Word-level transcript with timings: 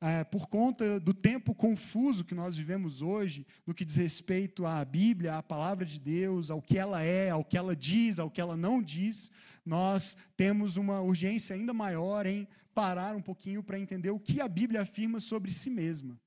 é, 0.00 0.24
por 0.24 0.48
conta 0.48 0.98
do 0.98 1.12
tempo 1.12 1.54
confuso 1.54 2.24
que 2.24 2.34
nós 2.34 2.56
vivemos 2.56 3.02
hoje, 3.02 3.46
no 3.66 3.74
que 3.74 3.84
diz 3.84 3.96
respeito 3.96 4.64
à 4.64 4.82
Bíblia, 4.84 5.36
à 5.36 5.42
palavra 5.42 5.84
de 5.84 6.00
Deus, 6.00 6.50
ao 6.50 6.62
que 6.62 6.78
ela 6.78 7.02
é, 7.02 7.30
ao 7.30 7.44
que 7.44 7.56
ela 7.56 7.76
diz, 7.76 8.18
ao 8.18 8.30
que 8.30 8.40
ela 8.40 8.56
não 8.56 8.82
diz, 8.82 9.30
nós 9.64 10.16
temos 10.36 10.76
uma 10.76 11.00
urgência 11.02 11.54
ainda 11.54 11.74
maior 11.74 12.24
em 12.24 12.48
parar 12.74 13.14
um 13.14 13.20
pouquinho 13.20 13.62
para 13.62 13.78
entender 13.78 14.10
o 14.10 14.18
que 14.18 14.40
a 14.40 14.48
Bíblia 14.48 14.82
afirma 14.82 15.20
sobre 15.20 15.52
si 15.52 15.68
mesma. 15.68 16.18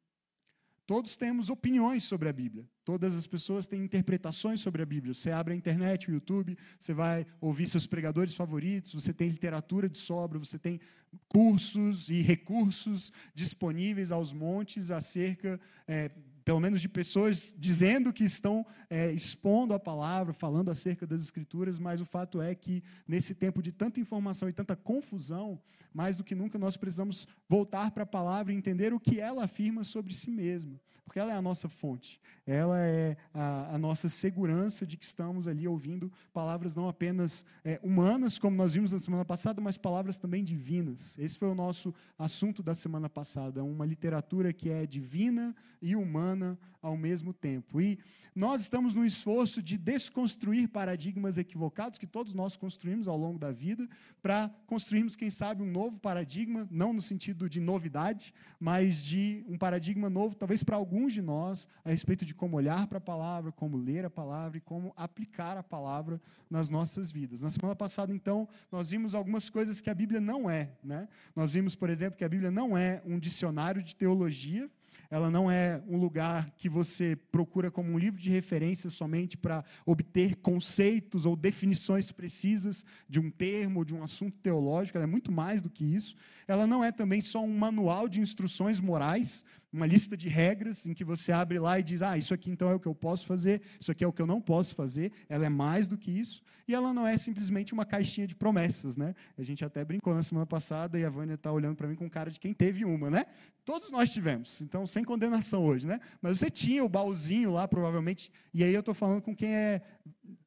Todos 0.85 1.15
temos 1.15 1.49
opiniões 1.49 2.03
sobre 2.03 2.27
a 2.27 2.33
Bíblia. 2.33 2.67
Todas 2.83 3.15
as 3.15 3.25
pessoas 3.25 3.67
têm 3.67 3.81
interpretações 3.81 4.59
sobre 4.59 4.81
a 4.81 4.85
Bíblia. 4.85 5.13
Você 5.13 5.31
abre 5.31 5.53
a 5.53 5.57
internet, 5.57 6.09
o 6.09 6.13
YouTube, 6.13 6.57
você 6.77 6.93
vai 6.93 7.25
ouvir 7.39 7.69
seus 7.69 7.85
pregadores 7.85 8.33
favoritos, 8.33 8.93
você 8.93 9.13
tem 9.13 9.29
literatura 9.29 9.87
de 9.87 9.97
sobra, 9.97 10.37
você 10.37 10.59
tem 10.59 10.81
cursos 11.29 12.09
e 12.09 12.21
recursos 12.21 13.13
disponíveis 13.33 14.11
aos 14.11 14.33
montes 14.33 14.91
acerca 14.91 15.59
é, 15.87 16.11
pelo 16.43 16.59
menos 16.59 16.81
de 16.81 16.89
pessoas 16.89 17.55
dizendo 17.57 18.11
que 18.11 18.23
estão 18.23 18.65
é, 18.89 19.11
expondo 19.11 19.73
a 19.73 19.79
palavra, 19.79 20.33
falando 20.33 20.69
acerca 20.69 21.07
das 21.07 21.21
Escrituras, 21.21 21.79
mas 21.79 22.01
o 22.01 22.05
fato 22.05 22.41
é 22.41 22.53
que, 22.53 22.83
nesse 23.07 23.33
tempo 23.33 23.61
de 23.61 23.71
tanta 23.71 23.99
informação 23.99 24.49
e 24.49 24.53
tanta 24.53 24.75
confusão, 24.75 25.61
mais 25.93 26.15
do 26.15 26.23
que 26.23 26.35
nunca 26.35 26.57
nós 26.57 26.77
precisamos 26.77 27.27
voltar 27.47 27.91
para 27.91 28.03
a 28.03 28.07
palavra 28.07 28.53
e 28.53 28.55
entender 28.55 28.93
o 28.93 28.99
que 28.99 29.19
ela 29.19 29.43
afirma 29.43 29.83
sobre 29.83 30.13
si 30.13 30.31
mesma, 30.31 30.79
porque 31.05 31.19
ela 31.19 31.31
é 31.31 31.35
a 31.35 31.41
nossa 31.41 31.69
fonte, 31.69 32.19
ela 32.45 32.79
é 32.79 33.15
a, 33.33 33.75
a 33.75 33.77
nossa 33.77 34.09
segurança 34.09 34.85
de 34.85 34.97
que 34.97 35.05
estamos 35.05 35.47
ali 35.47 35.67
ouvindo 35.67 36.11
palavras 36.33 36.75
não 36.75 36.87
apenas 36.87 37.45
é, 37.63 37.79
humanas, 37.83 38.39
como 38.39 38.55
nós 38.55 38.73
vimos 38.73 38.91
na 38.91 38.99
semana 38.99 39.23
passada, 39.25 39.61
mas 39.61 39.77
palavras 39.77 40.17
também 40.17 40.43
divinas. 40.43 41.17
Esse 41.19 41.37
foi 41.37 41.49
o 41.49 41.55
nosso 41.55 41.93
assunto 42.17 42.63
da 42.63 42.73
semana 42.73 43.09
passada, 43.09 43.63
uma 43.63 43.85
literatura 43.85 44.51
que 44.51 44.69
é 44.69 44.85
divina 44.85 45.55
e 45.81 45.95
humana 45.95 46.23
humana 46.23 46.57
ao 46.83 46.97
mesmo 46.97 47.33
tempo. 47.33 47.79
E 47.79 47.97
nós 48.35 48.61
estamos 48.61 48.93
no 48.93 49.05
esforço 49.05 49.61
de 49.61 49.77
desconstruir 49.77 50.67
paradigmas 50.67 51.37
equivocados 51.37 51.97
que 51.97 52.05
todos 52.05 52.33
nós 52.33 52.57
construímos 52.57 53.07
ao 53.07 53.17
longo 53.17 53.39
da 53.39 53.51
vida, 53.51 53.87
para 54.21 54.49
construirmos, 54.67 55.15
quem 55.15 55.31
sabe, 55.31 55.63
um 55.63 55.71
novo 55.71 55.99
paradigma, 55.99 56.67
não 56.69 56.91
no 56.91 57.01
sentido 57.01 57.47
de 57.47 57.61
novidade, 57.61 58.33
mas 58.59 59.03
de 59.03 59.45
um 59.47 59.57
paradigma 59.57 60.09
novo, 60.09 60.35
talvez 60.35 60.61
para 60.61 60.75
alguns 60.75 61.13
de 61.13 61.21
nós, 61.21 61.67
a 61.85 61.89
respeito 61.89 62.25
de 62.25 62.33
como 62.33 62.57
olhar 62.57 62.85
para 62.87 62.97
a 62.97 63.01
palavra, 63.01 63.51
como 63.51 63.77
ler 63.77 64.03
a 64.03 64.09
palavra 64.09 64.57
e 64.57 64.61
como 64.61 64.93
aplicar 64.97 65.55
a 65.55 65.63
palavra 65.63 66.19
nas 66.49 66.69
nossas 66.69 67.11
vidas. 67.11 67.41
Na 67.41 67.49
semana 67.49 67.75
passada, 67.75 68.11
então, 68.11 68.47
nós 68.71 68.89
vimos 68.89 69.15
algumas 69.15 69.49
coisas 69.49 69.79
que 69.79 69.89
a 69.89 69.95
Bíblia 69.95 70.19
não 70.19 70.49
é. 70.49 70.71
Né? 70.83 71.07
Nós 71.35 71.53
vimos, 71.53 71.75
por 71.75 71.89
exemplo, 71.89 72.17
que 72.17 72.25
a 72.25 72.29
Bíblia 72.29 72.51
não 72.51 72.77
é 72.77 73.01
um 73.05 73.19
dicionário 73.19 73.81
de 73.81 73.95
teologia, 73.95 74.69
ela 75.13 75.29
não 75.29 75.49
é 75.49 75.79
um 75.87 75.95
lugar 75.95 76.49
que 76.57 76.67
você 76.67 77.15
procura 77.31 77.69
como 77.69 77.91
um 77.91 77.99
livro 77.99 78.19
de 78.19 78.31
referência 78.31 78.89
somente 78.89 79.37
para 79.37 79.63
obter 79.85 80.37
conceitos 80.37 81.27
ou 81.27 81.35
definições 81.35 82.11
precisas 82.11 82.83
de 83.07 83.19
um 83.19 83.29
termo 83.29 83.81
ou 83.81 83.85
de 83.85 83.93
um 83.93 84.01
assunto 84.01 84.35
teológico, 84.39 84.97
ela 84.97 85.05
é 85.05 85.07
muito 85.07 85.31
mais 85.31 85.61
do 85.61 85.69
que 85.69 85.85
isso. 85.85 86.15
Ela 86.47 86.65
não 86.65 86.83
é 86.83 86.91
também 86.91 87.21
só 87.21 87.43
um 87.43 87.55
manual 87.55 88.09
de 88.09 88.21
instruções 88.21 88.79
morais, 88.79 89.45
uma 89.73 89.87
lista 89.87 90.15
de 90.15 90.29
regras 90.29 90.85
em 90.85 90.93
que 90.93 91.03
você 91.03 91.31
abre 91.31 91.57
lá 91.57 91.79
e 91.79 91.83
diz: 91.83 92.03
ah, 92.03 92.15
isso 92.15 92.33
aqui 92.33 92.51
então 92.51 92.69
é 92.69 92.75
o 92.75 92.79
que 92.79 92.87
eu 92.87 92.93
posso 92.93 93.25
fazer, 93.25 93.61
isso 93.79 93.91
aqui 93.91 94.03
é 94.03 94.07
o 94.07 94.13
que 94.13 94.21
eu 94.21 94.27
não 94.27 94.39
posso 94.39 94.75
fazer. 94.75 95.11
Ela 95.27 95.47
é 95.47 95.49
mais 95.49 95.87
do 95.87 95.97
que 95.97 96.11
isso. 96.11 96.43
E 96.67 96.73
ela 96.73 96.93
não 96.93 97.05
é 97.05 97.17
simplesmente 97.17 97.73
uma 97.73 97.85
caixinha 97.85 98.27
de 98.27 98.35
promessas, 98.35 98.95
né? 98.95 99.15
A 99.37 99.43
gente 99.43 99.65
até 99.65 99.83
brincou 99.83 100.13
na 100.13 100.23
semana 100.23 100.45
passada 100.45 100.97
e 100.97 101.03
a 101.03 101.09
Vânia 101.09 101.33
está 101.33 101.51
olhando 101.51 101.75
para 101.75 101.87
mim 101.87 101.95
com 101.95 102.09
cara 102.09 102.29
de 102.29 102.39
quem 102.39 102.53
teve 102.53 102.85
uma, 102.85 103.09
né? 103.09 103.25
Todos 103.65 103.89
nós 103.89 104.11
tivemos, 104.11 104.61
então 104.61 104.85
sem 104.85 105.03
condenação 105.03 105.63
hoje, 105.63 105.87
né? 105.87 105.99
Mas 106.21 106.37
você 106.37 106.49
tinha 106.49 106.83
o 106.83 106.89
baúzinho 106.89 107.51
lá, 107.51 107.67
provavelmente, 107.67 108.31
e 108.53 108.63
aí 108.63 108.73
eu 108.73 108.81
estou 108.81 108.93
falando 108.93 109.21
com 109.21 109.35
quem 109.35 109.55
é 109.55 109.81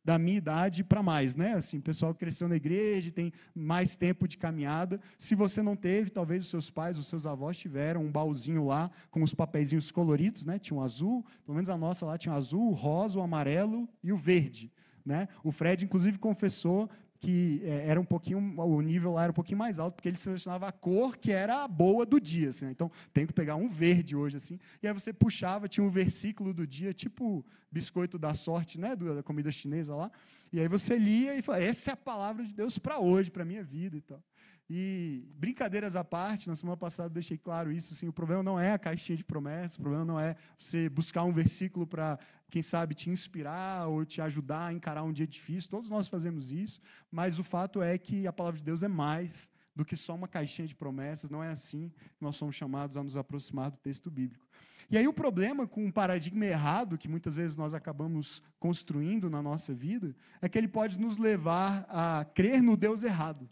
da 0.05 0.19
minha 0.19 0.39
idade 0.39 0.85
para 0.85 1.03
mais, 1.03 1.35
né? 1.35 1.55
Assim, 1.55 1.81
pessoal 1.81 2.15
que 2.15 2.21
cresceu 2.21 2.49
na 2.49 2.57
igreja, 2.57 3.11
tem 3.11 3.33
mais 3.55 3.97
tempo 3.97 4.29
de 4.29 4.39
caminhada. 4.39 5.01
Se 5.19 5.35
você 5.35 5.63
não 5.63 5.75
teve, 5.75 6.11
talvez 6.11 6.45
os 6.45 6.51
seus 6.51 6.71
pais, 6.71 6.99
os 6.99 7.07
seus 7.07 7.27
avós 7.27 7.59
tiveram 7.59 8.05
um 8.05 8.11
baúzinho 8.11 8.65
lá 8.65 8.91
com 9.11 9.23
os 9.23 9.35
papeizinhos 9.35 9.91
coloridos, 9.91 10.45
né? 10.45 10.59
Tinha 10.59 10.79
um 10.79 10.83
azul, 10.83 11.25
pelo 11.45 11.57
menos 11.57 11.69
a 11.69 11.77
nossa 11.77 12.07
lá 12.07 12.17
tinha 12.17 12.35
o 12.35 12.37
azul, 12.37 12.71
o 12.71 12.75
rosa, 12.75 13.19
o 13.19 13.23
amarelo 13.23 13.89
e 14.03 14.13
o 14.13 14.17
verde. 14.17 14.73
Né? 15.05 15.29
O 15.45 15.53
Fred, 15.53 15.85
inclusive, 15.85 16.19
confessou 16.19 16.91
que 17.21 17.61
é, 17.65 17.89
era 17.89 18.01
um 18.01 18.05
pouquinho, 18.05 18.39
o 18.39 18.81
nível 18.81 19.13
lá 19.13 19.25
era 19.25 19.33
um 19.33 19.35
pouquinho 19.35 19.59
mais 19.59 19.79
alto, 19.79 19.95
porque 19.95 20.09
ele 20.09 20.17
selecionava 20.17 20.69
a 20.69 20.73
cor 20.73 21.17
que 21.17 21.33
era 21.33 21.65
a 21.65 21.69
boa 21.69 22.07
do 22.07 22.21
dia. 22.21 22.51
Assim, 22.51 22.67
né? 22.67 22.71
Então, 22.71 22.91
tem 23.13 23.27
que 23.27 23.33
pegar 23.33 23.57
um 23.57 23.69
verde 23.69 24.15
hoje, 24.15 24.37
assim. 24.37 24.59
E 24.83 24.87
aí 24.87 24.93
você 24.93 25.13
puxava, 25.13 25.69
tinha 25.69 25.85
um 25.85 25.91
versículo 25.91 26.53
do 26.53 26.67
dia, 26.67 26.93
tipo 26.93 27.45
biscoito 27.71 28.19
da 28.19 28.35
sorte, 28.35 28.81
né? 28.81 28.95
Da 28.97 29.23
comida 29.23 29.51
chinesa 29.51 29.95
lá. 29.95 30.11
E 30.53 30.61
aí 30.61 30.69
você 30.69 30.97
lia 30.97 31.37
e 31.37 31.43
falava, 31.43 31.65
essa 31.65 31.91
é 31.91 31.93
a 31.93 31.97
palavra 31.97 32.45
de 32.45 32.55
Deus 32.55 32.79
para 32.79 32.99
hoje, 32.99 33.31
para 33.31 33.43
a 33.43 33.47
minha 33.47 33.63
vida 33.63 33.97
e 33.97 34.01
tal. 34.01 34.23
E 34.69 35.25
brincadeiras 35.37 35.95
à 35.95 36.03
parte, 36.03 36.49
na 36.49 36.57
semana 36.57 36.77
passada 36.77 37.09
eu 37.09 37.15
deixei 37.15 37.39
claro 37.39 37.71
isso, 37.71 37.93
assim, 37.93 38.09
o 38.09 38.13
problema 38.13 38.43
não 38.43 38.59
é 38.59 38.73
a 38.73 38.79
caixinha 38.79 39.17
de 39.17 39.25
promessas, 39.25 39.79
o 39.79 39.81
problema 39.81 40.05
não 40.05 40.19
é 40.19 40.35
você 40.59 40.89
buscar 40.89 41.23
um 41.23 41.33
versículo 41.33 41.87
para, 41.87 42.19
quem 42.51 42.63
sabe, 42.63 42.93
te 42.93 43.09
inspirar 43.09 43.87
ou 43.87 44.05
te 44.05 44.21
ajudar 44.21 44.67
a 44.67 44.73
encarar 44.73 45.05
um 45.05 45.13
dia 45.13 45.27
difícil, 45.27 45.71
todos 45.71 45.89
nós 45.89 46.09
fazemos 46.09 46.51
isso, 46.51 46.81
mas 47.13 47.39
o 47.39 47.45
fato 47.45 47.81
é 47.81 47.97
que 47.97 48.27
a 48.27 48.33
palavra 48.33 48.59
de 48.59 48.65
Deus 48.65 48.83
é 48.83 48.89
mais 48.89 49.49
do 49.75 49.85
que 49.85 49.95
só 49.95 50.17
uma 50.17 50.27
caixinha 50.27 50.67
de 50.67 50.75
promessas, 50.75 51.31
não 51.31 51.45
é 51.45 51.51
assim 51.51 51.93
que 52.17 52.25
nós 52.25 52.35
somos 52.35 52.57
chamados 52.57 52.97
a 52.97 53.05
nos 53.05 53.17
aproximar 53.17 53.71
do 53.71 53.77
texto 53.77 54.11
bíblico. 54.11 54.49
E 54.91 54.99
aí 54.99 55.07
o 55.07 55.13
problema 55.13 55.67
com 55.67 55.85
um 55.85 55.93
paradigma 55.93 56.45
errado 56.45 56.99
que 56.99 57.09
muitas 57.09 57.37
vezes 57.37 57.57
nós 57.57 57.75
acabamos 57.75 58.43
construindo 58.59 59.29
na 59.29 59.43
nossa 59.43 59.75
vida 59.75 60.15
é 60.41 60.49
que 60.49 60.57
ele 60.57 60.69
pode 60.69 60.99
nos 60.99 61.19
levar 61.19 61.87
a 61.89 62.25
crer 62.25 62.63
no 62.63 62.77
Deus 62.77 63.03
errado 63.03 63.49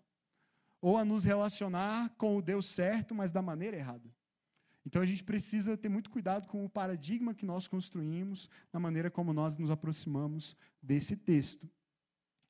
ou 0.84 0.98
a 0.98 1.04
nos 1.04 1.24
relacionar 1.24 2.10
com 2.18 2.36
o 2.36 2.42
Deus 2.42 2.66
certo, 2.66 3.14
mas 3.14 3.32
da 3.32 3.40
maneira 3.40 3.74
errada. 3.74 4.14
Então 4.84 5.00
a 5.00 5.06
gente 5.06 5.24
precisa 5.24 5.78
ter 5.78 5.88
muito 5.88 6.10
cuidado 6.10 6.46
com 6.46 6.62
o 6.62 6.68
paradigma 6.68 7.32
que 7.32 7.46
nós 7.46 7.66
construímos, 7.66 8.50
na 8.70 8.78
maneira 8.78 9.10
como 9.10 9.32
nós 9.32 9.56
nos 9.56 9.70
aproximamos 9.70 10.54
desse 10.82 11.16
texto. 11.16 11.66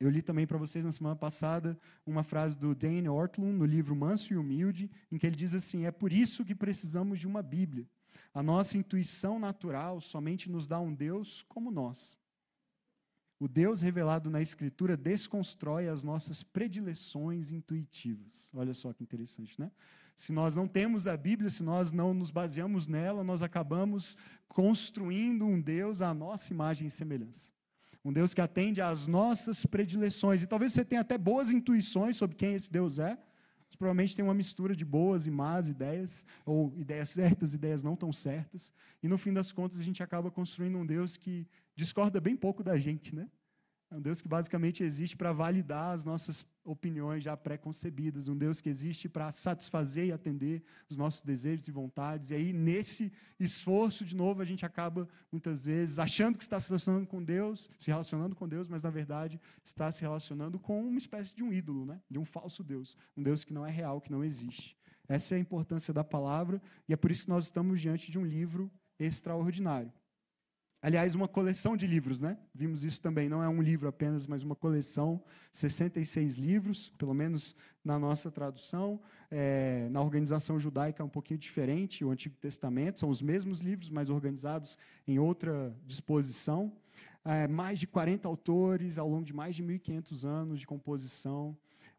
Eu 0.01 0.11
li 0.11 0.21
também 0.21 0.49
para 0.49 0.59
vocês 0.59 0.85
na 0.85 0.91
semana 0.91 1.15
passada 1.15 1.79
uma 2.05 2.25
frase 2.25 2.59
do 2.59 2.75
Dane 2.75 3.09
Ortlund 3.09 3.57
no 3.57 3.65
livro 3.65 3.95
Manso 3.95 4.33
e 4.33 4.37
Humilde, 4.37 4.91
em 5.13 5.17
que 5.17 5.29
ele 5.29 5.37
diz 5.37 5.55
assim: 5.55 5.87
É 5.87 5.93
por 5.93 6.13
isso 6.13 6.45
que 6.45 6.57
precisamos 6.57 7.21
de 7.21 7.29
uma 7.29 7.41
Bíblia. 7.41 7.89
A 8.35 8.43
nossa 8.43 8.77
intuição 8.77 9.39
natural 9.39 10.01
somente 10.01 10.51
nos 10.51 10.67
dá 10.67 10.81
um 10.81 10.93
Deus 10.93 11.43
como 11.43 11.71
nós. 11.71 12.19
O 13.39 13.49
Deus 13.49 13.83
revelado 13.83 14.31
na 14.31 14.41
Escritura 14.41 14.97
desconstrói 14.97 15.89
as 15.89 16.05
nossas 16.05 16.43
predileções 16.43 17.51
intuitivas. 17.51 18.51
Olha 18.55 18.73
só 18.73 18.93
que 18.93 19.03
interessante, 19.03 19.61
né? 19.61 19.71
Se 20.17 20.33
nós 20.33 20.55
não 20.55 20.69
temos 20.69 21.09
a 21.09 21.17
Bíblia, 21.17 21.51
se 21.51 21.63
nós 21.63 21.91
não 21.91 22.15
nos 22.15 22.31
baseamos 22.31 22.87
nela, 22.87 23.25
nós 23.25 23.43
acabamos 23.43 24.17
construindo 24.47 25.45
um 25.45 25.61
Deus 25.61 26.01
à 26.01 26.15
nossa 26.15 26.53
imagem 26.53 26.87
e 26.87 26.91
semelhança. 26.91 27.51
Um 28.05 28.13
Deus 28.13 28.33
que 28.33 28.41
atende 28.41 28.81
às 28.81 29.07
nossas 29.09 29.67
predileções. 29.67 30.43
E 30.43 30.47
talvez 30.47 30.73
você 30.73 30.85
tenha 30.85 31.01
até 31.01 31.19
boas 31.19 31.51
intuições 31.51 32.17
sobre 32.17 32.37
quem 32.37 32.55
esse 32.55 32.71
Deus 32.71 32.99
é. 32.99 33.19
Mas 33.67 33.77
provavelmente 33.77 34.15
tem 34.15 34.25
uma 34.25 34.35
mistura 34.35 34.77
de 34.77 34.85
boas 34.85 35.27
e 35.27 35.31
más 35.33 35.69
ideias, 35.69 36.25
ou 36.47 36.73
ideias 36.77 37.11
certas, 37.11 37.55
ideias 37.55 37.83
não 37.83 37.97
tão 37.97 38.13
certas. 38.13 38.73
E 39.03 39.09
no 39.09 39.19
fim 39.19 39.33
das 39.33 39.51
contas, 39.51 39.81
a 39.81 39.83
gente 39.83 40.01
acaba 40.01 40.31
construindo 40.31 40.79
um 40.79 40.87
Deus 40.87 41.17
que 41.17 41.45
discorda 41.75 42.21
bem 42.21 42.37
pouco 42.37 42.63
da 42.63 42.79
gente, 42.79 43.15
né? 43.15 43.29
É 43.91 43.97
um 43.97 44.01
Deus 44.01 44.21
que 44.21 44.27
basicamente 44.27 44.83
existe 44.83 45.17
para 45.17 45.33
validar 45.33 45.95
as 45.95 46.03
nossas 46.03 46.45
opiniões 46.65 47.23
já 47.23 47.37
pré-concebidas, 47.37 48.27
um 48.27 48.37
Deus 48.37 48.61
que 48.61 48.69
existe 48.69 49.09
para 49.09 49.31
satisfazer 49.31 50.07
e 50.07 50.13
atender 50.13 50.65
os 50.89 50.97
nossos 50.97 51.23
desejos 51.23 51.69
e 51.69 51.71
vontades. 51.71 52.31
E 52.31 52.35
aí, 52.35 52.53
nesse 52.53 53.13
esforço, 53.39 54.05
de 54.05 54.17
novo, 54.17 54.43
a 54.43 54.45
gente 54.45 54.67
acaba, 54.67 55.09
muitas 55.31 55.65
vezes, 55.65 56.01
achando 56.01 56.37
que 56.37 56.43
está 56.43 56.59
se 56.59 56.69
relacionando 56.71 57.07
com 57.07 57.23
Deus, 57.23 57.71
se 57.79 57.89
relacionando 57.89 58.35
com 58.35 58.49
Deus, 58.49 58.69
mas, 58.69 58.83
na 58.83 58.91
verdade, 58.91 59.41
está 59.63 59.93
se 59.93 60.01
relacionando 60.01 60.59
com 60.59 60.85
uma 60.85 60.99
espécie 60.99 61.33
de 61.33 61.45
um 61.45 61.53
ídolo, 61.53 61.87
né? 61.87 62.01
de 62.11 62.19
um 62.19 62.25
falso 62.25 62.65
Deus, 62.65 62.97
um 63.17 63.23
Deus 63.23 63.45
que 63.45 63.53
não 63.53 63.65
é 63.65 63.71
real, 63.71 64.01
que 64.01 64.11
não 64.11 64.25
existe. 64.25 64.77
Essa 65.07 65.35
é 65.35 65.37
a 65.37 65.41
importância 65.41 65.95
da 65.95 66.03
palavra, 66.03 66.61
e 66.89 66.93
é 66.93 66.97
por 66.97 67.13
isso 67.13 67.25
que 67.25 67.31
nós 67.31 67.45
estamos 67.45 67.81
diante 67.81 68.11
de 68.11 68.19
um 68.19 68.25
livro 68.25 68.73
extraordinário. 68.99 69.93
Aliás, 70.85 71.15
uma 71.15 71.27
coleção 71.27 71.79
de 71.79 71.87
livros, 71.87 72.21
né? 72.21 72.37
Vimos 72.55 72.85
isso 72.85 73.01
também. 73.01 73.27
Não 73.27 73.43
é 73.43 73.49
um 73.49 73.63
livro 73.63 73.89
apenas, 73.89 74.27
mas 74.27 74.43
uma 74.43 74.55
coleção. 74.55 75.19
66 75.51 76.35
livros, 76.35 76.93
pelo 76.99 77.15
menos 77.15 77.57
na 77.83 77.99
nossa 77.99 78.31
tradução. 78.31 79.01
É, 79.31 79.89
na 79.91 80.03
organização 80.03 80.61
judaica 80.61 81.03
é 81.03 81.07
um 81.07 81.09
pouquinho 81.09 81.39
diferente. 81.39 82.05
O 82.05 82.11
Antigo 82.11 82.37
Testamento 82.37 83.01
são 83.01 83.09
os 83.09 83.23
mesmos 83.23 83.61
livros, 83.61 83.89
mas 83.89 84.11
organizados 84.11 84.77
em 85.09 85.19
outra 85.19 85.75
disposição. 85.87 86.71
É, 87.25 87.49
mais 87.49 87.81
de 87.81 87.87
40 87.87 88.29
autores 88.29 88.99
ao 88.99 89.09
longo 89.09 89.25
de 89.25 89.33
mais 89.33 89.57
de 89.57 89.63
1.500 89.63 90.25
anos 90.27 90.61
de 90.61 90.67
composição. 90.67 91.57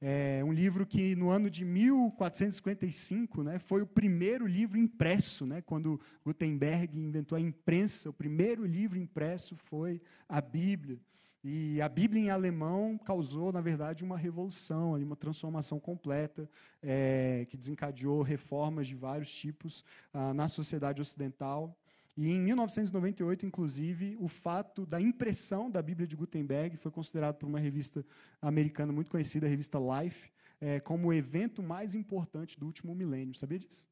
É 0.08 0.44
um 0.44 0.54
livro 0.54 0.86
que 0.86 1.16
no 1.16 1.32
ano 1.32 1.50
de 1.50 1.66
1455 1.66 3.42
né, 3.42 3.58
foi 3.58 3.82
o 3.82 3.88
primeiro 3.88 4.46
livro 4.46 4.78
impresso, 4.78 5.48
né, 5.48 5.64
quando 5.64 6.00
Gutenberg 6.24 6.96
inventou 6.96 7.36
a 7.36 7.42
imprensa, 7.42 8.12
o 8.12 8.14
primeiro 8.14 8.68
livro 8.68 9.00
impresso 9.00 9.56
foi 9.56 10.00
a 10.30 10.40
Bíblia. 10.40 11.00
E 11.44 11.82
a 11.82 11.90
Bíblia 11.90 12.22
em 12.22 12.30
alemão 12.30 13.00
causou, 13.00 13.52
na 13.52 13.62
verdade, 13.62 14.04
uma 14.04 14.16
revolução, 14.16 14.94
uma 14.94 15.16
transformação 15.16 15.80
completa, 15.80 16.48
é, 16.84 17.48
que 17.50 17.58
desencadeou 17.58 18.22
reformas 18.22 18.88
de 18.88 18.94
vários 18.94 19.34
tipos 19.34 19.84
ah, 20.14 20.36
na 20.36 20.48
sociedade 20.48 21.02
ocidental. 21.02 21.76
E 22.18 22.32
em 22.32 22.40
1998, 22.40 23.46
inclusive, 23.46 24.16
o 24.20 24.28
fato 24.30 24.86
da 24.86 25.02
impressão 25.02 25.70
da 25.70 25.82
Bíblia 25.82 26.08
de 26.08 26.16
Gutenberg 26.16 26.78
foi 26.78 26.90
considerado 26.90 27.36
por 27.36 27.48
uma 27.48 27.60
revista 27.60 28.06
americana 28.42 28.94
muito 28.94 29.12
conhecida, 29.12 29.46
a 29.46 29.50
revista 29.50 29.78
Life, 29.78 30.32
é, 30.62 30.80
como 30.80 31.10
o 31.10 31.14
evento 31.14 31.62
mais 31.62 31.94
importante 31.94 32.58
do 32.58 32.66
último 32.66 32.96
milênio. 32.96 33.36
Sabia 33.36 33.60
disso? 33.60 33.86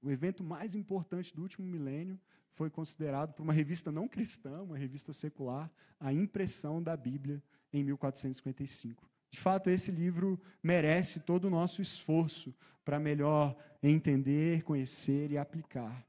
O 0.00 0.08
evento 0.08 0.44
mais 0.44 0.76
importante 0.76 1.34
do 1.34 1.42
último 1.42 1.66
milênio 1.66 2.20
foi 2.52 2.70
considerado 2.70 3.34
por 3.34 3.42
uma 3.42 3.52
revista 3.52 3.90
não 3.90 4.06
cristã, 4.06 4.62
uma 4.62 4.78
revista 4.78 5.12
secular, 5.12 5.68
a 5.98 6.12
impressão 6.12 6.80
da 6.80 6.96
Bíblia 6.96 7.42
em 7.72 7.82
1455. 7.82 9.10
De 9.30 9.40
fato, 9.40 9.68
esse 9.68 9.90
livro 9.90 10.40
merece 10.62 11.18
todo 11.18 11.46
o 11.46 11.50
nosso 11.50 11.82
esforço 11.82 12.54
para 12.84 13.00
melhor 13.00 13.56
entender, 13.82 14.62
conhecer 14.62 15.32
e 15.32 15.36
aplicar 15.38 16.07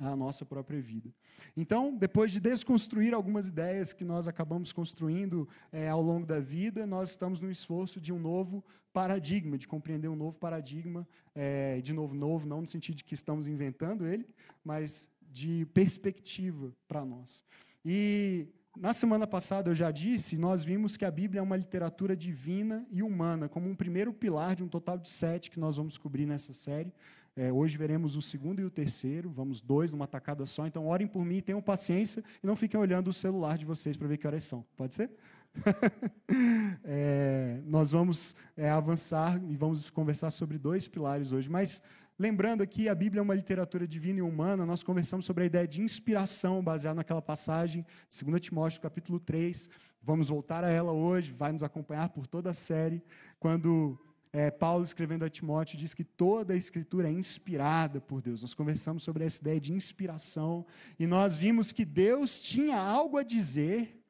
à 0.00 0.16
nossa 0.16 0.44
própria 0.44 0.80
vida. 0.80 1.12
Então, 1.56 1.96
depois 1.96 2.32
de 2.32 2.40
desconstruir 2.40 3.14
algumas 3.14 3.48
ideias 3.48 3.92
que 3.92 4.04
nós 4.04 4.26
acabamos 4.26 4.72
construindo 4.72 5.48
é, 5.72 5.88
ao 5.88 6.02
longo 6.02 6.26
da 6.26 6.40
vida, 6.40 6.86
nós 6.86 7.10
estamos 7.10 7.40
no 7.40 7.50
esforço 7.50 8.00
de 8.00 8.12
um 8.12 8.18
novo 8.18 8.64
paradigma, 8.92 9.56
de 9.56 9.68
compreender 9.68 10.08
um 10.08 10.16
novo 10.16 10.38
paradigma, 10.38 11.06
é, 11.34 11.80
de 11.80 11.92
novo, 11.92 12.14
novo, 12.14 12.46
não 12.46 12.60
no 12.62 12.66
sentido 12.66 12.96
de 12.96 13.04
que 13.04 13.14
estamos 13.14 13.46
inventando 13.46 14.06
ele, 14.06 14.26
mas 14.64 15.08
de 15.22 15.66
perspectiva 15.66 16.72
para 16.88 17.04
nós. 17.04 17.44
E 17.84 18.48
na 18.76 18.92
semana 18.92 19.26
passada 19.26 19.70
eu 19.70 19.74
já 19.74 19.90
disse, 19.90 20.36
nós 20.36 20.62
vimos 20.62 20.96
que 20.96 21.04
a 21.04 21.10
Bíblia 21.10 21.40
é 21.40 21.42
uma 21.42 21.56
literatura 21.56 22.16
divina 22.16 22.86
e 22.90 23.02
humana, 23.02 23.48
como 23.48 23.68
um 23.68 23.74
primeiro 23.74 24.12
pilar 24.12 24.54
de 24.54 24.62
um 24.62 24.68
total 24.68 24.98
de 24.98 25.08
sete 25.08 25.50
que 25.50 25.58
nós 25.58 25.76
vamos 25.76 25.98
cobrir 25.98 26.26
nessa 26.26 26.52
série. 26.52 26.92
É, 27.36 27.52
hoje 27.52 27.78
veremos 27.78 28.16
o 28.16 28.22
segundo 28.22 28.60
e 28.60 28.64
o 28.64 28.70
terceiro, 28.70 29.30
vamos 29.30 29.60
dois 29.60 29.92
numa 29.92 30.06
tacada 30.06 30.44
só. 30.46 30.66
Então, 30.66 30.86
orem 30.86 31.06
por 31.06 31.24
mim, 31.24 31.40
tenham 31.40 31.62
paciência 31.62 32.24
e 32.42 32.46
não 32.46 32.56
fiquem 32.56 32.78
olhando 32.78 33.08
o 33.08 33.12
celular 33.12 33.56
de 33.56 33.64
vocês 33.64 33.96
para 33.96 34.08
ver 34.08 34.16
que 34.16 34.26
horas 34.26 34.44
são. 34.44 34.64
Pode 34.76 34.94
ser? 34.94 35.10
é, 36.84 37.60
nós 37.64 37.92
vamos 37.92 38.34
é, 38.56 38.70
avançar 38.70 39.40
e 39.48 39.56
vamos 39.56 39.90
conversar 39.90 40.30
sobre 40.30 40.58
dois 40.58 40.88
pilares 40.88 41.30
hoje. 41.32 41.48
Mas, 41.48 41.82
lembrando 42.18 42.62
aqui, 42.62 42.88
a 42.88 42.94
Bíblia 42.94 43.20
é 43.20 43.22
uma 43.22 43.34
literatura 43.34 43.86
divina 43.86 44.18
e 44.18 44.22
humana. 44.22 44.66
Nós 44.66 44.82
conversamos 44.82 45.24
sobre 45.24 45.44
a 45.44 45.46
ideia 45.46 45.68
de 45.68 45.80
inspiração, 45.80 46.62
baseada 46.62 46.96
naquela 46.96 47.22
passagem, 47.22 47.86
2 48.10 48.40
Timóteo, 48.40 48.80
capítulo 48.80 49.20
3. 49.20 49.70
Vamos 50.02 50.28
voltar 50.28 50.64
a 50.64 50.70
ela 50.70 50.92
hoje, 50.92 51.30
vai 51.30 51.52
nos 51.52 51.62
acompanhar 51.62 52.08
por 52.08 52.26
toda 52.26 52.50
a 52.50 52.54
série. 52.54 53.02
Quando 53.38 53.98
é, 54.32 54.50
Paulo, 54.50 54.84
escrevendo 54.84 55.24
a 55.24 55.30
Timóteo, 55.30 55.76
diz 55.76 55.92
que 55.92 56.04
toda 56.04 56.54
a 56.54 56.56
Escritura 56.56 57.08
é 57.08 57.12
inspirada 57.12 58.00
por 58.00 58.22
Deus. 58.22 58.42
Nós 58.42 58.54
conversamos 58.54 59.02
sobre 59.02 59.24
essa 59.24 59.40
ideia 59.40 59.60
de 59.60 59.72
inspiração 59.72 60.64
e 60.98 61.06
nós 61.06 61.36
vimos 61.36 61.72
que 61.72 61.84
Deus 61.84 62.40
tinha 62.40 62.78
algo 62.78 63.18
a 63.18 63.24
dizer 63.24 64.00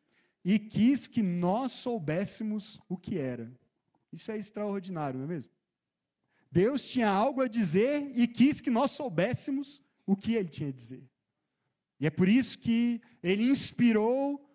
e 0.45 0.59
quis 0.59 1.07
que 1.07 1.23
nós 1.23 1.73
soubéssemos 1.73 2.79
o 2.89 2.99
que 2.99 3.19
era. 3.19 3.51
Isso 4.13 4.31
é 4.31 4.37
extraordinário, 4.37 5.19
não 5.19 5.25
é 5.25 5.29
mesmo? 5.29 5.53
Deus 6.53 6.87
tinha 6.87 7.09
algo 7.09 7.41
a 7.41 7.49
dizer 7.49 8.13
e 8.15 8.27
quis 8.27 8.61
que 8.61 8.71
nós 8.71 8.91
soubéssemos 8.91 9.83
o 10.05 10.17
que 10.17 10.35
ele 10.35 10.49
tinha 10.49 10.69
a 10.69 10.73
dizer. 10.73 11.09
E 11.99 12.07
é 12.07 12.11
por 12.11 12.29
isso 12.29 12.59
que 12.59 13.01
ele 13.23 13.45
inspirou 13.45 14.50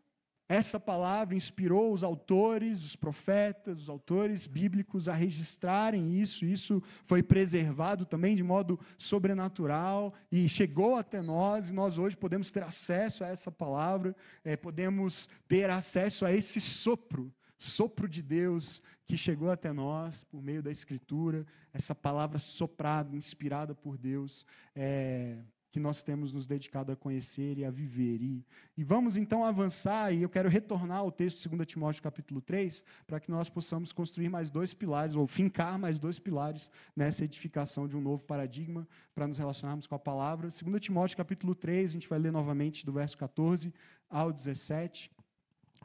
essa 0.48 0.80
palavra 0.80 1.36
inspirou 1.36 1.92
os 1.92 2.04
autores, 2.04 2.84
os 2.84 2.96
profetas, 2.96 3.82
os 3.82 3.90
autores 3.90 4.46
bíblicos 4.46 5.08
a 5.08 5.14
registrarem 5.14 6.20
isso. 6.20 6.46
Isso 6.46 6.84
foi 7.04 7.24
preservado 7.24 8.06
também 8.06 8.36
de 8.36 8.44
modo 8.44 8.80
sobrenatural 8.96 10.14
e 10.32 10.48
chegou 10.48 10.98
até 10.98 11.20
nós. 11.20 11.70
E 11.70 11.74
nós 11.74 11.98
hoje 11.98 12.16
podemos 12.16 12.52
ter 12.52 12.62
acesso 12.62 13.24
a 13.24 13.28
essa 13.28 13.52
palavra, 13.52 14.16
é, 14.44 14.56
podemos 14.56 15.28
ter 15.48 15.70
acesso 15.72 16.26
a 16.26 16.32
esse 16.32 16.62
sopro, 16.62 17.34
sopro 17.58 18.08
de 18.08 18.22
Deus 18.22 18.84
que 19.08 19.18
chegou 19.18 19.50
até 19.50 19.74
nós 19.74 20.24
por 20.24 20.44
meio 20.44 20.62
da 20.62 20.72
Escritura. 20.72 21.44
Essa 21.74 21.96
palavra 21.96 22.38
soprada, 22.38 23.16
inspirada 23.16 23.74
por 23.74 23.98
Deus. 23.98 24.46
É, 24.76 25.40
que 25.76 25.80
nós 25.82 26.02
temos 26.02 26.32
nos 26.32 26.48
dedicado 26.48 26.94
a 26.94 26.96
conhecer 26.96 27.58
e 27.58 27.66
a 27.66 27.70
viver. 27.70 28.22
E, 28.22 28.46
e 28.78 28.84
vamos 28.86 29.18
então 29.18 29.44
avançar, 29.44 30.14
e 30.14 30.22
eu 30.22 30.30
quero 30.30 30.48
retornar 30.48 31.00
ao 31.00 31.12
texto 31.12 31.50
de 31.50 31.54
2 31.54 31.68
Timóteo 31.68 32.02
capítulo 32.02 32.40
3, 32.40 32.82
para 33.06 33.20
que 33.20 33.30
nós 33.30 33.50
possamos 33.50 33.92
construir 33.92 34.30
mais 34.30 34.50
dois 34.50 34.74
pilares, 34.74 35.16
ou 35.16 35.28
fincar 35.28 35.78
mais 35.78 36.00
dois 36.00 36.18
pilares 36.18 36.72
nessa 36.96 37.26
edificação 37.26 37.90
de 37.90 37.98
um 37.98 38.00
novo 38.00 38.24
paradigma, 38.24 38.88
para 39.14 39.28
nos 39.28 39.38
relacionarmos 39.38 39.86
com 39.86 39.96
a 39.96 40.00
palavra. 40.00 40.48
2 40.48 40.80
Timóteo 40.80 41.18
capítulo 41.18 41.54
3, 41.54 41.90
a 41.90 41.92
gente 41.92 42.08
vai 42.08 42.20
ler 42.20 42.32
novamente 42.32 42.86
do 42.86 42.94
verso 42.94 43.18
14 43.18 43.74
ao 44.10 44.32
17. 44.32 45.12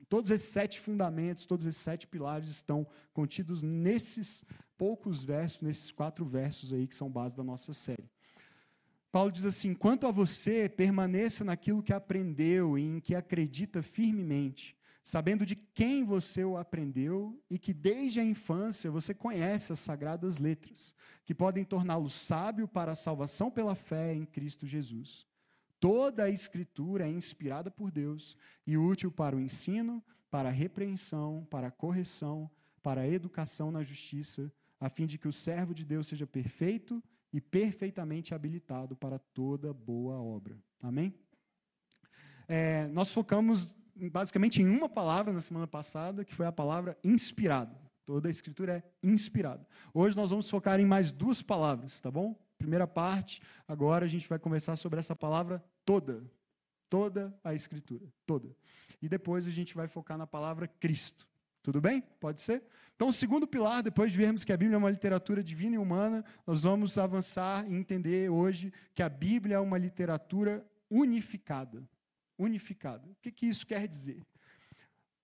Todos 0.09 0.31
esses 0.31 0.51
sete 0.51 0.79
fundamentos, 0.79 1.47
todos 1.47 1.67
esses 1.67 1.83
sete 1.83 2.07
pilares 2.07 2.49
estão 2.49 2.87
contidos 3.13 3.61
nesses 3.61 4.45
poucos 4.79 5.25
versos, 5.25 5.63
nesses 5.63 5.91
quatro 5.91 6.25
versos 6.25 6.73
aí 6.73 6.87
que 6.87 6.95
são 6.95 7.11
base 7.11 7.37
da 7.37 7.43
nossa 7.43 7.73
série. 7.73 8.09
Paulo 9.13 9.33
diz 9.33 9.45
assim: 9.45 9.75
quanto 9.75 10.07
a 10.07 10.13
você, 10.13 10.69
permaneça 10.69 11.45
naquilo 11.45 11.83
que 11.83 11.93
aprendeu 11.93 12.79
e 12.79 12.83
em 12.83 13.01
que 13.01 13.15
acredita 13.15 13.83
firmemente, 13.83 14.77
sabendo 15.03 15.45
de 15.45 15.57
quem 15.57 16.05
você 16.05 16.45
o 16.45 16.57
aprendeu 16.57 17.43
e 17.51 17.59
que 17.59 17.75
desde 17.75 18.21
a 18.21 18.25
infância 18.25 18.91
você 18.91 19.13
conhece 19.13 19.73
as 19.73 19.81
sagradas 19.81 20.39
letras, 20.39 20.95
que 21.25 21.35
podem 21.35 21.65
torná-lo 21.65 22.09
sábio 22.09 22.69
para 22.69 22.93
a 22.93 22.97
salvação 22.97 23.51
pela 23.51 23.75
fé 23.75 24.15
em 24.15 24.25
Cristo 24.25 24.67
Jesus. 24.67 25.27
Toda 25.81 26.25
a 26.25 26.31
Escritura 26.31 27.07
é 27.07 27.11
inspirada 27.11 27.71
por 27.71 27.91
Deus 27.91 28.37
e 28.67 28.77
útil 28.77 29.11
para 29.11 29.35
o 29.35 29.41
ensino, 29.41 30.05
para 30.31 30.51
a 30.51 30.53
repreensão, 30.53 31.47
para 31.51 31.69
a 31.69 31.71
correção, 31.71 32.49
para 32.83 33.01
a 33.01 33.09
educação 33.09 33.73
na 33.73 33.83
justiça, 33.83 34.53
a 34.79 34.89
fim 34.89 35.07
de 35.07 35.19
que 35.19 35.27
o 35.27 35.33
servo 35.33 35.75
de 35.75 35.85
Deus 35.85 36.07
seja 36.07 36.27
perfeito 36.27 37.03
e 37.33 37.41
perfeitamente 37.41 38.35
habilitado 38.35 38.97
para 38.97 39.19
toda 39.19 39.73
boa 39.73 40.21
obra. 40.21 40.59
Amém? 40.83 41.15
É, 42.49 42.89
nós 42.89 43.13
focamos 43.13 43.77
basicamente 44.11 44.61
em 44.63 44.69
uma 44.69 44.89
palavra 44.89 45.33
na 45.33 45.41
semana 45.41 45.67
passada, 45.67 46.25
que 46.25 46.35
foi 46.35 46.47
a 46.47 46.53
palavra 46.53 46.99
inspirado. 47.05 47.77
Toda 48.05 48.29
a 48.29 48.31
escritura 48.31 48.79
é 48.79 48.83
inspirada. 49.07 49.67
Hoje 49.95 50.17
nós 50.17 50.31
vamos 50.31 50.51
focar 50.51 50.81
em 50.81 50.87
mais 50.87 51.13
duas 51.13 51.43
palavras, 51.43 52.01
tá 52.01 52.11
bom? 52.11 52.35
Primeira 52.59 52.87
parte, 52.87 53.41
agora 53.69 54.05
a 54.05 54.09
gente 54.09 54.29
vai 54.29 54.39
conversar 54.39 54.77
sobre 54.77 54.99
essa 54.99 55.15
palavra 55.15 55.63
toda. 55.85 56.25
Toda 56.89 57.33
a 57.45 57.55
escritura, 57.55 58.05
toda. 58.27 58.55
E 59.01 59.09
depois 59.09 59.47
a 59.47 59.51
gente 59.51 59.75
vai 59.75 59.87
focar 59.87 60.19
na 60.19 60.27
palavra 60.27 60.67
Cristo. 60.67 61.30
Tudo 61.63 61.81
bem? 61.81 62.03
Pode 62.19 62.41
ser? 62.41 62.63
Então, 62.97 63.09
o 63.09 63.13
segundo 63.13 63.47
pilar, 63.47 63.83
depois 63.83 64.13
de 64.13 64.19
vermos 64.19 64.45
que 64.45 64.53
a 64.53 64.57
Bíblia 64.57 64.77
é 64.77 64.79
uma 64.79 64.91
literatura 64.91 65.43
divina 65.43 65.77
e 65.77 65.79
humana, 65.79 66.25
nós 66.47 66.63
vamos 66.63 66.99
avançar 66.99 67.67
e 67.71 67.75
entender 67.75 68.31
hoje 68.31 68.73
que 68.95 69.03
a 69.03 69.09
Bíblia 69.09 69.57
é 69.57 69.59
uma 69.59 69.79
literatura 69.79 70.67
unificada. 70.91 71.83
Unificada. 72.39 73.09
O 73.09 73.17
que, 73.21 73.31
que 73.31 73.47
isso 73.47 73.67
quer 73.67 73.87
dizer? 73.87 74.23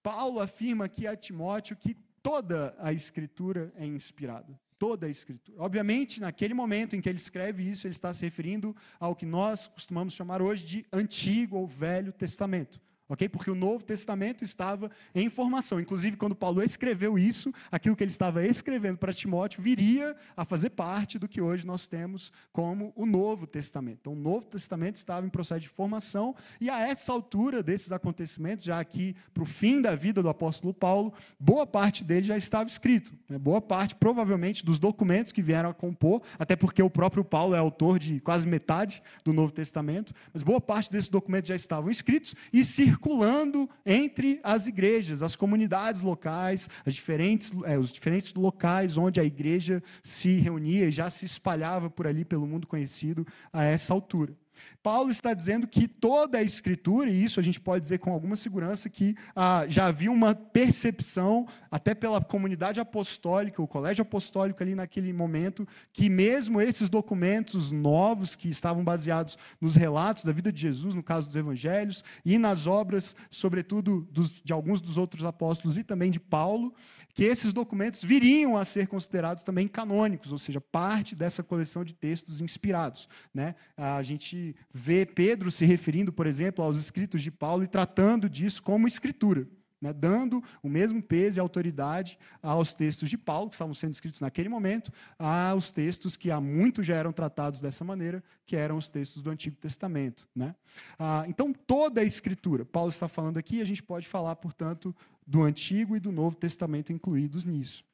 Paulo 0.02 0.40
afirma 0.40 0.85
aqui 0.85 1.07
a 1.07 1.16
Timóteo 1.16 1.76
que 1.76 1.95
toda 2.23 2.75
a 2.78 2.93
Escritura 2.93 3.73
é 3.76 3.85
inspirada. 3.85 4.59
Toda 4.78 5.07
a 5.07 5.11
Escritura. 5.11 5.61
Obviamente, 5.61 6.21
naquele 6.21 6.52
momento 6.52 6.95
em 6.95 7.00
que 7.00 7.09
ele 7.09 7.19
escreve 7.19 7.69
isso, 7.69 7.87
ele 7.87 7.93
está 7.93 8.12
se 8.12 8.23
referindo 8.23 8.76
ao 9.00 9.16
que 9.16 9.25
nós 9.25 9.66
costumamos 9.66 10.12
chamar 10.12 10.43
hoje 10.43 10.64
de 10.64 10.87
Antigo 10.93 11.57
ou 11.57 11.66
Velho 11.66 12.12
Testamento 12.12 12.81
ok? 13.08 13.28
Porque 13.28 13.50
o 13.50 13.54
Novo 13.54 13.84
Testamento 13.84 14.44
estava 14.44 14.90
em 15.14 15.28
formação. 15.28 15.80
Inclusive, 15.80 16.16
quando 16.16 16.34
Paulo 16.34 16.62
escreveu 16.62 17.18
isso, 17.18 17.52
aquilo 17.70 17.96
que 17.96 18.02
ele 18.02 18.10
estava 18.10 18.44
escrevendo 18.44 18.98
para 18.98 19.12
Timóteo 19.12 19.62
viria 19.62 20.16
a 20.36 20.44
fazer 20.44 20.70
parte 20.70 21.18
do 21.18 21.28
que 21.28 21.40
hoje 21.40 21.66
nós 21.66 21.86
temos 21.86 22.32
como 22.52 22.92
o 22.96 23.06
Novo 23.06 23.46
Testamento. 23.46 23.98
Então, 24.00 24.12
o 24.12 24.16
Novo 24.16 24.46
Testamento 24.46 24.96
estava 24.96 25.26
em 25.26 25.30
processo 25.30 25.60
de 25.60 25.68
formação 25.68 26.34
e 26.60 26.68
a 26.68 26.80
essa 26.80 27.12
altura 27.12 27.62
desses 27.62 27.92
acontecimentos, 27.92 28.64
já 28.64 28.78
aqui 28.78 29.14
para 29.32 29.42
o 29.42 29.46
fim 29.46 29.80
da 29.80 29.94
vida 29.94 30.22
do 30.22 30.28
apóstolo 30.28 30.75
Paulo, 30.75 31.12
boa 31.38 31.66
parte 31.66 32.04
dele 32.04 32.26
já 32.26 32.36
estava 32.36 32.68
escrito. 32.68 33.12
Né? 33.28 33.38
Boa 33.38 33.60
parte, 33.60 33.94
provavelmente, 33.94 34.64
dos 34.64 34.78
documentos 34.78 35.32
que 35.32 35.42
vieram 35.42 35.70
a 35.70 35.75
compor, 35.75 36.22
até 36.38 36.56
porque 36.56 36.82
o 36.82 36.90
próprio 36.90 37.25
Paulo 37.25 37.54
é 37.54 37.58
autor 37.58 37.98
de 37.98 38.20
quase 38.20 38.46
metade 38.46 39.02
do 39.25 39.32
Novo 39.32 39.52
Testamento, 39.52 40.12
mas 40.32 40.42
boa 40.42 40.60
parte 40.60 40.90
desses 40.90 41.08
documentos 41.08 41.48
já 41.48 41.56
estavam 41.56 41.90
escritos 41.90 42.34
e 42.52 42.64
se 42.64 42.95
circulando 42.96 43.68
entre 43.84 44.40
as 44.42 44.66
igrejas, 44.66 45.22
as 45.22 45.36
comunidades 45.36 46.00
locais, 46.00 46.68
as 46.84 46.94
diferentes, 46.94 47.52
é, 47.64 47.78
os 47.78 47.92
diferentes 47.92 48.32
locais 48.32 48.96
onde 48.96 49.20
a 49.20 49.24
igreja 49.24 49.82
se 50.02 50.36
reunia 50.36 50.88
e 50.88 50.90
já 50.90 51.10
se 51.10 51.26
espalhava 51.26 51.90
por 51.90 52.06
ali 52.06 52.24
pelo 52.24 52.46
mundo 52.46 52.66
conhecido 52.66 53.26
a 53.52 53.62
essa 53.62 53.92
altura. 53.92 54.34
Paulo 54.82 55.10
está 55.10 55.34
dizendo 55.34 55.66
que 55.66 55.88
toda 55.88 56.38
a 56.38 56.42
escritura, 56.42 57.10
e 57.10 57.25
isso 57.25 57.40
a 57.40 57.42
gente 57.42 57.60
pode 57.60 57.82
dizer 57.82 57.98
com 57.98 58.12
alguma 58.12 58.36
segurança, 58.36 58.88
que 58.88 59.16
ah, 59.34 59.64
já 59.68 59.86
havia 59.86 60.10
uma 60.10 60.34
percepção, 60.34 61.46
até 61.70 61.94
pela 61.94 62.20
comunidade 62.20 62.80
apostólica, 62.80 63.62
o 63.62 63.66
colégio 63.66 64.02
apostólico 64.02 64.62
ali 64.62 64.75
naquele 64.75 65.12
momento, 65.12 65.66
que 65.92 66.08
mesmo 66.08 66.60
esses 66.60 66.88
documentos 66.88 67.72
novos, 67.72 68.34
que 68.34 68.48
estavam 68.48 68.84
baseados 68.84 69.38
nos 69.60 69.76
relatos 69.76 70.25
da 70.25 70.32
vida 70.32 70.52
de 70.52 70.60
Jesus, 70.60 70.94
no 70.94 71.02
caso 71.02 71.26
dos 71.26 71.36
evangelhos, 71.36 72.04
e 72.25 72.38
nas 72.38 72.66
obras, 72.66 73.16
sobretudo, 73.30 74.06
dos, 74.10 74.40
de 74.42 74.52
alguns 74.52 74.80
dos 74.80 74.96
outros 74.98 75.25
apóstolos 75.25 75.78
e 75.78 75.84
também 75.84 76.10
de 76.10 76.20
Paulo, 76.20 76.75
que 77.16 77.25
esses 77.25 77.52
documentos 77.52 78.04
viriam 78.04 78.58
a 78.58 78.64
ser 78.64 78.86
considerados 78.86 79.42
também 79.42 79.66
canônicos, 79.66 80.32
ou 80.32 80.38
seja, 80.38 80.60
parte 80.60 81.14
dessa 81.14 81.42
coleção 81.42 81.82
de 81.82 81.94
textos 81.94 82.42
inspirados. 82.42 83.08
Né? 83.32 83.54
A 83.75 84.02
gente 84.02 84.45
vê 84.72 85.06
Pedro 85.06 85.50
se 85.50 85.64
referindo, 85.64 86.12
por 86.12 86.26
exemplo, 86.26 86.64
aos 86.64 86.78
escritos 86.78 87.22
de 87.22 87.30
Paulo 87.30 87.64
e 87.64 87.68
tratando 87.68 88.28
disso 88.28 88.62
como 88.62 88.86
escritura. 88.86 89.48
Né, 89.78 89.92
dando 89.92 90.42
o 90.62 90.70
mesmo 90.70 91.02
peso 91.02 91.38
e 91.38 91.40
autoridade 91.40 92.18
aos 92.42 92.72
textos 92.72 93.10
de 93.10 93.18
Paulo, 93.18 93.50
que 93.50 93.56
estavam 93.56 93.74
sendo 93.74 93.92
escritos 93.92 94.22
naquele 94.22 94.48
momento, 94.48 94.90
aos 95.18 95.70
textos 95.70 96.16
que 96.16 96.30
há 96.30 96.40
muito 96.40 96.82
já 96.82 96.94
eram 96.94 97.12
tratados 97.12 97.60
dessa 97.60 97.84
maneira, 97.84 98.24
que 98.46 98.56
eram 98.56 98.78
os 98.78 98.88
textos 98.88 99.22
do 99.22 99.28
Antigo 99.28 99.54
Testamento. 99.56 100.26
Né? 100.34 100.54
Ah, 100.98 101.26
então, 101.28 101.52
toda 101.52 102.00
a 102.00 102.04
Escritura, 102.04 102.64
Paulo 102.64 102.88
está 102.88 103.06
falando 103.06 103.36
aqui, 103.36 103.60
a 103.60 103.66
gente 103.66 103.82
pode 103.82 104.08
falar, 104.08 104.34
portanto, 104.36 104.96
do 105.26 105.42
Antigo 105.42 105.94
e 105.94 106.00
do 106.00 106.10
Novo 106.10 106.36
Testamento 106.36 106.90
incluídos 106.90 107.44
nisso. 107.44 107.84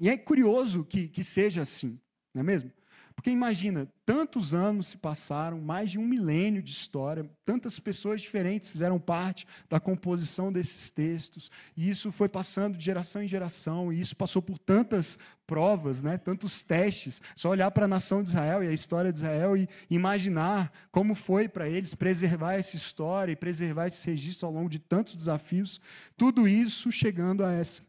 E 0.00 0.08
é 0.08 0.16
curioso 0.16 0.84
que, 0.84 1.06
que 1.06 1.22
seja 1.22 1.62
assim, 1.62 1.96
não 2.34 2.40
é 2.40 2.42
mesmo? 2.42 2.72
Porque 3.14 3.30
imagina, 3.30 3.88
tantos 4.04 4.52
anos 4.52 4.88
se 4.88 4.96
passaram, 4.98 5.60
mais 5.60 5.90
de 5.90 5.98
um 5.98 6.06
milênio 6.06 6.62
de 6.62 6.72
história, 6.72 7.30
tantas 7.44 7.78
pessoas 7.78 8.20
diferentes 8.20 8.68
fizeram 8.68 8.98
parte 8.98 9.46
da 9.70 9.80
composição 9.80 10.52
desses 10.52 10.90
textos, 10.90 11.50
e 11.76 11.88
isso 11.88 12.12
foi 12.12 12.28
passando 12.28 12.76
de 12.76 12.84
geração 12.84 13.22
em 13.22 13.28
geração, 13.28 13.92
e 13.92 14.00
isso 14.00 14.16
passou 14.16 14.42
por 14.42 14.58
tantas 14.58 15.18
provas, 15.46 16.02
né, 16.02 16.18
tantos 16.18 16.62
testes. 16.62 17.22
Só 17.36 17.50
olhar 17.50 17.70
para 17.70 17.84
a 17.84 17.88
nação 17.88 18.22
de 18.22 18.30
Israel 18.30 18.62
e 18.62 18.68
a 18.68 18.72
história 18.72 19.12
de 19.12 19.20
Israel 19.20 19.56
e 19.56 19.68
imaginar 19.88 20.72
como 20.90 21.14
foi 21.14 21.48
para 21.48 21.68
eles 21.68 21.94
preservar 21.94 22.54
essa 22.54 22.76
história 22.76 23.32
e 23.32 23.36
preservar 23.36 23.86
esses 23.86 24.04
registros 24.04 24.44
ao 24.44 24.52
longo 24.52 24.68
de 24.68 24.78
tantos 24.78 25.14
desafios, 25.16 25.80
tudo 26.16 26.48
isso 26.48 26.90
chegando 26.90 27.44
a 27.44 27.52
essa, 27.52 27.82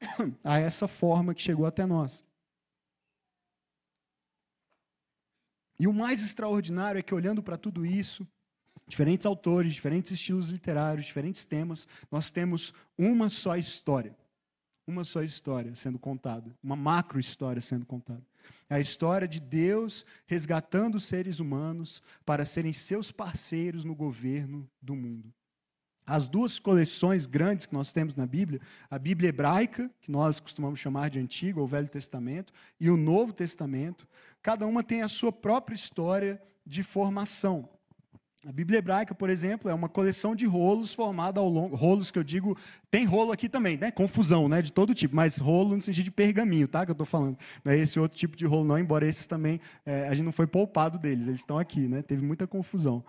a 0.44 0.58
essa 0.60 0.86
forma 0.86 1.34
que 1.34 1.42
chegou 1.42 1.66
até 1.66 1.86
nós. 1.86 2.27
E 5.78 5.86
o 5.86 5.92
mais 5.92 6.22
extraordinário 6.22 6.98
é 6.98 7.02
que, 7.02 7.14
olhando 7.14 7.42
para 7.42 7.56
tudo 7.56 7.86
isso, 7.86 8.26
diferentes 8.86 9.26
autores, 9.26 9.74
diferentes 9.74 10.10
estilos 10.10 10.48
literários, 10.48 11.06
diferentes 11.06 11.44
temas, 11.44 11.86
nós 12.10 12.30
temos 12.30 12.72
uma 12.96 13.30
só 13.30 13.56
história. 13.56 14.16
Uma 14.86 15.04
só 15.04 15.22
história 15.22 15.74
sendo 15.76 15.98
contada, 15.98 16.56
uma 16.62 16.74
macro 16.74 17.20
história 17.20 17.60
sendo 17.60 17.84
contada. 17.84 18.24
É 18.70 18.76
a 18.76 18.80
história 18.80 19.28
de 19.28 19.38
Deus 19.38 20.04
resgatando 20.26 20.94
os 20.94 21.04
seres 21.04 21.40
humanos 21.40 22.02
para 22.24 22.46
serem 22.46 22.72
seus 22.72 23.12
parceiros 23.12 23.84
no 23.84 23.94
governo 23.94 24.68
do 24.80 24.96
mundo. 24.96 25.30
As 26.08 26.26
duas 26.26 26.58
coleções 26.58 27.26
grandes 27.26 27.66
que 27.66 27.74
nós 27.74 27.92
temos 27.92 28.16
na 28.16 28.24
Bíblia, 28.24 28.62
a 28.90 28.98
Bíblia 28.98 29.28
hebraica, 29.28 29.90
que 30.00 30.10
nós 30.10 30.40
costumamos 30.40 30.80
chamar 30.80 31.10
de 31.10 31.18
Antigo 31.18 31.60
ou 31.60 31.66
Velho 31.66 31.86
Testamento, 31.86 32.50
e 32.80 32.90
o 32.90 32.96
Novo 32.96 33.30
Testamento, 33.34 34.08
cada 34.40 34.66
uma 34.66 34.82
tem 34.82 35.02
a 35.02 35.08
sua 35.08 35.30
própria 35.30 35.74
história 35.74 36.42
de 36.64 36.82
formação. 36.82 37.68
A 38.46 38.52
Bíblia 38.52 38.78
hebraica, 38.78 39.16
por 39.16 39.28
exemplo, 39.30 39.68
é 39.68 39.74
uma 39.74 39.88
coleção 39.88 40.36
de 40.36 40.46
rolos 40.46 40.94
formada 40.94 41.40
ao 41.40 41.48
longo, 41.48 41.74
rolos 41.74 42.08
que 42.08 42.16
eu 42.16 42.22
digo, 42.22 42.56
tem 42.88 43.04
rolo 43.04 43.32
aqui 43.32 43.48
também, 43.48 43.76
né? 43.76 43.90
Confusão, 43.90 44.48
né? 44.48 44.62
De 44.62 44.70
todo 44.70 44.94
tipo, 44.94 45.16
mas 45.16 45.38
rolo 45.38 45.74
no 45.74 45.82
sentido 45.82 46.04
de 46.04 46.10
pergaminho, 46.12 46.68
tá? 46.68 46.84
Que 46.86 46.92
eu 46.92 46.94
estou 46.94 47.04
falando. 47.06 47.36
Não 47.64 47.72
é 47.72 47.76
esse 47.76 47.98
outro 47.98 48.16
tipo 48.16 48.36
de 48.36 48.46
rolo, 48.46 48.64
não, 48.64 48.78
embora 48.78 49.04
esses 49.04 49.26
também, 49.26 49.60
é, 49.84 50.06
a 50.06 50.14
gente 50.14 50.24
não 50.24 50.30
foi 50.30 50.46
poupado 50.46 51.00
deles, 51.00 51.26
eles 51.26 51.40
estão 51.40 51.58
aqui, 51.58 51.88
né? 51.88 52.00
Teve 52.00 52.24
muita 52.24 52.46
confusão. 52.46 53.04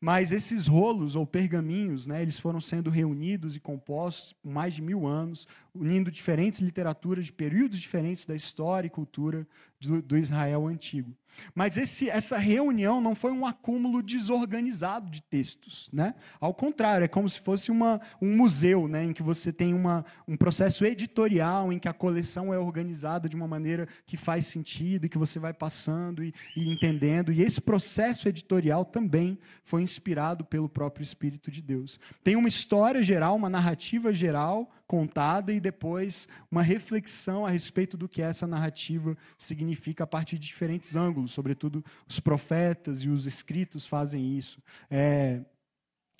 Mas 0.00 0.32
esses 0.32 0.66
rolos 0.66 1.14
ou 1.14 1.24
pergaminhos, 1.24 2.08
né, 2.08 2.20
eles 2.20 2.36
foram 2.36 2.60
sendo 2.60 2.90
reunidos 2.90 3.54
e 3.54 3.60
compostos 3.60 4.32
por 4.32 4.50
mais 4.50 4.74
de 4.74 4.82
mil 4.82 5.06
anos, 5.06 5.46
unindo 5.72 6.10
diferentes 6.10 6.58
literaturas 6.58 7.26
de 7.26 7.32
períodos 7.32 7.78
diferentes 7.78 8.26
da 8.26 8.34
história 8.34 8.88
e 8.88 8.90
cultura 8.90 9.46
do, 9.88 10.02
do 10.02 10.16
Israel 10.16 10.66
antigo. 10.66 11.16
Mas 11.54 11.76
esse, 11.76 12.08
essa 12.08 12.38
reunião 12.38 13.00
não 13.00 13.14
foi 13.14 13.32
um 13.32 13.46
acúmulo 13.46 14.02
desorganizado 14.02 15.10
de 15.10 15.22
textos. 15.22 15.88
Né? 15.92 16.14
Ao 16.40 16.52
contrário, 16.52 17.04
é 17.04 17.08
como 17.08 17.28
se 17.28 17.40
fosse 17.40 17.70
uma, 17.70 18.00
um 18.20 18.36
museu, 18.36 18.86
né, 18.88 19.04
em 19.04 19.12
que 19.12 19.22
você 19.22 19.52
tem 19.52 19.74
uma, 19.74 20.04
um 20.26 20.36
processo 20.36 20.84
editorial, 20.84 21.72
em 21.72 21.78
que 21.78 21.88
a 21.88 21.92
coleção 21.92 22.52
é 22.52 22.58
organizada 22.58 23.28
de 23.28 23.36
uma 23.36 23.48
maneira 23.48 23.88
que 24.06 24.16
faz 24.16 24.46
sentido, 24.46 25.06
e 25.06 25.08
que 25.08 25.18
você 25.18 25.38
vai 25.38 25.52
passando 25.52 26.22
e, 26.22 26.34
e 26.56 26.72
entendendo. 26.72 27.32
E 27.32 27.42
esse 27.42 27.60
processo 27.60 28.28
editorial 28.28 28.84
também 28.84 29.38
foi 29.64 29.82
inspirado 29.82 30.44
pelo 30.44 30.68
próprio 30.68 31.02
Espírito 31.02 31.50
de 31.50 31.62
Deus. 31.62 31.98
Tem 32.22 32.36
uma 32.36 32.48
história 32.48 33.02
geral, 33.02 33.36
uma 33.36 33.50
narrativa 33.50 34.12
geral 34.12 34.70
contada 34.92 35.54
e 35.54 35.58
depois 35.58 36.28
uma 36.50 36.60
reflexão 36.60 37.46
a 37.46 37.48
respeito 37.48 37.96
do 37.96 38.06
que 38.06 38.20
essa 38.20 38.46
narrativa 38.46 39.16
significa 39.38 40.04
a 40.04 40.06
partir 40.06 40.38
de 40.38 40.46
diferentes 40.46 40.94
ângulos, 40.94 41.32
sobretudo 41.32 41.82
os 42.06 42.20
profetas 42.20 43.02
e 43.02 43.08
os 43.08 43.24
escritos 43.24 43.86
fazem 43.86 44.36
isso. 44.36 44.62
É, 44.90 45.40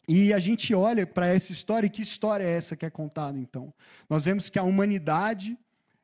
e 0.08 0.32
a 0.32 0.38
gente 0.38 0.74
olha 0.74 1.06
para 1.06 1.26
essa 1.26 1.52
história, 1.52 1.86
e 1.86 1.90
que 1.90 2.00
história 2.00 2.44
é 2.44 2.50
essa 2.50 2.74
que 2.74 2.86
é 2.86 2.88
contada 2.88 3.38
então? 3.38 3.74
Nós 4.08 4.24
vemos 4.24 4.48
que 4.48 4.58
a 4.58 4.62
humanidade 4.62 5.54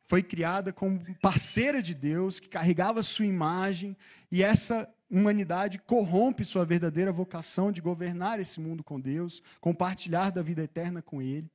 foi 0.02 0.22
criada 0.22 0.70
como 0.70 1.00
parceira 1.22 1.80
de 1.80 1.94
Deus, 1.94 2.38
que 2.38 2.50
carregava 2.50 3.02
sua 3.02 3.24
imagem, 3.24 3.96
e 4.30 4.42
essa 4.42 4.86
humanidade 5.10 5.78
corrompe 5.78 6.44
sua 6.44 6.66
verdadeira 6.66 7.10
vocação 7.10 7.72
de 7.72 7.80
governar 7.80 8.38
esse 8.38 8.60
mundo 8.60 8.84
com 8.84 9.00
Deus, 9.00 9.42
compartilhar 9.58 10.28
da 10.28 10.42
vida 10.42 10.62
eterna 10.62 11.00
com 11.00 11.22
Ele. 11.22 11.50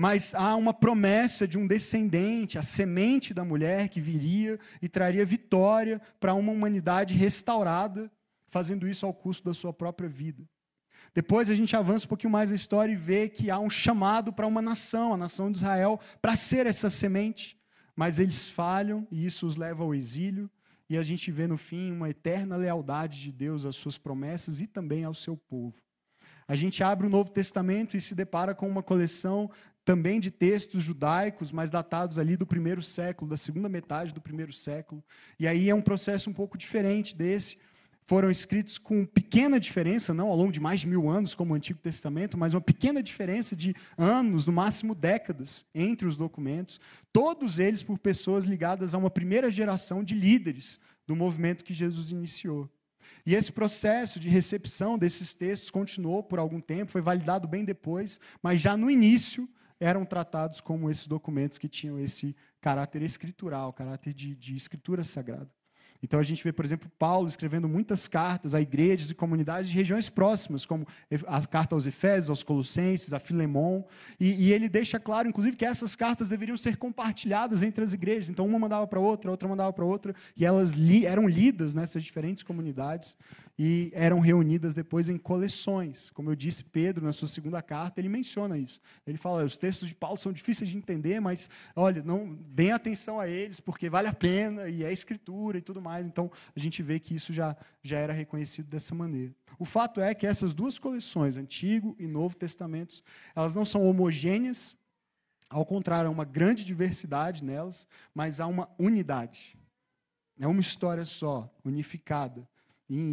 Mas 0.00 0.34
há 0.34 0.56
uma 0.56 0.72
promessa 0.72 1.46
de 1.46 1.58
um 1.58 1.66
descendente, 1.66 2.56
a 2.56 2.62
semente 2.62 3.34
da 3.34 3.44
mulher 3.44 3.90
que 3.90 4.00
viria 4.00 4.58
e 4.80 4.88
traria 4.88 5.26
vitória 5.26 6.00
para 6.18 6.32
uma 6.32 6.50
humanidade 6.50 7.14
restaurada, 7.14 8.10
fazendo 8.48 8.88
isso 8.88 9.04
ao 9.04 9.12
custo 9.12 9.44
da 9.44 9.52
sua 9.52 9.74
própria 9.74 10.08
vida. 10.08 10.42
Depois 11.14 11.50
a 11.50 11.54
gente 11.54 11.76
avança 11.76 12.06
um 12.06 12.08
pouquinho 12.08 12.32
mais 12.32 12.48
na 12.48 12.56
história 12.56 12.90
e 12.90 12.96
vê 12.96 13.28
que 13.28 13.50
há 13.50 13.58
um 13.58 13.68
chamado 13.68 14.32
para 14.32 14.46
uma 14.46 14.62
nação, 14.62 15.12
a 15.12 15.18
nação 15.18 15.52
de 15.52 15.58
Israel, 15.58 16.00
para 16.22 16.34
ser 16.34 16.66
essa 16.66 16.88
semente. 16.88 17.60
Mas 17.94 18.18
eles 18.18 18.48
falham 18.48 19.06
e 19.10 19.26
isso 19.26 19.46
os 19.46 19.56
leva 19.56 19.84
ao 19.84 19.94
exílio. 19.94 20.50
E 20.88 20.96
a 20.96 21.02
gente 21.02 21.30
vê 21.30 21.46
no 21.46 21.58
fim 21.58 21.92
uma 21.92 22.08
eterna 22.08 22.56
lealdade 22.56 23.20
de 23.20 23.30
Deus 23.30 23.66
às 23.66 23.76
suas 23.76 23.98
promessas 23.98 24.62
e 24.62 24.66
também 24.66 25.04
ao 25.04 25.12
seu 25.12 25.36
povo. 25.36 25.76
A 26.50 26.56
gente 26.56 26.82
abre 26.82 27.06
o 27.06 27.10
Novo 27.10 27.30
Testamento 27.30 27.96
e 27.96 28.00
se 28.00 28.12
depara 28.12 28.56
com 28.56 28.68
uma 28.68 28.82
coleção 28.82 29.48
também 29.84 30.20
de 30.20 30.30
textos 30.30 30.82
judaicos, 30.82 31.50
mas 31.50 31.70
datados 31.70 32.18
ali 32.18 32.36
do 32.36 32.46
primeiro 32.46 32.82
século, 32.82 33.30
da 33.30 33.36
segunda 33.36 33.68
metade 33.68 34.14
do 34.14 34.20
primeiro 34.20 34.52
século. 34.52 35.02
E 35.38 35.48
aí 35.48 35.68
é 35.70 35.74
um 35.74 35.80
processo 35.80 36.30
um 36.30 36.32
pouco 36.32 36.58
diferente 36.58 37.16
desse, 37.16 37.56
foram 38.10 38.28
escritos 38.28 38.76
com 38.76 39.06
pequena 39.06 39.60
diferença, 39.60 40.12
não 40.12 40.30
ao 40.30 40.36
longo 40.36 40.50
de 40.50 40.58
mais 40.58 40.80
de 40.80 40.88
mil 40.88 41.08
anos, 41.08 41.32
como 41.32 41.52
o 41.52 41.56
Antigo 41.56 41.78
Testamento, 41.78 42.36
mas 42.36 42.52
uma 42.52 42.60
pequena 42.60 43.00
diferença 43.00 43.54
de 43.54 43.72
anos, 43.96 44.46
no 44.46 44.52
máximo 44.52 44.96
décadas, 44.96 45.64
entre 45.72 46.08
os 46.08 46.16
documentos, 46.16 46.80
todos 47.12 47.60
eles 47.60 47.84
por 47.84 48.00
pessoas 48.00 48.44
ligadas 48.44 48.94
a 48.94 48.98
uma 48.98 49.10
primeira 49.10 49.48
geração 49.48 50.02
de 50.02 50.16
líderes 50.16 50.80
do 51.06 51.14
movimento 51.14 51.62
que 51.62 51.72
Jesus 51.72 52.10
iniciou. 52.10 52.68
E 53.24 53.34
esse 53.34 53.52
processo 53.52 54.18
de 54.18 54.28
recepção 54.28 54.98
desses 54.98 55.32
textos 55.32 55.70
continuou 55.70 56.20
por 56.20 56.40
algum 56.40 56.60
tempo, 56.60 56.90
foi 56.90 57.00
validado 57.00 57.46
bem 57.46 57.64
depois, 57.64 58.18
mas 58.42 58.60
já 58.60 58.76
no 58.76 58.90
início 58.90 59.48
eram 59.80 60.04
tratados 60.04 60.60
como 60.60 60.90
esses 60.90 61.06
documentos 61.06 61.58
que 61.58 61.68
tinham 61.68 61.98
esse 61.98 62.36
caráter 62.60 63.02
escritural, 63.02 63.72
caráter 63.72 64.12
de, 64.12 64.36
de 64.36 64.54
escritura 64.54 65.02
sagrada. 65.02 65.50
Então 66.02 66.18
a 66.18 66.22
gente 66.22 66.42
vê, 66.42 66.52
por 66.52 66.64
exemplo, 66.64 66.90
Paulo 66.98 67.28
escrevendo 67.28 67.68
muitas 67.68 68.08
cartas 68.08 68.54
a 68.54 68.60
igrejas 68.60 69.10
e 69.10 69.14
comunidades 69.14 69.68
de 69.68 69.76
regiões 69.76 70.08
próximas, 70.08 70.64
como 70.64 70.86
a 71.26 71.46
carta 71.46 71.74
aos 71.74 71.86
Efésios, 71.86 72.30
aos 72.30 72.42
Colossenses, 72.42 73.12
a 73.12 73.18
Filemon, 73.18 73.82
e, 74.18 74.46
e 74.46 74.52
ele 74.52 74.68
deixa 74.68 74.98
claro, 74.98 75.28
inclusive, 75.28 75.56
que 75.56 75.64
essas 75.64 75.94
cartas 75.94 76.30
deveriam 76.30 76.56
ser 76.56 76.76
compartilhadas 76.76 77.62
entre 77.62 77.84
as 77.84 77.92
igrejas. 77.92 78.30
Então 78.30 78.46
uma 78.46 78.58
mandava 78.58 78.86
para 78.86 78.98
outra, 78.98 79.30
outra 79.30 79.48
mandava 79.48 79.72
para 79.72 79.84
outra, 79.84 80.14
e 80.36 80.44
elas 80.46 80.72
li, 80.72 81.04
eram 81.04 81.28
lidas 81.28 81.74
nessas 81.74 82.02
diferentes 82.02 82.42
comunidades 82.42 83.16
e 83.62 83.90
eram 83.92 84.20
reunidas 84.20 84.74
depois 84.74 85.10
em 85.10 85.18
coleções. 85.18 86.08
Como 86.12 86.30
eu 86.30 86.34
disse, 86.34 86.64
Pedro, 86.64 87.04
na 87.04 87.12
sua 87.12 87.28
segunda 87.28 87.60
carta, 87.60 88.00
ele 88.00 88.08
menciona 88.08 88.56
isso. 88.56 88.80
Ele 89.06 89.18
fala: 89.18 89.44
os 89.44 89.58
textos 89.58 89.86
de 89.86 89.94
Paulo 89.94 90.16
são 90.16 90.32
difíceis 90.32 90.70
de 90.70 90.78
entender, 90.78 91.20
mas 91.20 91.50
olha, 91.76 92.02
não 92.02 92.34
deem 92.48 92.72
atenção 92.72 93.20
a 93.20 93.28
eles, 93.28 93.60
porque 93.60 93.90
vale 93.90 94.08
a 94.08 94.14
pena 94.14 94.66
e 94.66 94.82
é 94.82 94.90
escritura 94.90 95.58
e 95.58 95.60
tudo 95.60 95.78
mais. 95.78 96.06
Então 96.06 96.32
a 96.56 96.58
gente 96.58 96.82
vê 96.82 96.98
que 96.98 97.14
isso 97.14 97.34
já, 97.34 97.54
já 97.82 97.98
era 97.98 98.14
reconhecido 98.14 98.66
dessa 98.66 98.94
maneira. 98.94 99.34
O 99.58 99.66
fato 99.66 100.00
é 100.00 100.14
que 100.14 100.26
essas 100.26 100.54
duas 100.54 100.78
coleções, 100.78 101.36
Antigo 101.36 101.94
e 101.98 102.06
Novo 102.06 102.36
Testamentos, 102.36 103.04
elas 103.36 103.54
não 103.54 103.66
são 103.66 103.86
homogêneas, 103.86 104.74
ao 105.50 105.66
contrário, 105.66 106.08
há 106.08 106.10
uma 106.10 106.24
grande 106.24 106.64
diversidade 106.64 107.44
nelas, 107.44 107.86
mas 108.14 108.40
há 108.40 108.46
uma 108.46 108.70
unidade. 108.78 109.54
É 110.38 110.46
uma 110.46 110.62
história 110.62 111.04
só, 111.04 111.54
unificada 111.62 112.48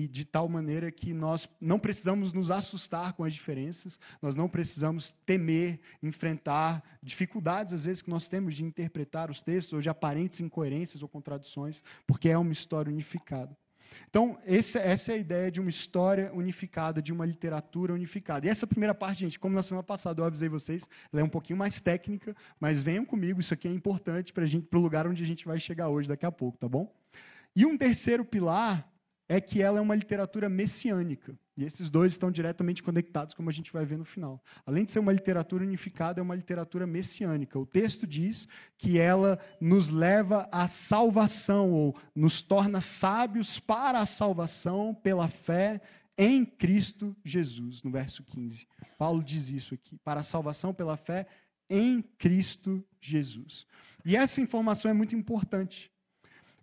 de 0.10 0.26
tal 0.26 0.50
maneira 0.50 0.92
que 0.92 1.14
nós 1.14 1.48
não 1.62 1.78
precisamos 1.78 2.34
nos 2.34 2.50
assustar 2.50 3.14
com 3.14 3.24
as 3.24 3.34
diferenças, 3.34 4.00
nós 4.20 4.36
não 4.36 4.50
precisamos 4.50 5.12
temer, 5.24 5.80
enfrentar 6.02 6.84
dificuldades, 7.02 7.74
às 7.74 7.86
vezes, 7.86 8.02
que 8.02 8.10
nós 8.10 8.28
temos 8.28 8.56
de 8.56 8.64
interpretar 8.64 9.30
os 9.30 9.42
textos, 9.42 9.74
ou 9.74 9.82
de 9.82 9.88
aparentes 9.88 10.40
incoerências 10.40 11.04
ou 11.04 11.08
contradições, 11.08 11.84
porque 12.08 12.28
é 12.28 12.38
uma 12.38 12.52
história 12.52 12.92
unificada. 12.92 13.56
Então, 14.10 14.38
essa, 14.46 14.80
essa 14.80 15.12
é 15.12 15.16
a 15.16 15.20
ideia 15.20 15.52
de 15.52 15.62
uma 15.62 15.70
história 15.70 16.32
unificada, 16.34 17.02
de 17.02 17.14
uma 17.14 17.26
literatura 17.26 17.94
unificada. 17.94 18.48
E 18.48 18.50
essa 18.50 18.66
primeira 18.66 18.96
parte, 18.96 19.20
gente, 19.20 19.40
como 19.40 19.54
na 19.54 19.62
semana 19.62 19.84
passada 19.84 20.22
eu 20.22 20.26
avisei 20.26 20.50
vocês, 20.50 20.90
ela 21.14 21.22
é 21.22 21.24
um 21.24 21.30
pouquinho 21.30 21.58
mais 21.58 21.80
técnica, 21.80 22.36
mas 22.60 22.82
venham 22.82 23.06
comigo, 23.06 23.40
isso 23.40 23.54
aqui 23.54 23.68
é 23.68 23.72
importante 23.72 24.34
para 24.34 24.44
o 24.44 24.82
lugar 24.82 25.08
onde 25.08 25.24
a 25.24 25.26
gente 25.26 25.46
vai 25.46 25.60
chegar 25.60 25.90
hoje, 25.90 26.10
daqui 26.10 26.26
a 26.26 26.32
pouco, 26.32 26.58
tá 26.58 26.68
bom? 26.68 26.92
E 27.56 27.66
um 27.66 27.78
terceiro 27.78 28.26
pilar 28.26 28.88
é 29.30 29.42
que 29.42 29.62
ela 29.62 29.80
é 29.80 29.82
uma 29.82 29.96
literatura 29.96 30.48
messiânica. 30.50 31.38
E 31.58 31.64
esses 31.64 31.90
dois 31.90 32.14
estão 32.14 32.32
diretamente 32.32 32.84
conectados, 32.84 33.34
como 33.34 33.50
a 33.50 33.54
gente 33.54 33.74
vai 33.74 33.84
ver 33.84 33.98
no 33.98 34.06
final. 34.06 34.42
Além 34.66 34.86
de 34.86 34.92
ser 34.92 35.00
uma 35.00 35.12
literatura 35.12 35.64
unificada, 35.64 36.20
é 36.20 36.24
uma 36.24 36.36
literatura 36.36 36.86
messiânica. 36.86 37.58
O 37.58 37.66
texto 37.66 38.06
diz 38.06 38.48
que 38.78 39.00
ela 39.00 39.40
nos 39.60 39.90
leva 39.90 40.48
à 40.52 40.68
salvação, 40.68 41.72
ou 41.72 41.96
nos 42.16 42.44
torna 42.44 42.80
sábios 42.80 43.60
para 43.60 44.00
a 44.00 44.06
salvação 44.06 44.94
pela 44.94 45.28
fé 45.28 45.82
em 46.16 46.46
Cristo 46.46 47.16
Jesus, 47.24 47.82
no 47.82 47.92
verso 47.92 48.24
15. 48.24 48.68
Paulo 48.98 49.24
diz 49.24 49.50
isso 49.50 49.74
aqui: 49.74 49.98
para 50.04 50.20
a 50.20 50.24
salvação 50.24 50.74
pela 50.74 50.96
fé 50.96 51.26
em 51.70 52.02
Cristo 52.02 52.84
Jesus. 53.02 53.66
E 54.06 54.16
essa 54.16 54.40
informação 54.40 54.90
é 54.90 54.94
muito 54.94 55.16
importante. 55.16 55.92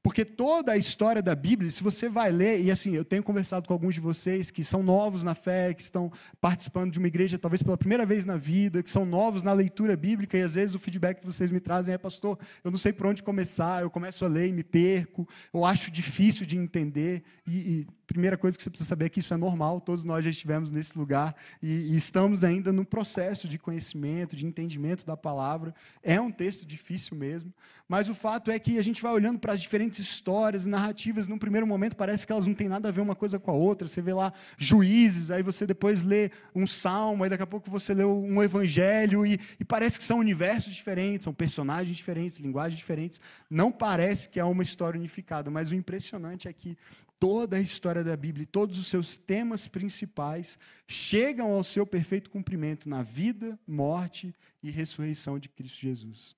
Porque 0.04 0.22
toda 0.22 0.72
a 0.72 0.76
história 0.76 1.22
da 1.22 1.34
Bíblia, 1.34 1.70
se 1.70 1.82
você 1.82 2.10
vai 2.10 2.30
ler, 2.30 2.60
e 2.60 2.70
assim, 2.70 2.94
eu 2.94 3.06
tenho 3.06 3.22
conversado 3.22 3.66
com 3.66 3.72
alguns 3.72 3.94
de 3.94 4.02
vocês 4.02 4.50
que 4.50 4.62
são 4.62 4.82
novos 4.82 5.22
na 5.22 5.34
fé, 5.34 5.72
que 5.72 5.80
estão 5.80 6.12
participando 6.42 6.92
de 6.92 6.98
uma 6.98 7.08
igreja 7.08 7.38
talvez 7.38 7.62
pela 7.62 7.78
primeira 7.78 8.04
vez 8.04 8.26
na 8.26 8.36
vida, 8.36 8.82
que 8.82 8.90
são 8.90 9.06
novos 9.06 9.42
na 9.42 9.54
leitura 9.54 9.96
bíblica, 9.96 10.36
e 10.36 10.42
às 10.42 10.52
vezes 10.52 10.74
o 10.74 10.78
feedback 10.78 11.20
que 11.20 11.24
vocês 11.24 11.50
me 11.50 11.58
trazem 11.58 11.94
é, 11.94 11.96
pastor, 11.96 12.38
eu 12.62 12.70
não 12.70 12.76
sei 12.76 12.92
por 12.92 13.06
onde 13.06 13.22
começar, 13.22 13.80
eu 13.80 13.88
começo 13.88 14.26
a 14.26 14.28
ler 14.28 14.48
e 14.48 14.52
me 14.52 14.62
perco, 14.62 15.26
eu 15.54 15.64
acho 15.64 15.90
difícil 15.90 16.44
de 16.44 16.58
entender, 16.58 17.22
e, 17.46 17.56
e 17.56 17.86
primeira 18.06 18.36
coisa 18.36 18.56
que 18.56 18.62
você 18.62 18.70
precisa 18.70 18.88
saber 18.88 19.06
é 19.06 19.08
que 19.08 19.20
isso 19.20 19.32
é 19.32 19.36
normal, 19.36 19.80
todos 19.80 20.04
nós 20.04 20.24
já 20.24 20.30
estivemos 20.30 20.70
nesse 20.70 20.96
lugar 20.96 21.34
e, 21.62 21.92
e, 21.92 21.96
estamos 21.96 22.44
ainda 22.44 22.72
no 22.72 22.84
processo 22.84 23.48
de 23.48 23.58
conhecimento, 23.58 24.36
de 24.36 24.46
entendimento 24.46 25.06
da 25.06 25.16
palavra. 25.16 25.74
É 26.02 26.20
um 26.20 26.30
texto 26.30 26.66
difícil 26.66 27.16
mesmo, 27.16 27.52
mas 27.88 28.08
o 28.08 28.14
fato 28.14 28.50
é 28.50 28.58
que 28.58 28.78
a 28.78 28.82
gente 28.82 29.02
vai 29.02 29.12
olhando 29.12 29.38
para 29.38 29.52
as 29.52 29.60
diferentes 29.60 29.98
histórias 29.98 30.64
e 30.64 30.68
narrativas, 30.68 31.28
num 31.28 31.38
primeiro 31.38 31.66
momento 31.66 31.96
parece 31.96 32.26
que 32.26 32.32
elas 32.32 32.46
não 32.46 32.54
têm 32.54 32.68
nada 32.68 32.88
a 32.88 32.92
ver 32.92 33.00
uma 33.00 33.14
coisa 33.14 33.38
com 33.38 33.50
a 33.50 33.54
outra. 33.54 33.86
Você 33.86 34.00
vê 34.00 34.12
lá 34.12 34.32
juízes, 34.56 35.30
aí 35.30 35.42
você 35.42 35.66
depois 35.66 36.02
lê 36.02 36.30
um 36.54 36.66
salmo, 36.66 37.24
aí 37.24 37.30
daqui 37.30 37.42
a 37.42 37.46
pouco 37.46 37.70
você 37.70 37.92
lê 37.92 38.04
um 38.04 38.42
evangelho 38.42 39.26
e, 39.26 39.38
e 39.58 39.64
parece 39.64 39.98
que 39.98 40.04
são 40.04 40.18
universos 40.18 40.74
diferentes, 40.74 41.24
são 41.24 41.34
personagens 41.34 41.96
diferentes, 41.96 42.38
linguagens 42.38 42.78
diferentes. 42.78 43.20
Não 43.50 43.70
parece 43.70 44.28
que 44.28 44.40
é 44.40 44.44
uma 44.44 44.62
história 44.62 44.98
unificada, 44.98 45.50
mas 45.50 45.70
o 45.70 45.74
impressionante 45.74 46.48
é 46.48 46.52
que 46.52 46.76
toda 47.24 47.56
a 47.56 47.60
história 47.60 48.04
da 48.04 48.14
Bíblia 48.18 48.42
e 48.42 48.46
todos 48.46 48.78
os 48.78 48.86
seus 48.86 49.16
temas 49.16 49.66
principais 49.66 50.58
chegam 50.86 51.52
ao 51.52 51.64
seu 51.64 51.86
perfeito 51.86 52.28
cumprimento 52.28 52.86
na 52.86 53.02
vida, 53.02 53.58
morte 53.66 54.34
e 54.62 54.70
ressurreição 54.70 55.38
de 55.38 55.48
Cristo 55.48 55.80
Jesus. 55.80 56.36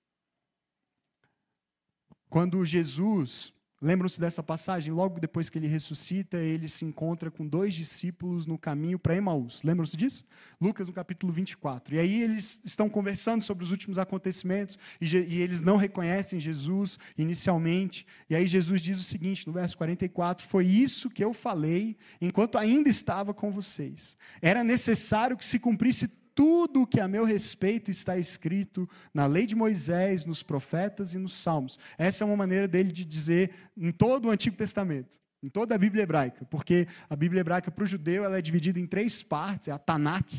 Quando 2.30 2.64
Jesus 2.64 3.52
Lembram-se 3.80 4.18
dessa 4.18 4.42
passagem? 4.42 4.90
Logo 4.90 5.20
depois 5.20 5.50
que 5.50 5.58
ele 5.58 5.66
ressuscita, 5.66 6.38
ele 6.38 6.66
se 6.66 6.84
encontra 6.84 7.30
com 7.30 7.46
dois 7.46 7.74
discípulos 7.74 8.46
no 8.46 8.56
caminho 8.56 8.98
para 8.98 9.14
Emaús. 9.14 9.62
Lembram-se 9.62 9.96
disso? 9.96 10.24
Lucas, 10.58 10.86
no 10.86 10.94
capítulo 10.94 11.30
24. 11.30 11.94
E 11.94 11.98
aí 11.98 12.22
eles 12.22 12.60
estão 12.64 12.88
conversando 12.88 13.42
sobre 13.42 13.64
os 13.64 13.70
últimos 13.70 13.98
acontecimentos 13.98 14.78
e, 14.98 15.06
e 15.14 15.42
eles 15.42 15.60
não 15.60 15.76
reconhecem 15.76 16.40
Jesus 16.40 16.98
inicialmente. 17.18 18.06
E 18.30 18.34
aí 18.34 18.46
Jesus 18.46 18.80
diz 18.80 18.98
o 18.98 19.04
seguinte, 19.04 19.46
no 19.46 19.52
verso 19.52 19.76
44: 19.76 20.46
Foi 20.46 20.66
isso 20.66 21.10
que 21.10 21.22
eu 21.22 21.34
falei 21.34 21.98
enquanto 22.18 22.56
ainda 22.56 22.88
estava 22.88 23.34
com 23.34 23.50
vocês. 23.50 24.16
Era 24.40 24.64
necessário 24.64 25.36
que 25.36 25.44
se 25.44 25.58
cumprisse 25.58 26.10
tudo 26.36 26.82
o 26.82 26.86
que 26.86 27.00
a 27.00 27.08
meu 27.08 27.24
respeito 27.24 27.90
está 27.90 28.18
escrito 28.18 28.86
na 29.12 29.24
lei 29.24 29.46
de 29.46 29.56
Moisés, 29.56 30.26
nos 30.26 30.42
profetas 30.42 31.14
e 31.14 31.18
nos 31.18 31.32
salmos. 31.32 31.78
Essa 31.96 32.22
é 32.22 32.26
uma 32.26 32.36
maneira 32.36 32.68
dele 32.68 32.92
de 32.92 33.06
dizer 33.06 33.52
em 33.74 33.90
todo 33.90 34.26
o 34.26 34.30
Antigo 34.30 34.54
Testamento, 34.54 35.18
em 35.42 35.48
toda 35.48 35.74
a 35.74 35.78
Bíblia 35.78 36.02
hebraica, 36.02 36.44
porque 36.44 36.86
a 37.08 37.16
Bíblia 37.16 37.40
hebraica 37.40 37.70
para 37.70 37.84
o 37.84 37.86
judeu 37.86 38.22
ela 38.22 38.36
é 38.36 38.42
dividida 38.42 38.78
em 38.78 38.86
três 38.86 39.22
partes, 39.22 39.68
é 39.68 39.72
a 39.72 39.78
Tanakh, 39.78 40.30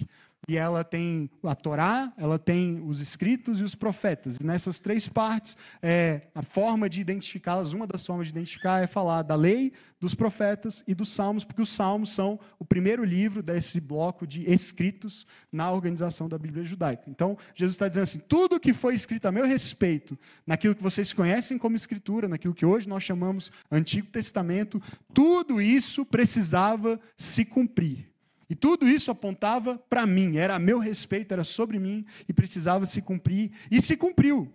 e 0.48 0.56
ela 0.56 0.84
tem 0.84 1.30
a 1.44 1.54
Torá, 1.54 2.14
ela 2.18 2.40
tem 2.40 2.82
os 2.86 3.02
escritos 3.02 3.60
e 3.60 3.64
os 3.64 3.76
profetas. 3.76 4.38
E 4.40 4.46
nessas 4.46 4.80
três 4.80 5.08
partes, 5.08 5.58
é, 5.82 6.22
a 6.34 6.42
forma 6.42 6.90
de 6.90 7.02
identificá-las, 7.02 7.74
uma 7.74 7.86
das 7.86 8.06
formas 8.06 8.28
de 8.28 8.32
identificar 8.32 8.82
é 8.82 8.88
falar 8.88 9.24
da 9.24 9.36
lei, 9.36 9.74
dos 10.00 10.16
profetas 10.16 10.84
e 10.88 10.94
dos 10.96 11.10
salmos, 11.10 11.44
porque 11.44 11.62
os 11.62 11.70
salmos 11.70 12.12
são 12.12 12.40
o 12.60 12.64
primeiro 12.64 13.04
livro 13.04 13.44
desse 13.44 13.82
bloco 13.82 14.26
de 14.26 14.50
escritos 14.50 15.26
na 15.52 15.70
organização 15.72 16.30
da 16.30 16.38
Bíblia 16.38 16.64
judaica. 16.64 17.04
Então, 17.08 17.38
Jesus 17.54 17.76
está 17.76 17.88
dizendo 17.88 18.04
assim: 18.04 18.20
tudo 18.20 18.60
que 18.60 18.74
foi 18.74 18.96
escrito 18.96 19.26
a 19.26 19.32
meu 19.32 19.46
respeito, 19.46 20.18
naquilo 20.46 20.76
que 20.76 20.84
vocês 20.84 21.12
conhecem 21.12 21.58
como 21.58 21.76
Escritura, 21.76 22.28
naquilo 22.28 22.54
que 22.54 22.66
hoje 22.66 22.88
nós 22.88 23.04
chamamos 23.04 23.52
Antigo 23.72 24.08
Testamento, 24.08 24.82
tudo 25.14 25.62
isso 25.62 26.06
precisava 26.06 27.00
se 27.18 27.44
cumprir. 27.44 28.17
E 28.50 28.56
tudo 28.56 28.88
isso 28.88 29.12
apontava 29.12 29.78
para 29.90 30.06
mim, 30.06 30.38
era 30.38 30.56
a 30.56 30.60
meu 30.60 30.80
respeito, 30.80 31.34
era 31.34 31.44
sobre 31.44 31.80
mim 31.80 32.06
e 32.28 32.34
precisava 32.34 32.86
se 32.86 33.02
cumprir, 33.02 33.52
e 33.70 33.82
se 33.82 33.98
cumpriu. 33.98 34.52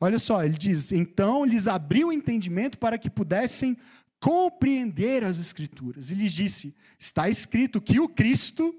Olha 0.00 0.18
só, 0.18 0.44
ele 0.44 0.56
diz: 0.56 0.92
então 0.92 1.44
lhes 1.44 1.66
abriu 1.66 2.08
o 2.08 2.12
entendimento 2.12 2.78
para 2.78 2.96
que 2.96 3.10
pudessem 3.10 3.76
compreender 4.20 5.24
as 5.24 5.38
Escrituras. 5.38 6.10
E 6.10 6.14
lhes 6.14 6.32
disse: 6.32 6.74
está 6.98 7.28
escrito 7.28 7.80
que 7.80 7.98
o 7.98 8.08
Cristo, 8.08 8.74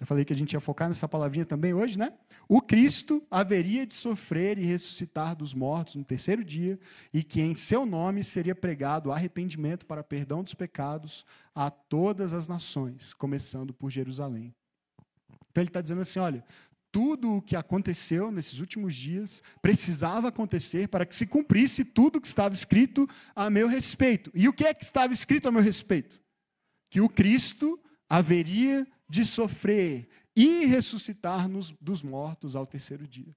eu 0.00 0.06
falei 0.06 0.24
que 0.24 0.32
a 0.32 0.36
gente 0.36 0.52
ia 0.52 0.60
focar 0.60 0.88
nessa 0.88 1.08
palavrinha 1.08 1.46
também 1.46 1.72
hoje, 1.72 1.96
né? 1.96 2.12
O 2.48 2.62
Cristo 2.62 3.22
haveria 3.30 3.86
de 3.86 3.94
sofrer 3.94 4.58
e 4.58 4.64
ressuscitar 4.64 5.36
dos 5.36 5.52
mortos 5.52 5.96
no 5.96 6.04
terceiro 6.04 6.42
dia, 6.42 6.80
e 7.12 7.22
que 7.22 7.42
em 7.42 7.54
seu 7.54 7.84
nome 7.84 8.24
seria 8.24 8.54
pregado 8.54 9.12
arrependimento 9.12 9.84
para 9.84 10.02
perdão 10.02 10.42
dos 10.42 10.54
pecados 10.54 11.26
a 11.54 11.70
todas 11.70 12.32
as 12.32 12.48
nações, 12.48 13.12
começando 13.12 13.74
por 13.74 13.90
Jerusalém. 13.90 14.54
Então 15.50 15.62
ele 15.62 15.68
está 15.68 15.82
dizendo 15.82 16.00
assim: 16.00 16.18
olha, 16.18 16.42
tudo 16.90 17.36
o 17.36 17.42
que 17.42 17.54
aconteceu 17.54 18.32
nesses 18.32 18.60
últimos 18.60 18.94
dias 18.94 19.42
precisava 19.60 20.28
acontecer 20.28 20.88
para 20.88 21.04
que 21.04 21.14
se 21.14 21.26
cumprisse 21.26 21.84
tudo 21.84 22.16
o 22.16 22.20
que 22.20 22.26
estava 22.26 22.54
escrito 22.54 23.06
a 23.36 23.50
meu 23.50 23.68
respeito. 23.68 24.30
E 24.34 24.48
o 24.48 24.54
que 24.54 24.64
é 24.64 24.72
que 24.72 24.84
estava 24.84 25.12
escrito 25.12 25.48
a 25.48 25.52
meu 25.52 25.60
respeito? 25.60 26.18
que 26.90 27.00
o 27.00 27.08
Cristo 27.08 27.78
haveria 28.08 28.86
de 29.08 29.24
sofrer 29.24 30.08
e 30.38 30.66
ressuscitar 30.66 31.48
nos, 31.48 31.74
dos 31.80 32.00
mortos 32.00 32.54
ao 32.54 32.64
terceiro 32.64 33.08
dia. 33.08 33.34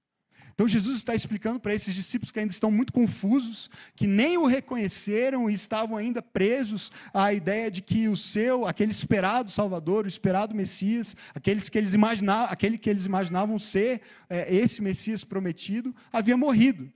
Então 0.54 0.68
Jesus 0.68 0.98
está 0.98 1.16
explicando 1.16 1.58
para 1.58 1.74
esses 1.74 1.92
discípulos 1.92 2.30
que 2.30 2.38
ainda 2.38 2.52
estão 2.52 2.70
muito 2.70 2.92
confusos, 2.92 3.68
que 3.96 4.06
nem 4.06 4.38
o 4.38 4.46
reconheceram 4.46 5.50
e 5.50 5.54
estavam 5.54 5.96
ainda 5.96 6.22
presos 6.22 6.92
à 7.12 7.32
ideia 7.32 7.72
de 7.72 7.82
que 7.82 8.06
o 8.06 8.16
seu, 8.16 8.66
aquele 8.66 8.92
esperado 8.92 9.50
Salvador, 9.50 10.04
o 10.04 10.08
esperado 10.08 10.54
Messias, 10.54 11.16
aqueles 11.34 11.68
que 11.68 11.76
eles 11.76 11.92
imaginavam, 11.92 12.52
aquele 12.52 12.78
que 12.78 12.88
eles 12.88 13.04
imaginavam 13.04 13.58
ser 13.58 14.02
é, 14.30 14.54
esse 14.54 14.80
Messias 14.80 15.24
prometido, 15.24 15.92
havia 16.12 16.36
morrido 16.36 16.92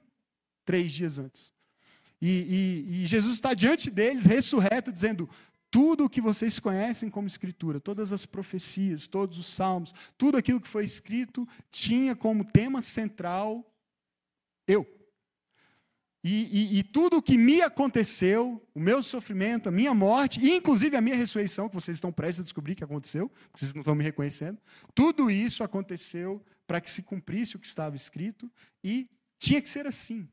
três 0.65 0.93
dias 0.93 1.19
antes. 1.19 1.53
E, 2.21 2.29
e, 2.89 3.03
e 3.03 3.07
Jesus 3.07 3.35
está 3.35 3.53
diante 3.53 3.91
deles, 3.91 4.25
ressurreto, 4.25 4.93
dizendo: 4.93 5.29
tudo 5.71 6.05
o 6.05 6.11
que 6.11 6.21
vocês 6.21 6.59
conhecem 6.59 7.11
como 7.11 7.27
Escritura, 7.27 7.81
todas 7.81 8.13
as 8.13 8.25
profecias, 8.25 9.07
todos 9.07 9.39
os 9.39 9.47
salmos, 9.47 9.95
tudo 10.17 10.39
aquilo 10.39 10.61
que 10.61 10.69
foi 10.69 10.85
escrito 10.85 11.47
tinha 11.71 12.15
como 12.15 12.45
tema 12.45 12.83
central 12.83 13.65
eu. 14.67 14.87
E, 16.25 16.75
e, 16.75 16.79
e, 16.79 16.83
tudo 16.83 17.19
o 17.19 17.23
que 17.23 17.39
me 17.39 17.63
aconteceu, 17.63 18.61
o 18.75 18.81
meu 18.81 19.01
sofrimento, 19.01 19.69
a 19.69 19.73
minha 19.73 19.95
morte, 19.95 20.41
e 20.41 20.57
inclusive 20.57 20.97
a 20.97 21.01
minha 21.01 21.15
ressurreição, 21.15 21.69
que 21.69 21.75
vocês 21.77 21.97
estão 21.97 22.11
prestes 22.11 22.41
a 22.41 22.43
descobrir 22.43 22.75
que 22.75 22.83
aconteceu, 22.83 23.31
vocês 23.55 23.73
não 23.73 23.83
estão 23.83 23.95
me 23.95 24.03
reconhecendo, 24.03 24.59
tudo 24.93 25.31
isso 25.31 25.63
aconteceu 25.63 26.45
para 26.67 26.81
que 26.81 26.91
se 26.91 27.01
cumprisse 27.01 27.55
o 27.55 27.61
que 27.61 27.67
estava 27.67 27.95
escrito 27.95 28.51
e 28.83 29.09
tinha 29.39 29.63
que 29.63 29.69
ser 29.69 29.87
assim. 29.87 30.29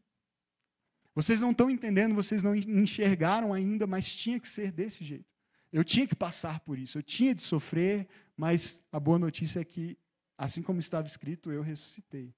Vocês 1.16 1.40
não 1.40 1.52
estão 1.52 1.70
entendendo, 1.70 2.16
vocês 2.16 2.42
não 2.42 2.56
enxergaram 2.56 3.54
ainda, 3.54 3.86
mas 3.86 4.16
tinha 4.16 4.40
que 4.40 4.48
ser 4.48 4.72
desse 4.72 5.04
jeito. 5.04 5.32
Eu 5.72 5.84
tinha 5.84 6.08
que 6.08 6.16
passar 6.16 6.60
por 6.60 6.78
isso, 6.78 6.98
eu 6.98 7.04
tinha 7.04 7.34
de 7.34 7.42
sofrer, 7.42 8.08
mas 8.36 8.84
a 8.92 9.00
boa 9.00 9.20
notícia 9.20 9.60
é 9.60 9.64
que, 9.64 9.98
assim 10.38 10.62
como 10.62 10.80
estava 10.80 11.08
escrito, 11.08 11.52
eu 11.52 11.62
ressuscitei. 11.62 12.34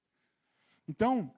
Então, 0.88 1.34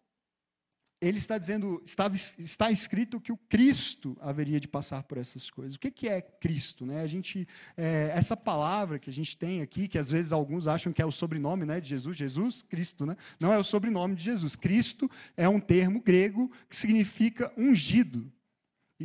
ele 1.00 1.18
está 1.18 1.38
dizendo, 1.38 1.80
está, 1.84 2.10
está 2.38 2.70
escrito 2.70 3.20
que 3.20 3.30
o 3.30 3.36
Cristo 3.36 4.16
haveria 4.20 4.58
de 4.58 4.66
passar 4.66 5.04
por 5.04 5.16
essas 5.16 5.48
coisas. 5.48 5.76
O 5.76 5.78
que, 5.78 5.90
que 5.90 6.08
é 6.08 6.20
Cristo? 6.20 6.84
Né? 6.84 7.02
A 7.02 7.06
gente, 7.06 7.46
é, 7.76 8.10
essa 8.14 8.36
palavra 8.36 8.98
que 8.98 9.08
a 9.08 9.12
gente 9.12 9.36
tem 9.36 9.62
aqui, 9.62 9.86
que 9.86 9.98
às 9.98 10.10
vezes 10.10 10.32
alguns 10.32 10.66
acham 10.66 10.92
que 10.92 11.00
é 11.00 11.06
o 11.06 11.12
sobrenome 11.12 11.64
né, 11.64 11.80
de 11.80 11.88
Jesus, 11.88 12.16
Jesus, 12.16 12.62
Cristo, 12.62 13.06
né? 13.06 13.16
não 13.38 13.52
é 13.52 13.58
o 13.58 13.64
sobrenome 13.64 14.16
de 14.16 14.24
Jesus. 14.24 14.56
Cristo 14.56 15.08
é 15.36 15.48
um 15.48 15.60
termo 15.60 16.00
grego 16.00 16.50
que 16.68 16.74
significa 16.74 17.52
ungido, 17.56 18.30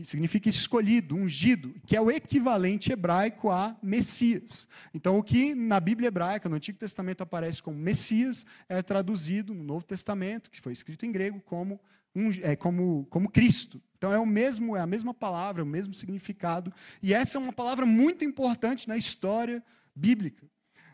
significa 0.03 0.49
escolhido, 0.49 1.15
ungido, 1.15 1.75
que 1.85 1.95
é 1.95 2.01
o 2.01 2.09
equivalente 2.09 2.91
hebraico 2.91 3.51
a 3.51 3.77
Messias. 3.81 4.67
Então, 4.93 5.19
o 5.19 5.23
que 5.23 5.53
na 5.53 5.79
Bíblia 5.79 6.07
hebraica, 6.07 6.49
no 6.49 6.55
Antigo 6.55 6.79
Testamento, 6.79 7.21
aparece 7.21 7.61
como 7.61 7.77
Messias, 7.77 8.45
é 8.67 8.81
traduzido 8.81 9.53
no 9.53 9.63
Novo 9.63 9.85
Testamento, 9.85 10.49
que 10.49 10.59
foi 10.59 10.73
escrito 10.73 11.05
em 11.05 11.11
grego, 11.11 11.39
como, 11.41 11.79
um, 12.15 12.31
é, 12.41 12.55
como, 12.55 13.05
como 13.09 13.29
Cristo. 13.29 13.81
Então, 13.97 14.11
é, 14.11 14.17
o 14.17 14.25
mesmo, 14.25 14.75
é 14.75 14.81
a 14.81 14.87
mesma 14.87 15.13
palavra, 15.13 15.63
o 15.63 15.67
mesmo 15.67 15.93
significado. 15.93 16.73
E 17.01 17.13
essa 17.13 17.37
é 17.37 17.41
uma 17.41 17.53
palavra 17.53 17.85
muito 17.85 18.25
importante 18.25 18.87
na 18.87 18.97
história 18.97 19.63
bíblica. 19.95 20.47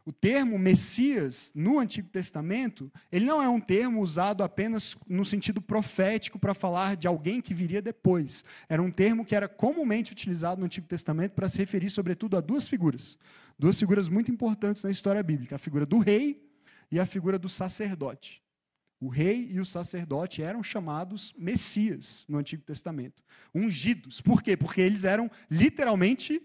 O 0.06 0.12
termo 0.12 0.58
Messias 0.58 1.52
no 1.54 1.80
Antigo 1.80 2.10
Testamento, 2.10 2.92
ele 3.12 3.26
não 3.26 3.42
é 3.42 3.48
um 3.48 3.60
termo 3.60 4.02
usado 4.02 4.44
apenas 4.44 4.96
no 5.08 5.24
sentido 5.26 5.62
profético 5.62 6.40
para 6.40 6.54
falar 6.54 6.96
de 6.96 7.08
alguém 7.08 7.42
que 7.42 7.54
viria 7.54 7.82
depois. 7.82 8.44
Era 8.68 8.82
um 8.82 8.92
termo 8.92 9.26
que 9.26 9.36
era 9.36 9.48
comumente 9.48 10.12
utilizado 10.12 10.60
no 10.60 10.66
Antigo 10.66 10.88
Testamento 10.88 11.34
para 11.34 11.50
se 11.50 11.58
referir, 11.58 11.90
sobretudo, 11.90 12.38
a 12.38 12.42
duas 12.42 12.68
figuras. 12.68 13.18
Duas 13.58 13.78
figuras 13.78 14.08
muito 14.08 14.32
importantes 14.32 14.84
na 14.84 14.92
história 14.92 15.22
bíblica: 15.22 15.56
a 15.56 15.60
figura 15.60 15.86
do 15.86 16.00
rei 16.00 16.50
e 16.92 17.00
a 17.00 17.06
figura 17.06 17.38
do 17.38 17.50
sacerdote. 17.50 18.42
O 19.02 19.08
rei 19.08 19.48
e 19.52 19.60
o 19.60 19.66
sacerdote 19.66 20.44
eram 20.44 20.62
chamados 20.62 21.34
Messias 21.38 22.26
no 22.28 22.38
Antigo 22.38 22.64
Testamento, 22.64 23.24
ungidos. 23.56 24.20
Por 24.20 24.44
quê? 24.44 24.58
Porque 24.58 24.82
eles 24.82 25.06
eram 25.06 25.32
literalmente 25.50 26.42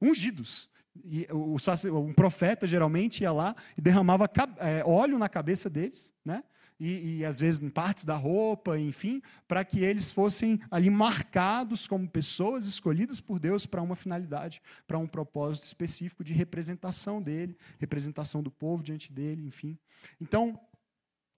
ungidos. 0.00 0.70
E 1.04 1.26
o, 1.30 1.56
um 1.98 2.12
profeta 2.12 2.66
geralmente 2.66 3.22
ia 3.22 3.32
lá 3.32 3.54
e 3.76 3.80
derramava 3.80 4.28
é, 4.58 4.82
óleo 4.84 5.18
na 5.18 5.28
cabeça 5.28 5.70
deles, 5.70 6.12
né? 6.24 6.42
E, 6.80 7.18
e, 7.18 7.24
às 7.26 7.38
vezes 7.38 7.60
em 7.60 7.68
partes 7.68 8.06
da 8.06 8.16
roupa, 8.16 8.78
enfim, 8.78 9.20
para 9.46 9.62
que 9.62 9.80
eles 9.80 10.10
fossem 10.10 10.58
ali 10.70 10.88
marcados 10.88 11.86
como 11.86 12.08
pessoas 12.08 12.64
escolhidas 12.64 13.20
por 13.20 13.38
Deus 13.38 13.66
para 13.66 13.82
uma 13.82 13.94
finalidade, 13.94 14.62
para 14.86 14.96
um 14.96 15.06
propósito 15.06 15.64
específico 15.64 16.24
de 16.24 16.32
representação 16.32 17.20
dele, 17.20 17.54
representação 17.78 18.42
do 18.42 18.50
povo 18.50 18.82
diante 18.82 19.12
dele, 19.12 19.46
enfim. 19.46 19.78
Então, 20.18 20.58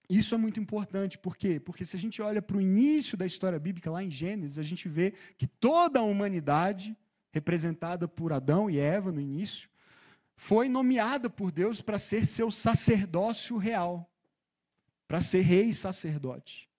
isso 0.09 0.33
é 0.33 0.37
muito 0.37 0.61
importante, 0.61 1.17
por 1.17 1.35
quê? 1.35 1.59
Porque 1.59 1.85
se 1.85 1.97
a 1.97 1.99
gente 1.99 2.21
olha 2.21 2.41
para 2.41 2.55
o 2.55 2.61
início 2.61 3.17
da 3.17 3.25
história 3.25 3.59
bíblica, 3.59 3.91
lá 3.91 4.01
em 4.01 4.11
Gênesis, 4.11 4.57
a 4.57 4.63
gente 4.63 4.87
vê 4.87 5.13
que 5.37 5.45
toda 5.45 5.99
a 5.99 6.03
humanidade 6.03 6.95
representada 7.33 8.07
por 8.07 8.31
Adão 8.31 8.69
e 8.69 8.79
Eva 8.79 9.11
no 9.11 9.19
início, 9.19 9.67
foi 10.35 10.69
nomeada 10.69 11.29
por 11.29 11.51
Deus 11.51 11.81
para 11.81 11.97
ser 11.97 12.25
seu 12.25 12.51
sacerdócio 12.51 13.57
real, 13.57 14.09
para 15.07 15.19
ser 15.19 15.41
rei 15.41 15.71
e 15.71 15.75
sacerdote, 15.75 16.69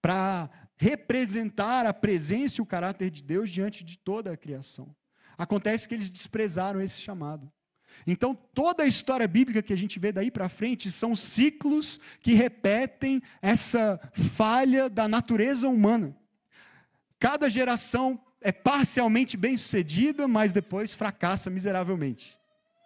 para 0.00 0.50
representar 0.76 1.86
a 1.86 1.92
presença 1.92 2.60
e 2.60 2.62
o 2.62 2.66
caráter 2.66 3.10
de 3.10 3.22
Deus 3.22 3.50
diante 3.50 3.84
de 3.84 3.98
toda 3.98 4.32
a 4.32 4.36
criação. 4.36 4.94
Acontece 5.36 5.86
que 5.86 5.94
eles 5.94 6.10
desprezaram 6.10 6.80
esse 6.80 7.00
chamado. 7.00 7.52
Então, 8.06 8.34
toda 8.34 8.82
a 8.82 8.86
história 8.86 9.28
bíblica 9.28 9.62
que 9.62 9.72
a 9.72 9.76
gente 9.76 9.98
vê 9.98 10.10
daí 10.10 10.30
para 10.30 10.48
frente 10.48 10.90
são 10.90 11.14
ciclos 11.14 12.00
que 12.20 12.32
repetem 12.34 13.22
essa 13.40 14.00
falha 14.34 14.88
da 14.88 15.06
natureza 15.06 15.68
humana. 15.68 16.16
Cada 17.18 17.48
geração 17.48 18.20
é 18.44 18.52
parcialmente 18.52 19.38
bem 19.38 19.56
sucedida, 19.56 20.28
mas 20.28 20.52
depois 20.52 20.94
fracassa 20.94 21.48
miseravelmente. 21.48 22.38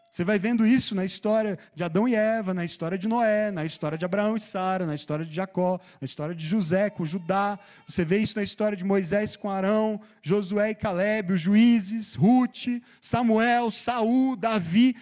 Você 0.08 0.24
vai 0.24 0.38
vendo 0.38 0.66
isso 0.66 0.94
na 0.94 1.04
história 1.04 1.58
de 1.74 1.84
Adão 1.84 2.08
e 2.08 2.14
Eva, 2.14 2.54
na 2.54 2.64
história 2.64 2.96
de 2.96 3.06
Noé, 3.06 3.50
na 3.50 3.64
história 3.64 3.98
de 3.98 4.04
Abraão 4.04 4.36
e 4.36 4.40
Sara, 4.40 4.86
na 4.86 4.94
história 4.94 5.24
de 5.26 5.34
Jacó, 5.34 5.78
na 6.00 6.06
história 6.06 6.34
de 6.34 6.46
José 6.46 6.88
com 6.88 7.04
Judá. 7.04 7.58
Você 7.86 8.04
vê 8.04 8.18
isso 8.18 8.38
na 8.38 8.42
história 8.42 8.76
de 8.76 8.84
Moisés 8.84 9.36
com 9.36 9.50
Arão, 9.50 10.00
Josué 10.22 10.70
e 10.70 10.74
Caleb, 10.74 11.34
os 11.34 11.40
juízes, 11.40 12.14
Ruth, 12.14 12.68
Samuel, 13.00 13.70
Saul, 13.70 14.34
Davi 14.34 14.96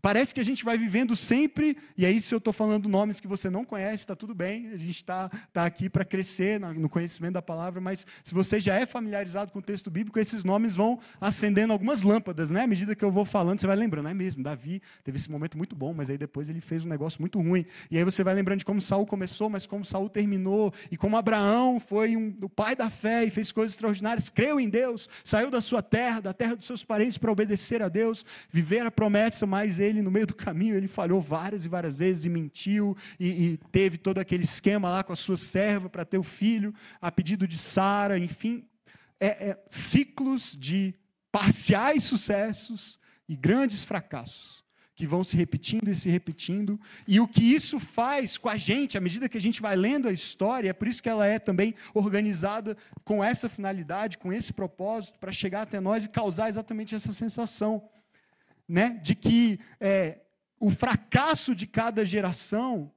parece 0.00 0.34
que 0.34 0.40
a 0.40 0.44
gente 0.44 0.64
vai 0.64 0.76
vivendo 0.76 1.14
sempre, 1.14 1.76
e 1.96 2.04
aí 2.04 2.20
se 2.20 2.34
eu 2.34 2.38
estou 2.38 2.52
falando 2.52 2.88
nomes 2.88 3.20
que 3.20 3.28
você 3.28 3.48
não 3.48 3.64
conhece, 3.64 3.96
está 3.96 4.16
tudo 4.16 4.34
bem, 4.34 4.68
a 4.68 4.76
gente 4.76 4.96
está 4.96 5.30
tá 5.52 5.64
aqui 5.64 5.88
para 5.88 6.04
crescer 6.04 6.58
no 6.60 6.88
conhecimento 6.88 7.34
da 7.34 7.42
palavra, 7.42 7.80
mas 7.80 8.06
se 8.24 8.34
você 8.34 8.58
já 8.58 8.74
é 8.74 8.86
familiarizado 8.86 9.52
com 9.52 9.58
o 9.58 9.62
texto 9.62 9.90
bíblico, 9.90 10.18
esses 10.18 10.44
nomes 10.44 10.74
vão 10.74 10.98
acendendo 11.20 11.72
algumas 11.72 12.02
lâmpadas, 12.02 12.50
né? 12.50 12.62
À 12.62 12.66
medida 12.66 12.94
que 12.94 13.04
eu 13.04 13.10
vou 13.10 13.24
falando, 13.24 13.60
você 13.60 13.66
vai 13.66 13.76
lembrando, 13.76 14.08
é 14.08 14.14
mesmo, 14.14 14.42
Davi 14.42 14.82
teve 15.02 15.18
esse 15.18 15.30
momento 15.30 15.56
muito 15.56 15.76
bom, 15.76 15.92
mas 15.92 16.10
aí 16.10 16.18
depois 16.18 16.48
ele 16.48 16.60
fez 16.60 16.84
um 16.84 16.88
negócio 16.88 17.20
muito 17.20 17.40
ruim, 17.40 17.64
e 17.90 17.98
aí 17.98 18.04
você 18.04 18.24
vai 18.24 18.34
lembrando 18.34 18.60
de 18.60 18.64
como 18.64 18.80
Saul 18.80 19.06
começou, 19.06 19.48
mas 19.48 19.66
como 19.66 19.84
Saul 19.84 20.08
terminou, 20.08 20.72
e 20.90 20.96
como 20.96 21.16
Abraão 21.16 21.78
foi 21.78 22.16
um, 22.16 22.34
o 22.42 22.48
pai 22.48 22.74
da 22.74 22.90
fé 22.90 23.24
e 23.24 23.30
fez 23.30 23.52
coisas 23.52 23.74
extraordinárias, 23.74 24.28
creu 24.28 24.58
em 24.58 24.68
Deus, 24.68 25.08
saiu 25.22 25.50
da 25.50 25.60
sua 25.60 25.82
terra, 25.82 26.20
da 26.20 26.32
terra 26.32 26.56
dos 26.56 26.66
seus 26.66 26.84
parentes 26.84 27.18
para 27.18 27.30
obedecer 27.30 27.82
a 27.82 27.88
Deus, 27.88 28.24
viver 28.50 28.84
a 28.86 28.90
promessa, 28.90 29.46
mas 29.46 29.78
ele, 29.84 30.02
no 30.02 30.10
meio 30.10 30.26
do 30.26 30.34
caminho, 30.34 30.74
ele 30.74 30.88
falhou 30.88 31.20
várias 31.20 31.64
e 31.64 31.68
várias 31.68 31.98
vezes 31.98 32.24
e 32.24 32.28
mentiu, 32.28 32.96
e, 33.18 33.28
e 33.28 33.56
teve 33.70 33.98
todo 33.98 34.18
aquele 34.18 34.44
esquema 34.44 34.90
lá 34.90 35.02
com 35.02 35.12
a 35.12 35.16
sua 35.16 35.36
serva 35.36 35.88
para 35.88 36.04
ter 36.04 36.18
o 36.18 36.22
filho, 36.22 36.74
a 37.00 37.10
pedido 37.10 37.46
de 37.46 37.58
Sara, 37.58 38.18
enfim. 38.18 38.64
É, 39.20 39.50
é, 39.50 39.64
ciclos 39.70 40.56
de 40.58 40.94
parciais 41.30 42.04
sucessos 42.04 42.98
e 43.28 43.36
grandes 43.36 43.84
fracassos 43.84 44.64
que 44.94 45.06
vão 45.06 45.24
se 45.24 45.36
repetindo 45.36 45.88
e 45.88 45.94
se 45.94 46.08
repetindo, 46.08 46.80
e 47.06 47.18
o 47.18 47.26
que 47.26 47.42
isso 47.42 47.80
faz 47.80 48.38
com 48.38 48.48
a 48.48 48.56
gente, 48.56 48.96
à 48.96 49.00
medida 49.00 49.28
que 49.28 49.36
a 49.36 49.40
gente 49.40 49.60
vai 49.60 49.74
lendo 49.74 50.06
a 50.06 50.12
história, 50.12 50.70
é 50.70 50.72
por 50.72 50.86
isso 50.86 51.02
que 51.02 51.08
ela 51.08 51.26
é 51.26 51.38
também 51.38 51.74
organizada 51.92 52.76
com 53.04 53.22
essa 53.22 53.48
finalidade, 53.48 54.18
com 54.18 54.32
esse 54.32 54.52
propósito, 54.52 55.18
para 55.18 55.32
chegar 55.32 55.62
até 55.62 55.80
nós 55.80 56.04
e 56.04 56.08
causar 56.08 56.48
exatamente 56.48 56.94
essa 56.94 57.12
sensação 57.12 57.82
né, 58.68 59.00
de 59.02 59.14
que 59.14 59.58
é, 59.80 60.20
o 60.58 60.70
fracasso 60.70 61.54
de 61.54 61.66
cada 61.66 62.04
geração 62.04 62.90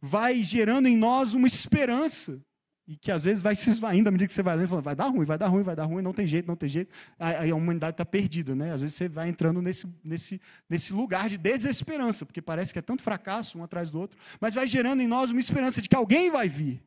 vai 0.00 0.42
gerando 0.42 0.86
em 0.86 0.96
nós 0.96 1.34
uma 1.34 1.46
esperança. 1.46 2.40
E 2.86 2.96
que 2.96 3.12
às 3.12 3.24
vezes 3.24 3.42
vai 3.42 3.54
se 3.54 3.68
esvaindo 3.68 4.08
à 4.08 4.10
medida 4.10 4.26
que 4.26 4.32
você 4.32 4.42
vai 4.42 4.56
lendo, 4.56 4.68
falando, 4.68 4.84
vai 4.84 4.96
dar 4.96 5.08
ruim, 5.08 5.26
vai 5.26 5.36
dar 5.36 5.46
ruim, 5.48 5.62
vai 5.62 5.76
dar 5.76 5.84
ruim, 5.84 6.02
não 6.02 6.14
tem 6.14 6.26
jeito, 6.26 6.46
não 6.46 6.56
tem 6.56 6.70
jeito. 6.70 6.90
Aí 7.18 7.50
a 7.50 7.54
humanidade 7.54 7.92
está 7.92 8.04
perdida, 8.04 8.56
né? 8.56 8.72
Às 8.72 8.80
vezes 8.80 8.96
você 8.96 9.06
vai 9.10 9.28
entrando 9.28 9.60
nesse, 9.60 9.86
nesse, 10.02 10.40
nesse 10.70 10.94
lugar 10.94 11.28
de 11.28 11.36
desesperança, 11.36 12.24
porque 12.24 12.40
parece 12.40 12.72
que 12.72 12.78
é 12.78 12.82
tanto 12.82 13.02
fracasso 13.02 13.58
um 13.58 13.62
atrás 13.62 13.90
do 13.90 14.00
outro, 14.00 14.18
mas 14.40 14.54
vai 14.54 14.66
gerando 14.66 15.02
em 15.02 15.06
nós 15.06 15.30
uma 15.30 15.40
esperança 15.40 15.82
de 15.82 15.88
que 15.88 15.94
alguém 15.94 16.30
vai 16.30 16.48
vir, 16.48 16.82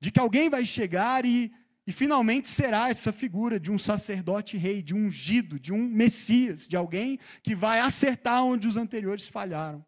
de 0.00 0.10
que 0.10 0.18
alguém 0.18 0.50
vai 0.50 0.66
chegar 0.66 1.24
e, 1.24 1.52
E 1.86 1.92
finalmente 1.92 2.48
será 2.48 2.88
essa 2.88 3.12
figura 3.12 3.60
de 3.60 3.70
um 3.70 3.78
sacerdote 3.78 4.56
rei, 4.56 4.82
de 4.82 4.94
um 4.94 5.06
ungido, 5.06 5.60
de 5.60 5.72
um 5.72 5.86
Messias, 5.86 6.66
de 6.66 6.76
alguém 6.76 7.18
que 7.42 7.54
vai 7.54 7.80
acertar 7.80 8.42
onde 8.42 8.66
os 8.66 8.76
anteriores 8.76 9.26
falharam. 9.26 9.84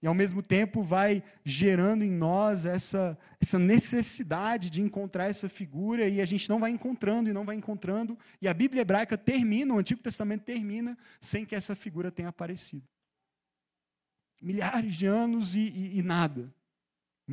E 0.00 0.06
ao 0.06 0.14
mesmo 0.14 0.42
tempo 0.42 0.82
vai 0.82 1.24
gerando 1.44 2.04
em 2.04 2.10
nós 2.10 2.64
essa, 2.64 3.18
essa 3.40 3.58
necessidade 3.58 4.70
de 4.70 4.80
encontrar 4.80 5.24
essa 5.24 5.48
figura, 5.48 6.06
e 6.06 6.20
a 6.20 6.24
gente 6.24 6.48
não 6.48 6.60
vai 6.60 6.70
encontrando 6.70 7.28
e 7.28 7.32
não 7.32 7.44
vai 7.44 7.56
encontrando, 7.56 8.16
e 8.40 8.46
a 8.46 8.54
Bíblia 8.54 8.82
hebraica 8.82 9.18
termina, 9.18 9.74
o 9.74 9.78
Antigo 9.78 10.00
Testamento 10.00 10.44
termina, 10.44 10.96
sem 11.20 11.44
que 11.44 11.54
essa 11.54 11.74
figura 11.74 12.12
tenha 12.12 12.28
aparecido. 12.28 12.86
Milhares 14.40 14.94
de 14.94 15.06
anos 15.06 15.56
e, 15.56 15.60
e, 15.60 15.98
e 15.98 16.02
nada. 16.02 16.54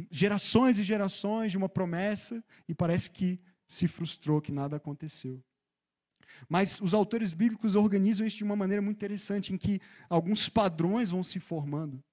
Gerações 0.10 0.80
e 0.80 0.84
gerações 0.84 1.52
de 1.52 1.58
uma 1.60 1.70
promessa, 1.70 2.44
e 2.68 2.74
parece 2.74 3.12
que 3.12 3.40
se 3.67 3.88
frustrou, 3.88 4.41
que 4.41 4.51
nada 4.51 4.75
aconteceu. 4.75 5.41
Mas 6.49 6.80
os 6.82 6.93
autores 6.93 7.34
bíblicos 7.34 7.75
organizam 7.75 8.25
isso 8.25 8.38
de 8.38 8.43
uma 8.43 8.56
maneira 8.56 8.82
muito 8.82 8.97
interessante, 8.97 9.54
em 9.54 9.58
que 9.58 9.80
alguns 10.10 10.49
padrões 10.49 11.10
vão 11.10 11.23
se 11.23 11.39
formando. 11.39 12.04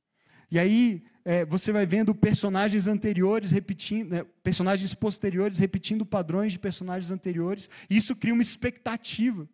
E 0.50 0.58
aí 0.58 1.02
é, 1.24 1.44
você 1.46 1.72
vai 1.72 1.86
vendo 1.86 2.14
personagens 2.14 2.86
anteriores 2.86 3.50
repetindo, 3.50 4.10
né, 4.10 4.24
personagens 4.42 4.94
posteriores 4.94 5.58
repetindo 5.58 6.04
padrões 6.04 6.52
de 6.52 6.58
personagens 6.58 7.10
anteriores. 7.10 7.70
E 7.88 7.96
isso 7.96 8.14
cria 8.14 8.34
uma 8.34 8.42
expectativa. 8.42 9.48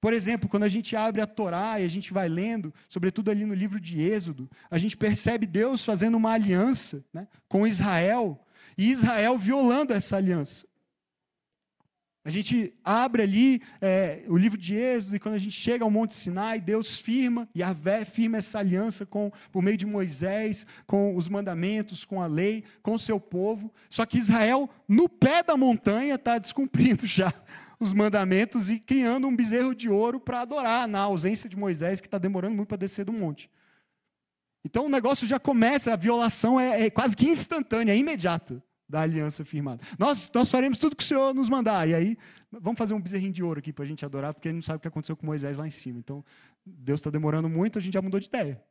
Por 0.00 0.12
exemplo, 0.12 0.46
quando 0.50 0.64
a 0.64 0.68
gente 0.68 0.94
abre 0.94 1.22
a 1.22 1.26
Torá 1.26 1.80
e 1.80 1.84
a 1.84 1.88
gente 1.88 2.12
vai 2.12 2.28
lendo, 2.28 2.74
sobretudo 2.90 3.30
ali 3.30 3.46
no 3.46 3.54
livro 3.54 3.80
de 3.80 4.02
Êxodo, 4.02 4.50
a 4.70 4.76
gente 4.76 4.98
percebe 4.98 5.46
Deus 5.46 5.82
fazendo 5.82 6.16
uma 6.16 6.32
aliança 6.32 7.02
né, 7.10 7.26
com 7.48 7.66
Israel 7.66 8.38
e 8.76 8.90
Israel 8.90 9.38
violando 9.38 9.94
essa 9.94 10.18
aliança. 10.18 10.66
A 12.26 12.30
gente 12.30 12.72
abre 12.82 13.22
ali 13.22 13.60
é, 13.82 14.24
o 14.28 14.36
livro 14.38 14.56
de 14.56 14.74
Êxodo, 14.74 15.14
e 15.14 15.20
quando 15.20 15.34
a 15.34 15.38
gente 15.38 15.52
chega 15.52 15.84
ao 15.84 15.90
Monte 15.90 16.14
Sinai, 16.14 16.58
Deus 16.58 16.96
firma, 16.96 17.46
e 17.54 17.62
Vé 17.74 18.06
firma 18.06 18.38
essa 18.38 18.58
aliança 18.58 19.04
com, 19.04 19.30
por 19.52 19.62
meio 19.62 19.76
de 19.76 19.84
Moisés, 19.84 20.66
com 20.86 21.14
os 21.14 21.28
mandamentos, 21.28 22.02
com 22.02 22.22
a 22.22 22.26
lei, 22.26 22.64
com 22.82 22.94
o 22.94 22.98
seu 22.98 23.20
povo. 23.20 23.70
Só 23.90 24.06
que 24.06 24.16
Israel, 24.16 24.70
no 24.88 25.06
pé 25.06 25.42
da 25.42 25.54
montanha, 25.54 26.14
está 26.14 26.38
descumprindo 26.38 27.04
já 27.06 27.30
os 27.78 27.92
mandamentos 27.92 28.70
e 28.70 28.78
criando 28.78 29.28
um 29.28 29.36
bezerro 29.36 29.74
de 29.74 29.90
ouro 29.90 30.18
para 30.18 30.40
adorar, 30.40 30.88
na 30.88 31.00
ausência 31.00 31.46
de 31.46 31.56
Moisés, 31.58 32.00
que 32.00 32.06
está 32.06 32.16
demorando 32.16 32.56
muito 32.56 32.68
para 32.68 32.78
descer 32.78 33.04
do 33.04 33.12
monte. 33.12 33.50
Então 34.64 34.86
o 34.86 34.88
negócio 34.88 35.28
já 35.28 35.38
começa, 35.38 35.92
a 35.92 35.96
violação 35.96 36.58
é, 36.58 36.86
é 36.86 36.90
quase 36.90 37.14
que 37.14 37.28
instantânea, 37.28 37.92
é 37.92 37.98
imediata 37.98 38.62
da 38.94 39.00
aliança 39.00 39.44
firmada. 39.44 39.82
Nós, 39.98 40.30
nós 40.32 40.48
faremos 40.48 40.78
tudo 40.78 40.94
que 40.94 41.02
o 41.02 41.06
Senhor 41.06 41.34
nos 41.34 41.48
mandar. 41.48 41.88
E 41.88 41.94
aí, 41.96 42.16
vamos 42.52 42.78
fazer 42.78 42.94
um 42.94 43.00
bezerrinho 43.00 43.32
de 43.32 43.42
ouro 43.42 43.58
aqui 43.58 43.72
para 43.72 43.84
a 43.84 43.88
gente 43.88 44.04
adorar, 44.04 44.32
porque 44.32 44.46
a 44.46 44.52
gente 44.52 44.58
não 44.58 44.62
sabe 44.62 44.76
o 44.76 44.80
que 44.80 44.86
aconteceu 44.86 45.16
com 45.16 45.26
Moisés 45.26 45.56
lá 45.56 45.66
em 45.66 45.70
cima. 45.72 45.98
Então, 45.98 46.24
Deus 46.64 47.00
está 47.00 47.10
demorando 47.10 47.48
muito, 47.48 47.76
a 47.76 47.82
gente 47.82 47.94
já 47.94 48.00
mudou 48.00 48.20
de 48.20 48.28
ideia. 48.28 48.62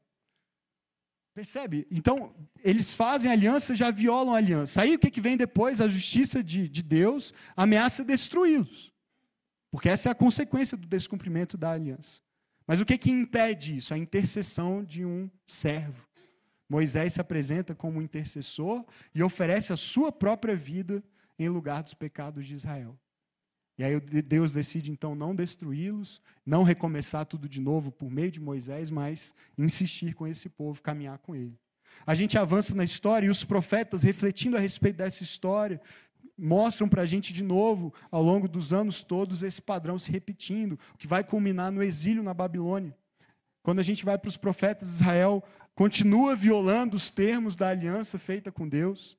Percebe? 1.35 1.85
Então, 1.91 2.33
eles 2.63 2.93
fazem 2.93 3.29
aliança, 3.29 3.75
já 3.75 3.91
violam 3.91 4.33
a 4.33 4.37
aliança. 4.37 4.81
Aí 4.81 4.95
o 4.95 4.99
que, 4.99 5.11
que 5.11 5.19
vem 5.19 5.35
depois? 5.35 5.81
A 5.81 5.89
justiça 5.89 6.41
de, 6.41 6.69
de 6.69 6.81
Deus 6.81 7.33
ameaça 7.53 8.05
destruí-los. 8.05 8.93
Porque 9.69 9.89
essa 9.89 10.07
é 10.07 10.11
a 10.13 10.15
consequência 10.15 10.77
do 10.77 10.87
descumprimento 10.87 11.57
da 11.57 11.71
aliança. 11.71 12.21
Mas 12.65 12.79
o 12.79 12.85
que, 12.85 12.97
que 12.97 13.11
impede 13.11 13.75
isso? 13.75 13.93
A 13.93 13.97
intercessão 13.97 14.85
de 14.85 15.03
um 15.03 15.29
servo. 15.45 16.07
Moisés 16.73 17.13
se 17.13 17.21
apresenta 17.21 17.75
como 17.75 18.01
intercessor 18.01 18.83
e 19.13 19.21
oferece 19.21 19.71
a 19.71 19.77
sua 19.77 20.11
própria 20.11 20.55
vida 20.55 21.03
em 21.37 21.47
lugar 21.47 21.83
dos 21.83 21.93
pecados 21.93 22.47
de 22.47 22.55
Israel. 22.55 22.97
E 23.77 23.83
aí 23.83 23.99
Deus 23.99 24.53
decide 24.53 24.89
então 24.89 25.13
não 25.13 25.35
destruí-los, 25.35 26.19
não 26.43 26.63
recomeçar 26.63 27.27
tudo 27.27 27.47
de 27.47 27.61
novo 27.61 27.91
por 27.91 28.09
meio 28.09 28.31
de 28.31 28.39
Moisés, 28.39 28.89
mas 28.89 29.35
insistir 29.55 30.15
com 30.15 30.25
esse 30.25 30.49
povo, 30.49 30.81
caminhar 30.81 31.19
com 31.19 31.35
ele. 31.35 31.55
A 32.07 32.15
gente 32.15 32.39
avança 32.39 32.73
na 32.73 32.83
história 32.83 33.27
e 33.27 33.29
os 33.29 33.43
profetas, 33.43 34.01
refletindo 34.01 34.57
a 34.57 34.59
respeito 34.59 34.97
dessa 34.97 35.21
história, 35.21 35.79
mostram 36.35 36.89
para 36.89 37.03
a 37.03 37.05
gente 37.05 37.31
de 37.31 37.43
novo, 37.43 37.93
ao 38.09 38.23
longo 38.23 38.47
dos 38.47 38.73
anos 38.73 39.03
todos, 39.03 39.43
esse 39.43 39.61
padrão 39.61 39.99
se 39.99 40.11
repetindo, 40.11 40.79
que 40.97 41.05
vai 41.05 41.23
culminar 41.23 41.71
no 41.71 41.83
exílio 41.83 42.23
na 42.23 42.33
Babilônia. 42.33 42.97
Quando 43.61 43.79
a 43.79 43.83
gente 43.83 44.03
vai 44.03 44.17
para 44.17 44.27
os 44.27 44.35
profetas, 44.35 44.89
Israel 44.89 45.41
continua 45.75 46.35
violando 46.35 46.95
os 46.95 47.09
termos 47.09 47.55
da 47.55 47.69
aliança 47.69 48.19
feita 48.19 48.51
com 48.51 48.67
Deus. 48.67 49.17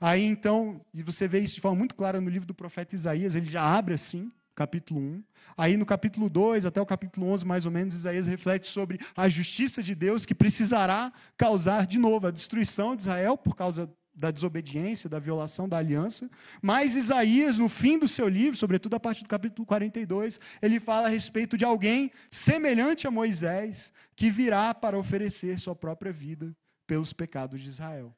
Aí 0.00 0.24
então, 0.24 0.80
e 0.94 1.02
você 1.02 1.28
vê 1.28 1.40
isso 1.40 1.56
de 1.56 1.60
forma 1.60 1.78
muito 1.78 1.94
clara 1.94 2.20
no 2.20 2.30
livro 2.30 2.46
do 2.46 2.54
profeta 2.54 2.94
Isaías, 2.94 3.34
ele 3.34 3.50
já 3.50 3.62
abre 3.62 3.94
assim, 3.94 4.32
capítulo 4.54 5.00
1. 5.00 5.22
Aí 5.56 5.76
no 5.76 5.84
capítulo 5.84 6.30
2 6.30 6.64
até 6.64 6.80
o 6.80 6.86
capítulo 6.86 7.26
11, 7.28 7.44
mais 7.44 7.66
ou 7.66 7.72
menos, 7.72 7.94
Isaías 7.94 8.26
reflete 8.26 8.66
sobre 8.66 8.98
a 9.16 9.28
justiça 9.28 9.82
de 9.82 9.94
Deus 9.94 10.24
que 10.24 10.34
precisará 10.34 11.12
causar 11.36 11.86
de 11.86 11.98
novo 11.98 12.26
a 12.26 12.30
destruição 12.30 12.96
de 12.96 13.02
Israel 13.02 13.36
por 13.36 13.54
causa 13.54 13.90
da 14.20 14.30
desobediência, 14.30 15.08
da 15.08 15.18
violação 15.18 15.66
da 15.66 15.78
aliança. 15.78 16.30
Mas 16.60 16.94
Isaías, 16.94 17.56
no 17.56 17.70
fim 17.70 17.98
do 17.98 18.06
seu 18.06 18.28
livro, 18.28 18.54
sobretudo 18.54 18.94
a 18.94 19.00
partir 19.00 19.22
do 19.22 19.28
capítulo 19.28 19.64
42, 19.64 20.38
ele 20.60 20.78
fala 20.78 21.06
a 21.06 21.10
respeito 21.10 21.56
de 21.56 21.64
alguém 21.64 22.12
semelhante 22.30 23.06
a 23.06 23.10
Moisés, 23.10 23.92
que 24.14 24.30
virá 24.30 24.74
para 24.74 24.98
oferecer 24.98 25.58
sua 25.58 25.74
própria 25.74 26.12
vida 26.12 26.54
pelos 26.86 27.14
pecados 27.14 27.62
de 27.62 27.70
Israel. 27.70 28.14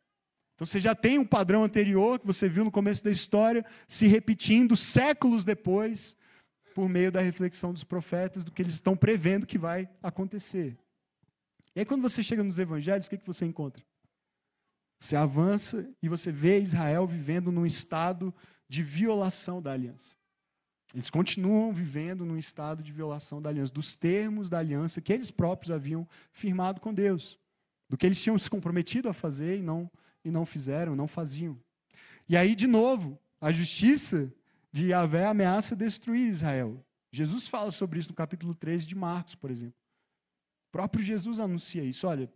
Então 0.56 0.66
você 0.66 0.80
já 0.80 0.92
tem 0.92 1.18
um 1.20 1.24
padrão 1.24 1.62
anterior 1.62 2.18
que 2.18 2.26
você 2.26 2.48
viu 2.48 2.64
no 2.64 2.70
começo 2.70 3.04
da 3.04 3.10
história 3.10 3.64
se 3.86 4.08
repetindo 4.08 4.76
séculos 4.76 5.44
depois, 5.44 6.16
por 6.74 6.88
meio 6.88 7.12
da 7.12 7.20
reflexão 7.20 7.72
dos 7.72 7.84
profetas, 7.84 8.42
do 8.42 8.50
que 8.50 8.60
eles 8.60 8.74
estão 8.74 8.96
prevendo 8.96 9.46
que 9.46 9.58
vai 9.58 9.88
acontecer. 10.02 10.76
E 11.76 11.80
aí, 11.80 11.86
quando 11.86 12.02
você 12.02 12.22
chega 12.22 12.42
nos 12.42 12.58
evangelhos, 12.58 13.06
o 13.06 13.10
que, 13.10 13.18
que 13.18 13.26
você 13.26 13.44
encontra? 13.44 13.84
Você 15.02 15.16
avança 15.16 15.84
e 16.00 16.08
você 16.08 16.30
vê 16.30 16.60
Israel 16.60 17.08
vivendo 17.08 17.50
num 17.50 17.66
estado 17.66 18.32
de 18.68 18.84
violação 18.84 19.60
da 19.60 19.72
aliança. 19.72 20.14
Eles 20.94 21.10
continuam 21.10 21.72
vivendo 21.72 22.24
num 22.24 22.38
estado 22.38 22.84
de 22.84 22.92
violação 22.92 23.42
da 23.42 23.50
aliança, 23.50 23.72
dos 23.72 23.96
termos 23.96 24.48
da 24.48 24.60
aliança 24.60 25.00
que 25.00 25.12
eles 25.12 25.28
próprios 25.28 25.72
haviam 25.72 26.06
firmado 26.30 26.80
com 26.80 26.94
Deus, 26.94 27.36
do 27.88 27.98
que 27.98 28.06
eles 28.06 28.22
tinham 28.22 28.38
se 28.38 28.48
comprometido 28.48 29.08
a 29.08 29.12
fazer 29.12 29.58
e 29.58 29.60
não, 29.60 29.90
e 30.24 30.30
não 30.30 30.46
fizeram, 30.46 30.94
não 30.94 31.08
faziam. 31.08 31.58
E 32.28 32.36
aí, 32.36 32.54
de 32.54 32.68
novo, 32.68 33.18
a 33.40 33.50
justiça 33.50 34.32
de 34.70 34.90
Yahvé 34.90 35.26
ameaça 35.26 35.74
destruir 35.74 36.30
Israel. 36.30 36.80
Jesus 37.10 37.48
fala 37.48 37.72
sobre 37.72 37.98
isso 37.98 38.10
no 38.10 38.14
capítulo 38.14 38.54
13 38.54 38.86
de 38.86 38.94
Marcos, 38.94 39.34
por 39.34 39.50
exemplo. 39.50 39.74
O 40.68 40.70
próprio 40.70 41.02
Jesus 41.02 41.40
anuncia 41.40 41.82
isso. 41.82 42.06
Olha, 42.06 42.32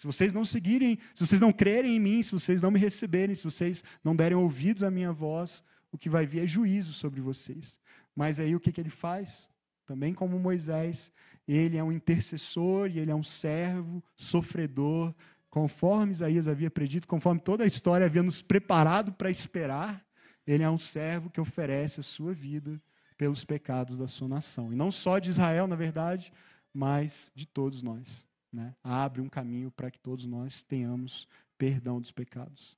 se 0.00 0.06
vocês 0.06 0.32
não 0.32 0.46
seguirem, 0.46 0.98
se 1.14 1.26
vocês 1.26 1.42
não 1.42 1.52
crerem 1.52 1.96
em 1.96 2.00
mim, 2.00 2.22
se 2.22 2.32
vocês 2.32 2.62
não 2.62 2.70
me 2.70 2.78
receberem, 2.78 3.34
se 3.34 3.44
vocês 3.44 3.84
não 4.02 4.16
derem 4.16 4.34
ouvidos 4.34 4.82
à 4.82 4.90
minha 4.90 5.12
voz, 5.12 5.62
o 5.92 5.98
que 5.98 6.08
vai 6.08 6.24
vir 6.24 6.44
é 6.44 6.46
juízo 6.46 6.94
sobre 6.94 7.20
vocês. 7.20 7.78
Mas 8.16 8.40
aí 8.40 8.56
o 8.56 8.60
que, 8.60 8.72
que 8.72 8.80
ele 8.80 8.88
faz? 8.88 9.46
Também 9.84 10.14
como 10.14 10.38
Moisés, 10.38 11.12
ele 11.46 11.76
é 11.76 11.84
um 11.84 11.92
intercessor 11.92 12.88
e 12.88 12.98
ele 12.98 13.10
é 13.10 13.14
um 13.14 13.22
servo, 13.22 14.02
sofredor, 14.16 15.14
conforme 15.50 16.12
Isaías 16.12 16.48
havia 16.48 16.70
predito, 16.70 17.06
conforme 17.06 17.38
toda 17.38 17.64
a 17.64 17.66
história 17.66 18.06
havia 18.06 18.22
nos 18.22 18.40
preparado 18.40 19.12
para 19.12 19.28
esperar, 19.28 20.02
ele 20.46 20.62
é 20.62 20.70
um 20.70 20.78
servo 20.78 21.28
que 21.28 21.42
oferece 21.42 22.00
a 22.00 22.02
sua 22.02 22.32
vida 22.32 22.80
pelos 23.18 23.44
pecados 23.44 23.98
da 23.98 24.08
sua 24.08 24.28
nação. 24.28 24.72
E 24.72 24.76
não 24.76 24.90
só 24.90 25.18
de 25.18 25.28
Israel, 25.28 25.66
na 25.66 25.76
verdade, 25.76 26.32
mas 26.72 27.30
de 27.34 27.46
todos 27.46 27.82
nós 27.82 28.24
né, 28.52 28.74
abre 28.82 29.20
um 29.20 29.28
caminho 29.28 29.70
para 29.70 29.90
que 29.90 29.98
todos 29.98 30.26
nós 30.26 30.62
tenhamos 30.62 31.28
perdão 31.56 32.00
dos 32.00 32.10
pecados. 32.10 32.76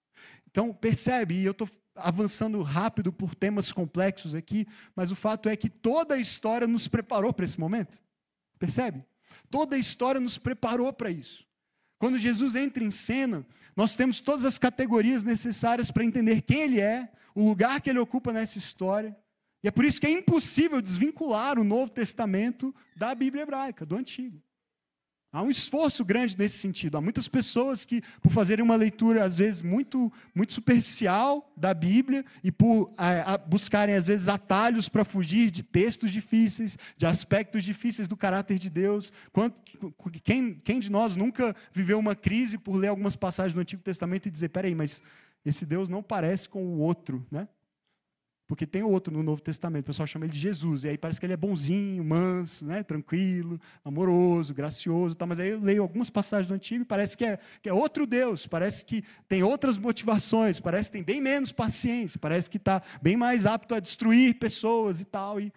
Então, 0.50 0.72
percebe, 0.72 1.34
e 1.34 1.44
eu 1.44 1.52
estou 1.52 1.68
avançando 1.94 2.60
rápido 2.62 3.12
por 3.12 3.34
temas 3.34 3.72
complexos 3.72 4.34
aqui, 4.34 4.66
mas 4.94 5.10
o 5.10 5.16
fato 5.16 5.48
é 5.48 5.56
que 5.56 5.68
toda 5.68 6.14
a 6.14 6.18
história 6.18 6.66
nos 6.66 6.88
preparou 6.88 7.32
para 7.32 7.44
esse 7.44 7.58
momento. 7.58 7.98
Percebe? 8.58 9.04
Toda 9.50 9.76
a 9.76 9.78
história 9.78 10.20
nos 10.20 10.38
preparou 10.38 10.92
para 10.92 11.10
isso. 11.10 11.46
Quando 11.98 12.18
Jesus 12.18 12.56
entra 12.56 12.82
em 12.82 12.90
cena, 12.90 13.46
nós 13.76 13.94
temos 13.94 14.20
todas 14.20 14.44
as 14.44 14.58
categorias 14.58 15.22
necessárias 15.22 15.90
para 15.90 16.04
entender 16.04 16.42
quem 16.42 16.62
ele 16.62 16.80
é, 16.80 17.10
o 17.34 17.48
lugar 17.48 17.80
que 17.80 17.88
ele 17.88 17.98
ocupa 17.98 18.32
nessa 18.32 18.58
história. 18.58 19.16
E 19.62 19.68
é 19.68 19.70
por 19.70 19.84
isso 19.84 20.00
que 20.00 20.06
é 20.06 20.10
impossível 20.10 20.82
desvincular 20.82 21.58
o 21.58 21.64
Novo 21.64 21.90
Testamento 21.90 22.74
da 22.96 23.14
Bíblia 23.14 23.44
hebraica, 23.44 23.86
do 23.86 23.96
Antigo. 23.96 24.42
Há 25.32 25.40
um 25.40 25.48
esforço 25.48 26.04
grande 26.04 26.36
nesse 26.38 26.58
sentido. 26.58 26.98
Há 26.98 27.00
muitas 27.00 27.26
pessoas 27.26 27.86
que, 27.86 28.02
por 28.20 28.30
fazerem 28.30 28.62
uma 28.62 28.76
leitura, 28.76 29.24
às 29.24 29.38
vezes, 29.38 29.62
muito, 29.62 30.12
muito 30.34 30.52
superficial 30.52 31.50
da 31.56 31.72
Bíblia 31.72 32.22
e 32.44 32.52
por 32.52 32.92
a, 32.98 33.32
a 33.32 33.38
buscarem, 33.38 33.94
às 33.94 34.08
vezes, 34.08 34.28
atalhos 34.28 34.90
para 34.90 35.06
fugir 35.06 35.50
de 35.50 35.62
textos 35.62 36.12
difíceis, 36.12 36.76
de 36.98 37.06
aspectos 37.06 37.64
difíceis 37.64 38.06
do 38.06 38.14
caráter 38.14 38.58
de 38.58 38.68
Deus. 38.68 39.10
Quanto, 39.32 39.58
quem, 40.22 40.52
quem 40.62 40.78
de 40.78 40.90
nós 40.90 41.16
nunca 41.16 41.56
viveu 41.72 41.98
uma 41.98 42.14
crise 42.14 42.58
por 42.58 42.76
ler 42.76 42.88
algumas 42.88 43.16
passagens 43.16 43.54
do 43.54 43.60
Antigo 43.60 43.80
Testamento 43.80 44.26
e 44.26 44.30
dizer: 44.30 44.50
peraí, 44.50 44.74
mas 44.74 45.02
esse 45.46 45.64
Deus 45.64 45.88
não 45.88 46.02
parece 46.02 46.46
com 46.46 46.62
o 46.62 46.78
outro, 46.78 47.26
né? 47.30 47.48
Porque 48.52 48.66
tem 48.66 48.82
outro 48.82 49.10
no 49.10 49.22
Novo 49.22 49.40
Testamento, 49.40 49.84
o 49.84 49.86
pessoal 49.86 50.06
chama 50.06 50.26
ele 50.26 50.34
de 50.34 50.38
Jesus, 50.38 50.84
e 50.84 50.90
aí 50.90 50.98
parece 50.98 51.18
que 51.18 51.24
ele 51.24 51.32
é 51.32 51.38
bonzinho, 51.38 52.04
manso, 52.04 52.66
né, 52.66 52.82
tranquilo, 52.82 53.58
amoroso, 53.82 54.52
gracioso, 54.52 55.14
tá? 55.14 55.24
mas 55.24 55.40
aí 55.40 55.48
eu 55.48 55.58
leio 55.58 55.80
algumas 55.80 56.10
passagens 56.10 56.48
do 56.48 56.52
Antigo 56.52 56.82
e 56.82 56.84
parece 56.84 57.16
que 57.16 57.24
é, 57.24 57.38
que 57.62 57.68
é 57.70 57.72
outro 57.72 58.06
Deus, 58.06 58.46
parece 58.46 58.84
que 58.84 59.02
tem 59.26 59.42
outras 59.42 59.78
motivações, 59.78 60.60
parece 60.60 60.90
que 60.90 60.98
tem 60.98 61.02
bem 61.02 61.18
menos 61.18 61.50
paciência, 61.50 62.20
parece 62.20 62.50
que 62.50 62.58
está 62.58 62.82
bem 63.00 63.16
mais 63.16 63.46
apto 63.46 63.74
a 63.74 63.80
destruir 63.80 64.34
pessoas 64.34 65.00
e 65.00 65.06
tal. 65.06 65.40
E 65.40 65.50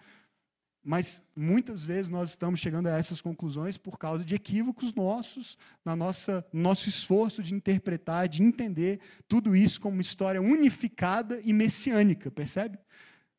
mas 0.88 1.20
muitas 1.34 1.82
vezes 1.82 2.08
nós 2.08 2.30
estamos 2.30 2.60
chegando 2.60 2.86
a 2.86 2.96
essas 2.96 3.20
conclusões 3.20 3.76
por 3.76 3.98
causa 3.98 4.24
de 4.24 4.36
equívocos 4.36 4.94
nossos, 4.94 5.58
na 5.84 5.96
nossa 5.96 6.46
nosso 6.52 6.88
esforço 6.88 7.42
de 7.42 7.52
interpretar, 7.52 8.28
de 8.28 8.40
entender 8.40 9.00
tudo 9.26 9.56
isso 9.56 9.80
como 9.80 9.96
uma 9.96 10.00
história 10.00 10.40
unificada 10.40 11.40
e 11.42 11.52
messiânica, 11.52 12.30
percebe? 12.30 12.78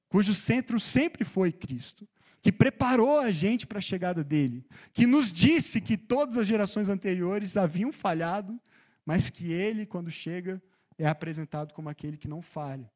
Cujo 0.09 0.33
centro 0.33 0.77
sempre 0.77 1.23
foi 1.23 1.53
Cristo, 1.53 2.05
que 2.41 2.51
preparou 2.51 3.17
a 3.17 3.31
gente 3.31 3.65
para 3.65 3.77
a 3.77 3.81
chegada 3.81 4.25
dele, 4.25 4.65
que 4.91 5.07
nos 5.07 5.31
disse 5.31 5.79
que 5.79 5.95
todas 5.95 6.35
as 6.35 6.47
gerações 6.47 6.89
anteriores 6.89 7.55
haviam 7.55 7.93
falhado, 7.93 8.59
mas 9.05 9.29
que 9.29 9.53
ele, 9.53 9.85
quando 9.85 10.11
chega, 10.11 10.61
é 10.97 11.07
apresentado 11.07 11.73
como 11.73 11.87
aquele 11.87 12.17
que 12.17 12.27
não 12.27 12.41
falha. 12.41 12.91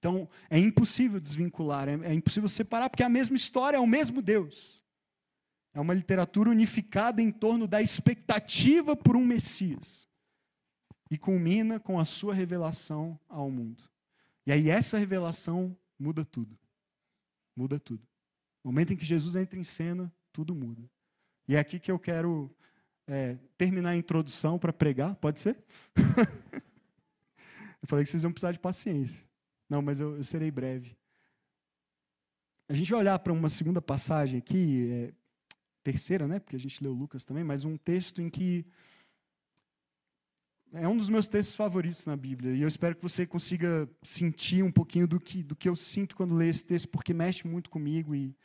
Então, 0.00 0.26
é 0.48 0.58
impossível 0.58 1.20
desvincular, 1.20 1.86
é, 1.86 1.92
é, 1.92 2.14
impossível 2.14 2.48
separar, 2.48 2.88
porque 2.88 3.02
é 3.02 3.06
a 3.06 3.10
mesma 3.10 3.36
história, 3.36 3.76
é 3.76 3.80
o 3.80 3.86
mesmo 3.86 4.22
Deus. 4.22 4.82
É 5.74 5.80
uma 5.80 5.92
literatura 5.92 6.48
unificada 6.48 7.20
em 7.20 7.30
torno 7.30 7.68
da 7.68 7.82
expectativa 7.82 8.96
por 8.96 9.14
um 9.14 9.24
Messias. 9.24 10.08
E 11.10 11.18
culmina 11.18 11.78
com 11.78 12.00
a 12.00 12.06
sua 12.06 12.32
revelação 12.32 13.20
ao 13.28 13.50
mundo. 13.50 13.84
E 14.46 14.52
aí, 14.52 14.70
essa 14.70 14.98
revelação 14.98 15.76
muda 15.98 16.24
tudo. 16.24 16.58
Muda 17.54 17.78
tudo. 17.78 18.02
No 18.64 18.72
momento 18.72 18.94
em 18.94 18.96
que 18.96 19.04
Jesus 19.04 19.36
entra 19.36 19.58
em 19.58 19.64
cena, 19.64 20.10
tudo 20.32 20.54
muda. 20.54 20.82
E 21.46 21.56
é 21.56 21.58
aqui 21.58 21.78
que 21.78 21.92
eu 21.92 21.98
quero 21.98 22.50
é, 23.06 23.38
terminar 23.58 23.90
a 23.90 23.96
introdução 23.96 24.58
para 24.58 24.72
pregar, 24.72 25.14
pode 25.16 25.40
ser? 25.40 25.62
eu 27.82 27.86
falei 27.86 28.02
que 28.02 28.10
vocês 28.10 28.22
iam 28.22 28.32
precisar 28.32 28.52
de 28.52 28.58
paciência. 28.58 29.29
Não, 29.70 29.80
mas 29.80 30.00
eu, 30.00 30.16
eu 30.16 30.24
serei 30.24 30.50
breve. 30.50 30.96
A 32.68 32.74
gente 32.74 32.90
vai 32.90 33.00
olhar 33.00 33.18
para 33.20 33.32
uma 33.32 33.48
segunda 33.48 33.80
passagem 33.80 34.38
aqui, 34.38 34.90
é, 34.90 35.12
terceira, 35.84 36.26
né? 36.26 36.40
Porque 36.40 36.56
a 36.56 36.58
gente 36.58 36.82
leu 36.82 36.92
Lucas 36.92 37.24
também, 37.24 37.44
mas 37.44 37.64
um 37.64 37.76
texto 37.76 38.20
em 38.20 38.28
que 38.28 38.66
é 40.72 40.86
um 40.88 40.96
dos 40.96 41.08
meus 41.08 41.28
textos 41.28 41.54
favoritos 41.54 42.04
na 42.04 42.16
Bíblia. 42.16 42.52
E 42.52 42.62
eu 42.62 42.68
espero 42.68 42.96
que 42.96 43.02
você 43.02 43.24
consiga 43.24 43.88
sentir 44.02 44.64
um 44.64 44.72
pouquinho 44.72 45.06
do 45.06 45.20
que, 45.20 45.42
do 45.42 45.54
que 45.54 45.68
eu 45.68 45.76
sinto 45.76 46.16
quando 46.16 46.34
leio 46.34 46.50
esse 46.50 46.64
texto, 46.64 46.88
porque 46.88 47.14
mexe 47.14 47.46
muito 47.46 47.70
comigo 47.70 48.14
e 48.14 48.36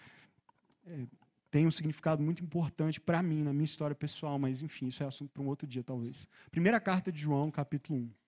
é, 0.86 1.08
tem 1.50 1.66
um 1.66 1.72
significado 1.72 2.22
muito 2.22 2.44
importante 2.44 3.02
para 3.02 3.22
mim, 3.24 3.42
na 3.44 3.54
minha 3.54 3.66
história 3.66 3.96
pessoal. 3.96 4.38
Mas, 4.38 4.62
enfim, 4.62 4.88
isso 4.88 5.02
é 5.02 5.08
assunto 5.08 5.32
para 5.32 5.42
um 5.42 5.48
outro 5.48 5.68
dia, 5.68 5.84
talvez. 5.84 6.28
Primeira 6.52 6.80
carta 6.80 7.12
de 7.12 7.20
João, 7.20 7.50
capítulo 7.50 8.00
1. 8.00 8.25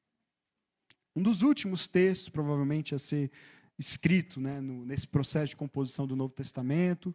Um 1.18 1.24
dos 1.24 1.42
últimos 1.42 1.88
textos, 1.88 2.30
provavelmente, 2.30 2.94
a 2.94 3.00
ser 3.00 3.32
escrito 3.76 4.40
né, 4.40 4.62
no, 4.62 4.86
nesse 4.86 5.08
processo 5.08 5.48
de 5.48 5.56
composição 5.56 6.06
do 6.06 6.16
Novo 6.16 6.32
Testamento. 6.32 7.10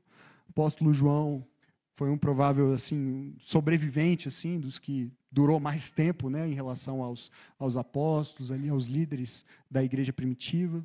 O 0.49 0.51
apóstolo 0.51 0.93
João 0.93 1.47
foi 1.95 2.11
um 2.11 2.19
provável 2.19 2.73
assim 2.73 3.37
sobrevivente 3.39 4.27
assim 4.27 4.59
dos 4.59 4.81
que 4.81 5.09
durou 5.31 5.61
mais 5.61 5.93
tempo 5.93 6.29
né, 6.29 6.49
em 6.49 6.53
relação 6.53 7.01
aos, 7.01 7.31
aos 7.57 7.77
apóstolos, 7.77 8.51
ali, 8.51 8.69
aos 8.69 8.87
líderes 8.87 9.45
da 9.71 9.85
igreja 9.85 10.13
primitiva. 10.13 10.85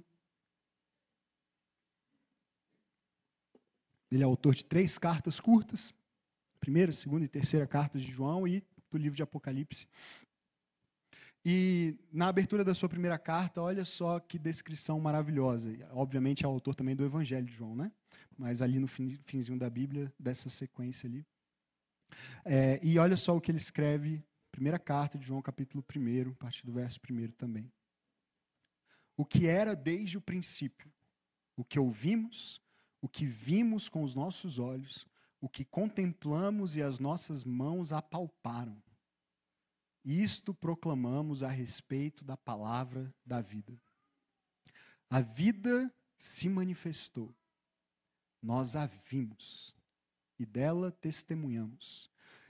Ele 4.11 4.21
é 4.21 4.25
autor 4.25 4.53
de 4.53 4.63
três 4.63 4.99
cartas 4.99 5.39
curtas, 5.39 5.91
primeira, 6.59 6.93
segunda 6.93 7.25
e 7.25 7.27
terceira 7.27 7.65
cartas 7.65 8.03
de 8.03 8.11
João 8.11 8.47
e 8.47 8.63
do 8.91 8.97
livro 8.99 9.15
de 9.15 9.23
Apocalipse. 9.23 9.87
E 11.49 11.95
na 12.11 12.27
abertura 12.27 12.61
da 12.61 12.75
sua 12.75 12.89
primeira 12.89 13.17
carta, 13.17 13.61
olha 13.61 13.85
só 13.85 14.19
que 14.19 14.37
descrição 14.37 14.99
maravilhosa. 14.99 15.73
Obviamente 15.91 16.43
é 16.43 16.47
o 16.47 16.51
autor 16.51 16.75
também 16.75 16.93
do 16.93 17.05
Evangelho 17.05 17.45
de 17.45 17.53
João, 17.53 17.73
né? 17.73 17.89
Mas 18.37 18.61
ali 18.61 18.79
no 18.79 18.87
finzinho 18.89 19.57
da 19.57 19.69
Bíblia, 19.69 20.13
dessa 20.19 20.49
sequência 20.49 21.07
ali. 21.07 21.25
É, 22.43 22.81
e 22.83 22.99
olha 22.99 23.15
só 23.15 23.33
o 23.33 23.39
que 23.39 23.49
ele 23.49 23.59
escreve, 23.59 24.21
primeira 24.51 24.77
carta 24.77 25.17
de 25.17 25.25
João, 25.25 25.41
capítulo 25.41 25.81
1, 25.81 26.31
a 26.31 26.35
partir 26.35 26.65
do 26.65 26.73
verso 26.73 26.99
1 27.09 27.31
também. 27.31 27.71
O 29.15 29.23
que 29.23 29.47
era 29.47 29.73
desde 29.73 30.17
o 30.17 30.21
princípio, 30.21 30.91
o 31.55 31.63
que 31.63 31.79
ouvimos, 31.79 32.61
o 33.01 33.07
que 33.07 33.25
vimos 33.25 33.87
com 33.87 34.03
os 34.03 34.13
nossos 34.13 34.59
olhos, 34.59 35.07
o 35.39 35.47
que 35.47 35.63
contemplamos 35.63 36.75
e 36.75 36.81
as 36.81 36.99
nossas 36.99 37.45
mãos 37.45 37.93
apalparam 37.93 38.75
isto 40.07 40.53
proclamamos 40.53 41.43
a 41.43 41.49
respeito 41.49 42.23
da 42.23 42.37
palavra 42.37 43.13
da 43.25 43.41
vida. 43.41 43.77
A 45.09 45.19
vida 45.19 45.93
se 46.17 46.47
manifestou, 46.47 47.35
nós 48.41 48.75
a 48.75 48.85
vimos 48.85 49.75
e 50.39 50.45
dela 50.45 50.91
testemunhamos. 50.91 52.09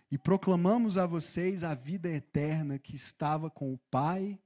E 0.09 0.17
proclamamos 0.17 0.97
a 0.97 1.05
vocês 1.05 1.63
a 1.63 1.73
vida 1.73 2.09
eterna 2.09 2.79
que 2.79 2.95
estava 2.95 3.49
com 3.49 3.73
o 3.73 3.77
Pai 3.89 4.39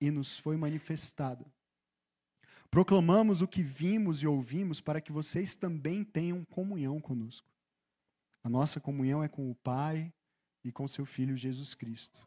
e 0.00 0.10
nos 0.10 0.38
foi 0.38 0.56
manifestada. 0.56 1.44
Proclamamos 2.70 3.42
o 3.42 3.48
que 3.48 3.62
vimos 3.62 4.22
e 4.22 4.26
ouvimos 4.26 4.80
para 4.80 5.00
que 5.00 5.12
vocês 5.12 5.54
também 5.54 6.02
tenham 6.02 6.44
comunhão 6.44 7.00
conosco. 7.00 7.48
A 8.42 8.48
nossa 8.48 8.80
comunhão 8.80 9.22
é 9.22 9.28
com 9.28 9.50
o 9.50 9.54
Pai 9.54 10.12
e 10.62 10.72
com 10.72 10.88
seu 10.88 11.04
Filho 11.04 11.36
Jesus 11.36 11.74
Cristo. 11.74 12.26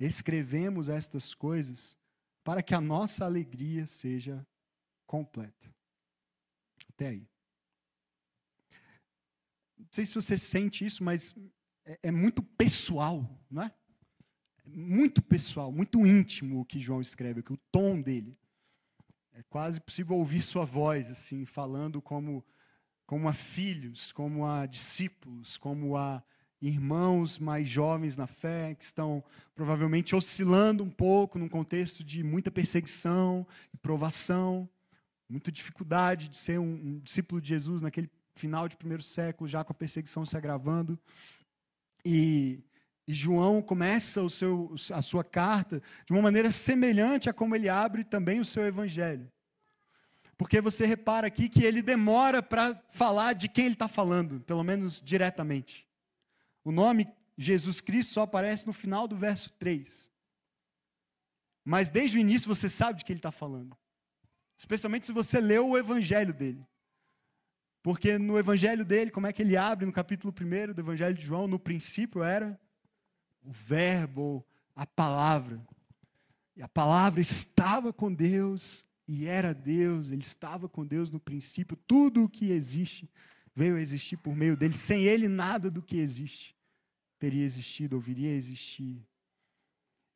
Escrevemos 0.00 0.88
estas 0.88 1.34
coisas 1.34 1.94
para 2.42 2.62
que 2.62 2.74
a 2.74 2.80
nossa 2.80 3.26
alegria 3.26 3.84
seja 3.84 4.46
completa. 5.06 5.74
Até 6.88 7.08
aí. 7.08 7.28
Não 9.78 9.88
sei 9.92 10.06
se 10.06 10.14
você 10.14 10.38
sente 10.38 10.86
isso, 10.86 11.04
mas 11.04 11.34
é, 11.84 11.98
é 12.04 12.10
muito 12.10 12.42
pessoal, 12.42 13.28
não 13.50 13.62
é? 13.62 13.66
é? 13.66 13.74
Muito 14.64 15.20
pessoal, 15.20 15.70
muito 15.70 16.06
íntimo 16.06 16.60
o 16.60 16.64
que 16.64 16.80
João 16.80 17.02
escreve, 17.02 17.40
o 17.40 17.56
tom 17.70 18.00
dele. 18.00 18.38
É 19.32 19.42
quase 19.44 19.80
possível 19.80 20.16
ouvir 20.16 20.42
sua 20.42 20.64
voz, 20.64 21.10
assim, 21.10 21.44
falando 21.44 22.00
como, 22.00 22.44
como 23.06 23.28
a 23.28 23.32
filhos, 23.34 24.12
como 24.12 24.46
a 24.46 24.64
discípulos, 24.66 25.58
como 25.58 25.96
a 25.96 26.22
irmãos 26.60 27.38
mais 27.38 27.66
jovens 27.66 28.16
na 28.16 28.26
fé, 28.26 28.74
que 28.74 28.84
estão 28.84 29.24
provavelmente 29.54 30.14
oscilando 30.14 30.84
um 30.84 30.90
pouco 30.90 31.38
num 31.38 31.48
contexto 31.48 32.04
de 32.04 32.22
muita 32.22 32.50
perseguição 32.50 33.46
e 33.72 33.76
provação, 33.78 34.68
muita 35.28 35.50
dificuldade 35.50 36.28
de 36.28 36.36
ser 36.36 36.58
um, 36.58 36.72
um 36.72 36.98
discípulo 36.98 37.40
de 37.40 37.48
Jesus 37.48 37.80
naquele 37.80 38.10
final 38.34 38.68
de 38.68 38.76
primeiro 38.76 39.02
século, 39.02 39.48
já 39.48 39.64
com 39.64 39.72
a 39.72 39.74
perseguição 39.74 40.26
se 40.26 40.36
agravando. 40.36 40.98
E, 42.04 42.60
e 43.06 43.14
João 43.14 43.62
começa 43.62 44.22
o 44.22 44.30
seu, 44.30 44.74
a 44.92 45.02
sua 45.02 45.24
carta 45.24 45.82
de 46.04 46.12
uma 46.12 46.22
maneira 46.22 46.50
semelhante 46.50 47.28
a 47.28 47.32
como 47.32 47.54
ele 47.54 47.68
abre 47.68 48.04
também 48.04 48.40
o 48.40 48.44
seu 48.44 48.64
evangelho. 48.64 49.30
Porque 50.36 50.60
você 50.60 50.86
repara 50.86 51.26
aqui 51.26 51.50
que 51.50 51.64
ele 51.64 51.82
demora 51.82 52.42
para 52.42 52.74
falar 52.88 53.34
de 53.34 53.46
quem 53.46 53.66
ele 53.66 53.74
está 53.74 53.88
falando, 53.88 54.40
pelo 54.40 54.64
menos 54.64 55.00
diretamente. 55.04 55.89
O 56.64 56.70
nome 56.72 57.08
Jesus 57.40 57.80
Cristo 57.80 58.12
só 58.12 58.22
aparece 58.22 58.66
no 58.66 58.72
final 58.72 59.08
do 59.08 59.16
verso 59.16 59.50
3. 59.58 60.10
Mas 61.64 61.90
desde 61.90 62.18
o 62.18 62.20
início 62.20 62.46
você 62.46 62.68
sabe 62.68 62.98
de 62.98 63.04
que 63.04 63.12
ele 63.12 63.18
está 63.18 63.32
falando. 63.32 63.74
Especialmente 64.58 65.06
se 65.06 65.12
você 65.12 65.40
leu 65.40 65.68
o 65.68 65.78
evangelho 65.78 66.34
dele. 66.34 66.66
Porque 67.82 68.18
no 68.18 68.38
evangelho 68.38 68.84
dele, 68.84 69.10
como 69.10 69.26
é 69.26 69.32
que 69.32 69.40
ele 69.40 69.56
abre 69.56 69.86
no 69.86 69.92
capítulo 69.92 70.34
1 70.38 70.74
do 70.74 70.82
evangelho 70.82 71.14
de 71.14 71.24
João? 71.24 71.48
No 71.48 71.58
princípio 71.58 72.22
era 72.22 72.60
o 73.42 73.50
Verbo, 73.50 74.44
a 74.76 74.86
palavra. 74.86 75.66
E 76.54 76.60
a 76.60 76.68
palavra 76.68 77.22
estava 77.22 77.90
com 77.90 78.12
Deus 78.12 78.84
e 79.08 79.24
era 79.24 79.54
Deus, 79.54 80.10
ele 80.10 80.20
estava 80.20 80.68
com 80.68 80.84
Deus 80.84 81.10
no 81.10 81.18
princípio. 81.18 81.74
Tudo 81.86 82.24
o 82.24 82.28
que 82.28 82.50
existe 82.50 83.10
veio 83.54 83.76
a 83.76 83.80
existir 83.80 84.18
por 84.18 84.36
meio 84.36 84.58
dele. 84.58 84.74
Sem 84.74 85.04
ele, 85.04 85.26
nada 85.26 85.70
do 85.70 85.80
que 85.80 85.96
existe 85.96 86.54
teria 87.20 87.44
existido 87.44 87.96
ou 87.96 88.02
viria 88.02 88.30
a 88.30 88.34
existir. 88.34 89.06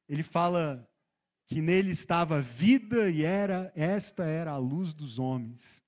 Ele 0.09 0.23
fala 0.23 0.89
que 1.47 1.61
nele 1.61 1.93
estava 1.93 2.41
vida 2.41 3.11
e 3.11 3.23
era 3.23 3.71
esta 3.77 4.25
era 4.25 4.53
a 4.53 4.57
luz 4.57 4.95
dos 4.95 5.19
homens. 5.19 5.83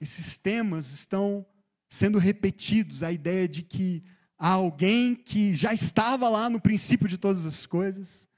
Esses 0.00 0.38
temas 0.38 0.92
estão 0.92 1.44
sendo 1.88 2.18
repetidos, 2.18 3.02
a 3.02 3.12
ideia 3.12 3.48
de 3.48 3.62
que 3.62 4.04
há 4.38 4.50
alguém 4.50 5.16
que 5.16 5.54
já 5.54 5.74
estava 5.74 6.28
lá 6.28 6.48
no 6.48 6.60
princípio 6.60 7.08
de 7.08 7.18
todas 7.18 7.44
as 7.44 7.66
coisas, 7.66 8.28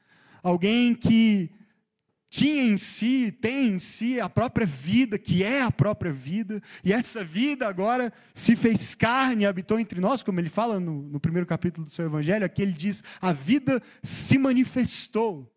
alguém 0.42 0.94
que 0.94 1.50
tinha 2.34 2.64
em 2.64 2.76
si, 2.76 3.30
tem 3.30 3.68
em 3.68 3.78
si 3.78 4.18
a 4.18 4.28
própria 4.28 4.66
vida, 4.66 5.16
que 5.16 5.44
é 5.44 5.62
a 5.62 5.70
própria 5.70 6.12
vida, 6.12 6.60
e 6.82 6.92
essa 6.92 7.24
vida 7.24 7.68
agora 7.68 8.12
se 8.34 8.56
fez 8.56 8.92
carne 8.92 9.44
e 9.44 9.46
habitou 9.46 9.78
entre 9.78 10.00
nós, 10.00 10.20
como 10.24 10.40
ele 10.40 10.48
fala 10.48 10.80
no, 10.80 11.02
no 11.02 11.20
primeiro 11.20 11.46
capítulo 11.46 11.84
do 11.84 11.92
seu 11.92 12.06
evangelho, 12.06 12.44
aqui 12.44 12.60
ele 12.60 12.72
diz: 12.72 13.04
a 13.20 13.32
vida 13.32 13.80
se 14.02 14.36
manifestou. 14.36 15.48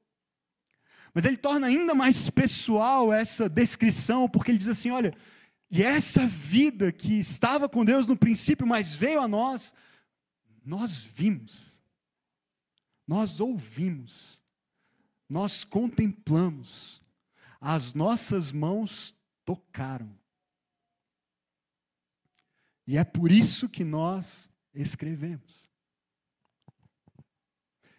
Mas 1.16 1.26
ele 1.26 1.36
torna 1.36 1.66
ainda 1.66 1.96
mais 1.96 2.30
pessoal 2.30 3.12
essa 3.12 3.50
descrição, 3.50 4.30
porque 4.30 4.52
ele 4.52 4.60
diz 4.60 4.68
assim: 4.68 4.92
olha, 4.92 5.16
e 5.72 5.82
essa 5.82 6.28
vida 6.28 6.92
que 6.92 7.20
estava 7.20 7.68
com 7.68 7.84
Deus 7.84 8.08
no 8.08 8.16
princípio, 8.16 8.68
mas 8.68 8.94
veio 8.94 9.20
a 9.20 9.28
nós, 9.28 9.74
nós 10.64 11.04
vimos, 11.04 11.82
nós 13.08 13.40
ouvimos 13.40 14.37
nós 15.30 15.64
contemplamos, 15.64 17.02
as 17.60 17.94
nossas 17.94 18.52
mãos 18.52 19.16
tocaram. 19.44 20.18
E 22.86 22.98
é 22.98 23.04
por 23.04 23.32
isso 23.32 23.68
que 23.68 23.84
nós 23.84 24.50
escrevemos. 24.74 25.70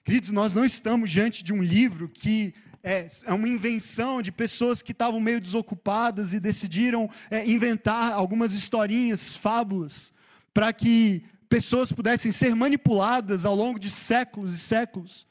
Queridos, 0.03 0.31
nós 0.31 0.55
não 0.55 0.65
estamos 0.65 1.11
diante 1.11 1.45
de 1.45 1.53
um 1.53 1.63
livro 1.63 2.09
que 2.09 2.55
é, 2.83 3.07
é 3.25 3.33
uma 3.35 3.47
invenção 3.47 4.23
de 4.23 4.33
pessoas 4.33 4.81
que 4.81 4.93
estavam 4.93 5.21
meio 5.21 5.41
desocupadas 5.41 6.33
e 6.33 6.41
decidiram 6.41 7.11
é, 7.31 7.47
inventar 7.47 8.15
algumas 8.15 8.55
historinhas, 8.55 9.37
fábulas, 9.37 10.15
para 10.55 10.73
que 10.73 11.23
pessoas 11.47 11.93
pudessem 11.93 12.33
ser 12.33 12.55
manipuladas 12.55 13.45
ao 13.45 13.55
longo 13.55 13.79
de 13.79 13.91
séculos 13.91 14.55
e 14.55 14.59
séculos 14.59 15.28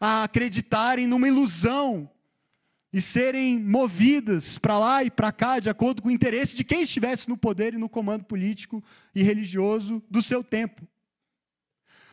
a 0.00 0.24
acreditarem 0.24 1.06
numa 1.06 1.28
ilusão 1.28 2.10
e 2.92 3.00
serem 3.00 3.58
movidas 3.58 4.58
para 4.58 4.78
lá 4.78 5.04
e 5.04 5.10
para 5.10 5.30
cá 5.30 5.60
de 5.60 5.70
acordo 5.70 6.02
com 6.02 6.08
o 6.08 6.12
interesse 6.12 6.56
de 6.56 6.64
quem 6.64 6.82
estivesse 6.82 7.28
no 7.28 7.36
poder 7.36 7.74
e 7.74 7.78
no 7.78 7.88
comando 7.88 8.24
político 8.24 8.82
e 9.14 9.22
religioso 9.22 10.02
do 10.10 10.22
seu 10.22 10.42
tempo. 10.42 10.88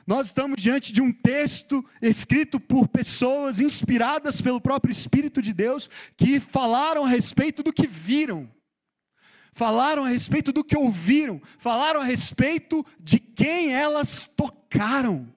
Nós 0.05 0.27
estamos 0.27 0.61
diante 0.61 0.93
de 0.93 1.01
um 1.01 1.11
texto 1.11 1.83
escrito 2.01 2.59
por 2.59 2.87
pessoas 2.87 3.59
inspiradas 3.59 4.39
pelo 4.39 4.61
próprio 4.61 4.91
Espírito 4.91 5.41
de 5.41 5.53
Deus 5.53 5.89
que 6.15 6.39
falaram 6.39 7.03
a 7.03 7.09
respeito 7.09 7.61
do 7.61 7.73
que 7.73 7.87
viram, 7.87 8.49
falaram 9.51 10.05
a 10.05 10.07
respeito 10.07 10.53
do 10.53 10.63
que 10.63 10.77
ouviram, 10.77 11.41
falaram 11.57 11.99
a 11.99 12.05
respeito 12.05 12.85
de 12.99 13.19
quem 13.19 13.73
elas 13.73 14.25
tocaram. 14.25 15.27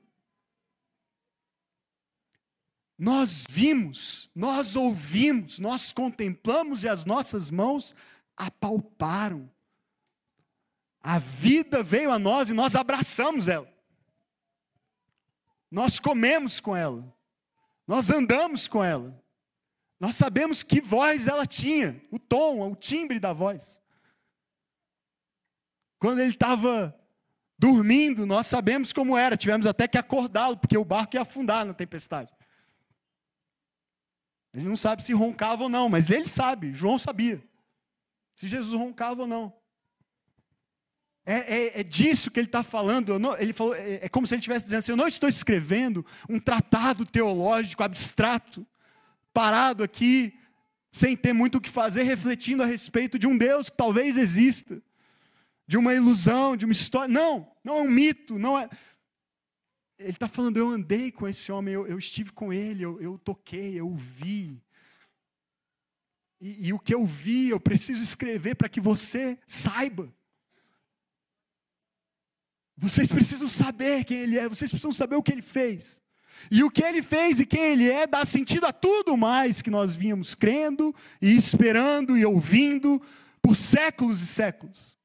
Nós 3.01 3.47
vimos, 3.49 4.29
nós 4.35 4.77
ouvimos, 4.77 5.59
nós 5.59 5.91
contemplamos 5.91 6.85
e 6.85 6.89
as 6.89 7.07
nossas 7.07 7.51
mãos 7.51 7.95
apalparam. 8.37 9.51
A 11.01 11.19
vida 11.19 11.83
veio 11.83 12.13
a 12.13 12.19
nós 12.19 12.51
e 12.51 12.53
nós 12.53 12.77
abraçamos 12.77 13.49
ela. 13.49 13.67
Nós 15.71 15.99
comemos 15.99 16.61
com 16.61 16.77
ela. 16.77 17.11
Nós 17.87 18.11
andamos 18.11 18.69
com 18.69 18.85
ela. 18.85 19.19
Nós 19.99 20.17
sabemos 20.17 20.63
que 20.63 20.79
voz 20.79 21.27
ela 21.27 21.47
tinha, 21.47 22.05
o 22.11 22.19
tom, 22.19 22.71
o 22.71 22.77
timbre 22.77 23.19
da 23.19 23.33
voz. 23.33 23.81
Quando 25.99 26.19
ele 26.19 26.33
estava 26.33 26.95
dormindo, 27.59 28.27
nós 28.27 28.47
sabemos 28.47 28.93
como 28.93 29.17
era, 29.17 29.39
tivemos 29.39 29.67
até 29.67 29.89
que 29.89 29.97
acordá-lo, 29.97 30.59
porque 30.59 30.77
o 30.77 30.85
barco 30.85 31.17
ia 31.17 31.23
afundar 31.23 31.65
na 31.65 31.73
tempestade. 31.73 32.31
Ele 34.53 34.69
não 34.69 34.77
sabe 34.77 35.05
se 35.05 35.13
roncava 35.13 35.63
ou 35.65 35.69
não, 35.69 35.89
mas 35.89 36.11
ele 36.11 36.27
sabe, 36.27 36.73
João 36.73 36.99
sabia. 36.99 37.43
Se 38.35 38.49
Jesus 38.49 38.79
roncava 38.79 39.23
ou 39.23 39.29
não. 39.29 39.53
É, 41.25 41.35
é, 41.35 41.81
é 41.81 41.83
disso 41.85 42.31
que 42.31 42.41
ele 42.41 42.49
está 42.49 42.63
falando. 42.63 43.19
Não, 43.19 43.39
ele 43.39 43.53
falou, 43.53 43.75
é, 43.75 44.01
é, 44.03 44.09
como 44.09 44.27
se 44.27 44.35
ele 44.35 44.41
estivesse 44.41 44.65
dizendo 44.65 44.79
assim: 44.79 44.93
eu 44.93 44.97
não 44.97 45.07
estou 45.07 45.29
escrevendo 45.29 46.05
um 46.29 46.41
tratado 46.41 47.05
teológico 47.05 47.83
abstrato, 47.83 48.67
parado 49.33 49.85
aqui, 49.85 50.35
sem 50.91 51.17
ter 51.17 51.33
muito 51.33 51.59
o 51.59 51.61
que 51.61 51.71
fazer, 51.71 52.03
refletindo 52.03 52.63
a 52.63 52.67
respeito 52.67 53.19
de 53.19 53.27
um 53.27 53.37
Deus 53.37 53.71
que 53.71 53.77
talvez 53.77 54.17
exista, 54.17 54.83
de 55.67 55.77
uma 55.77 55.95
ilusão, 55.95 56.57
de 56.57 56.65
uma 56.65 56.73
história. 56.73 57.13
Não, 57.13 57.47
não 57.63 57.79
é 57.79 57.81
um 57.83 57.91
mito, 57.91 58.39
não 58.39 58.59
é 58.59 58.69
ele 60.01 60.13
está 60.13 60.27
falando, 60.27 60.57
eu 60.57 60.69
andei 60.69 61.13
com 61.13 61.29
esse 61.29 61.53
homem, 61.53 61.75
eu, 61.75 61.87
eu 61.87 61.99
estive 61.99 62.33
com 62.33 62.53
ele, 62.53 62.83
eu, 62.83 63.01
eu, 63.01 63.19
toquei, 63.19 63.79
eu 63.79 63.95
vi. 63.95 64.59
E, 66.41 66.69
e 66.69 66.73
o 66.73 66.79
que 66.79 66.95
eu 66.95 67.05
vi, 67.05 67.51
eu 67.51 67.61
preciso 67.61 68.03
escrever 68.03 68.55
para 68.55 68.69
que 68.69 68.81
você 68.81 69.39
saiba. 69.47 70.13
Vocês 72.77 73.13
precisam 73.13 73.49
saber 73.49 74.05
quem 74.05 74.19
ele 74.19 74.39
é, 74.39 74.49
vocês 74.49 74.71
precisam 74.71 74.93
saber 74.93 75.17
o 75.17 75.23
que 75.23 75.33
ele 75.33 75.43
fez. 75.43 76.03
E 76.51 76.65
o 76.65 76.71
que 76.71 76.83
ele 76.83 77.03
fez 77.03 77.39
e 77.39 77.45
quem 77.45 77.61
ele 77.61 77.91
é 77.91 78.07
dá 78.07 78.25
sentido 78.25 78.65
a 78.65 78.73
tudo 78.73 79.19
mais 79.19 79.61
que 79.61 79.71
nós 79.71 79.95
vínhamos 79.95 80.35
crendo 80.35 80.95
e 81.21 81.37
esperando 81.37 82.17
e 82.17 82.25
ouvindo 82.25 83.03
por 83.43 83.55
séculos 83.55 84.23
e 84.23 84.27
séculos. 84.27 84.99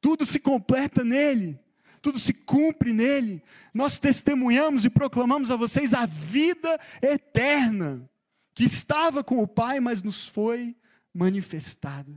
Tudo 0.00 0.26
se 0.26 0.40
completa 0.40 1.04
nele 1.04 1.63
tudo 2.04 2.18
se 2.18 2.34
cumpre 2.34 2.92
nele. 2.92 3.42
Nós 3.72 3.98
testemunhamos 3.98 4.84
e 4.84 4.90
proclamamos 4.90 5.50
a 5.50 5.56
vocês 5.56 5.94
a 5.94 6.04
vida 6.04 6.78
eterna, 7.00 8.06
que 8.54 8.62
estava 8.62 9.24
com 9.24 9.42
o 9.42 9.48
Pai, 9.48 9.80
mas 9.80 10.02
nos 10.02 10.28
foi 10.28 10.76
manifestada. 11.14 12.12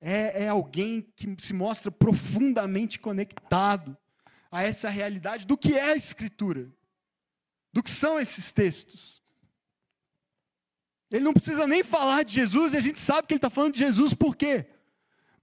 É, 0.00 0.46
é 0.46 0.48
alguém 0.48 1.00
que 1.14 1.36
se 1.38 1.52
mostra 1.52 1.92
profundamente 1.92 2.98
conectado 2.98 3.96
a 4.50 4.64
essa 4.64 4.90
realidade 4.90 5.46
do 5.46 5.56
que 5.56 5.74
é 5.74 5.92
a 5.92 5.96
Escritura, 5.96 6.68
do 7.72 7.84
que 7.84 7.90
são 7.90 8.18
esses 8.18 8.50
textos. 8.50 9.22
Ele 11.08 11.22
não 11.22 11.32
precisa 11.32 11.68
nem 11.68 11.84
falar 11.84 12.24
de 12.24 12.34
Jesus, 12.34 12.74
e 12.74 12.78
a 12.78 12.80
gente 12.80 12.98
sabe 12.98 13.28
que 13.28 13.34
ele 13.34 13.38
está 13.38 13.48
falando 13.48 13.74
de 13.74 13.78
Jesus, 13.78 14.12
por 14.12 14.34
quê? 14.34 14.66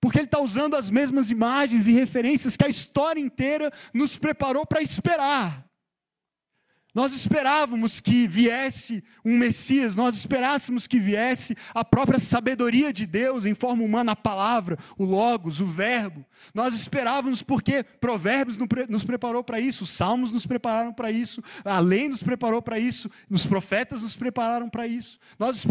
Porque 0.01 0.19
ele 0.19 0.25
está 0.25 0.39
usando 0.39 0.75
as 0.75 0.89
mesmas 0.89 1.29
imagens 1.29 1.87
e 1.87 1.91
referências 1.91 2.55
que 2.55 2.65
a 2.65 2.69
história 2.69 3.19
inteira 3.19 3.71
nos 3.93 4.17
preparou 4.17 4.65
para 4.65 4.81
esperar. 4.81 5.68
Nós 6.93 7.13
esperávamos 7.13 7.99
que 7.99 8.27
viesse 8.27 9.03
um 9.23 9.37
Messias, 9.37 9.93
nós 9.93 10.15
esperássemos 10.15 10.87
que 10.87 10.99
viesse 10.99 11.55
a 11.73 11.85
própria 11.85 12.19
sabedoria 12.19 12.91
de 12.91 13.05
Deus 13.05 13.45
em 13.45 13.53
forma 13.53 13.83
humana, 13.83 14.13
a 14.13 14.15
palavra, 14.15 14.77
o 14.97 15.05
Logos, 15.05 15.61
o 15.61 15.67
Verbo. 15.67 16.25
Nós 16.51 16.73
esperávamos 16.73 17.43
porque 17.43 17.83
Provérbios 17.83 18.57
nos 18.89 19.03
preparou 19.03 19.43
para 19.43 19.59
isso, 19.59 19.83
os 19.83 19.91
Salmos 19.91 20.31
nos 20.31 20.47
prepararam 20.47 20.91
para 20.91 21.11
isso, 21.11 21.43
a 21.63 21.79
lei 21.79 22.09
nos 22.09 22.23
preparou 22.23 22.59
para 22.59 22.79
isso, 22.79 23.09
os 23.29 23.45
profetas 23.45 24.01
nos 24.01 24.17
prepararam 24.17 24.67
para 24.67 24.87
isso. 24.87 25.19
Nós 25.37 25.63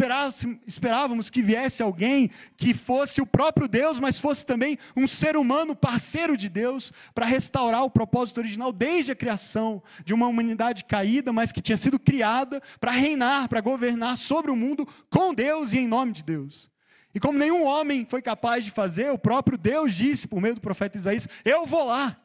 esperávamos 0.66 1.30
que 1.30 1.42
viesse 1.42 1.82
alguém 1.82 2.30
que 2.56 2.72
fosse 2.72 3.20
o 3.20 3.26
próprio 3.26 3.66
Deus, 3.66 3.98
mas 3.98 4.20
fosse 4.20 4.46
também 4.46 4.78
um 4.96 5.08
ser 5.08 5.36
humano 5.36 5.74
parceiro 5.74 6.36
de 6.36 6.48
Deus 6.48 6.92
para 7.12 7.26
restaurar 7.26 7.82
o 7.82 7.90
propósito 7.90 8.38
original 8.38 8.72
desde 8.72 9.10
a 9.10 9.16
criação 9.16 9.82
de 10.04 10.14
uma 10.14 10.28
humanidade 10.28 10.84
caída 10.84 11.07
caída, 11.08 11.32
mas 11.32 11.50
que 11.50 11.62
tinha 11.62 11.76
sido 11.76 11.98
criada 11.98 12.60
para 12.78 12.90
reinar, 12.90 13.48
para 13.48 13.60
governar 13.60 14.18
sobre 14.18 14.50
o 14.50 14.56
mundo 14.56 14.86
com 15.10 15.32
Deus 15.32 15.72
e 15.72 15.78
em 15.78 15.88
nome 15.88 16.12
de 16.12 16.22
Deus. 16.22 16.70
E 17.14 17.18
como 17.18 17.38
nenhum 17.38 17.64
homem 17.64 18.04
foi 18.04 18.20
capaz 18.20 18.64
de 18.64 18.70
fazer, 18.70 19.10
o 19.10 19.18
próprio 19.18 19.56
Deus 19.56 19.94
disse 19.94 20.28
por 20.28 20.40
meio 20.40 20.54
do 20.54 20.60
profeta 20.60 20.98
Isaías: 20.98 21.26
Eu 21.44 21.64
vou 21.64 21.86
lá, 21.86 22.20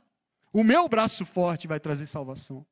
o 0.51 0.63
meu 0.63 0.87
braço 0.89 1.25
forte 1.25 1.67
vai 1.67 1.79
trazer 1.79 2.05
salvação. 2.05 2.65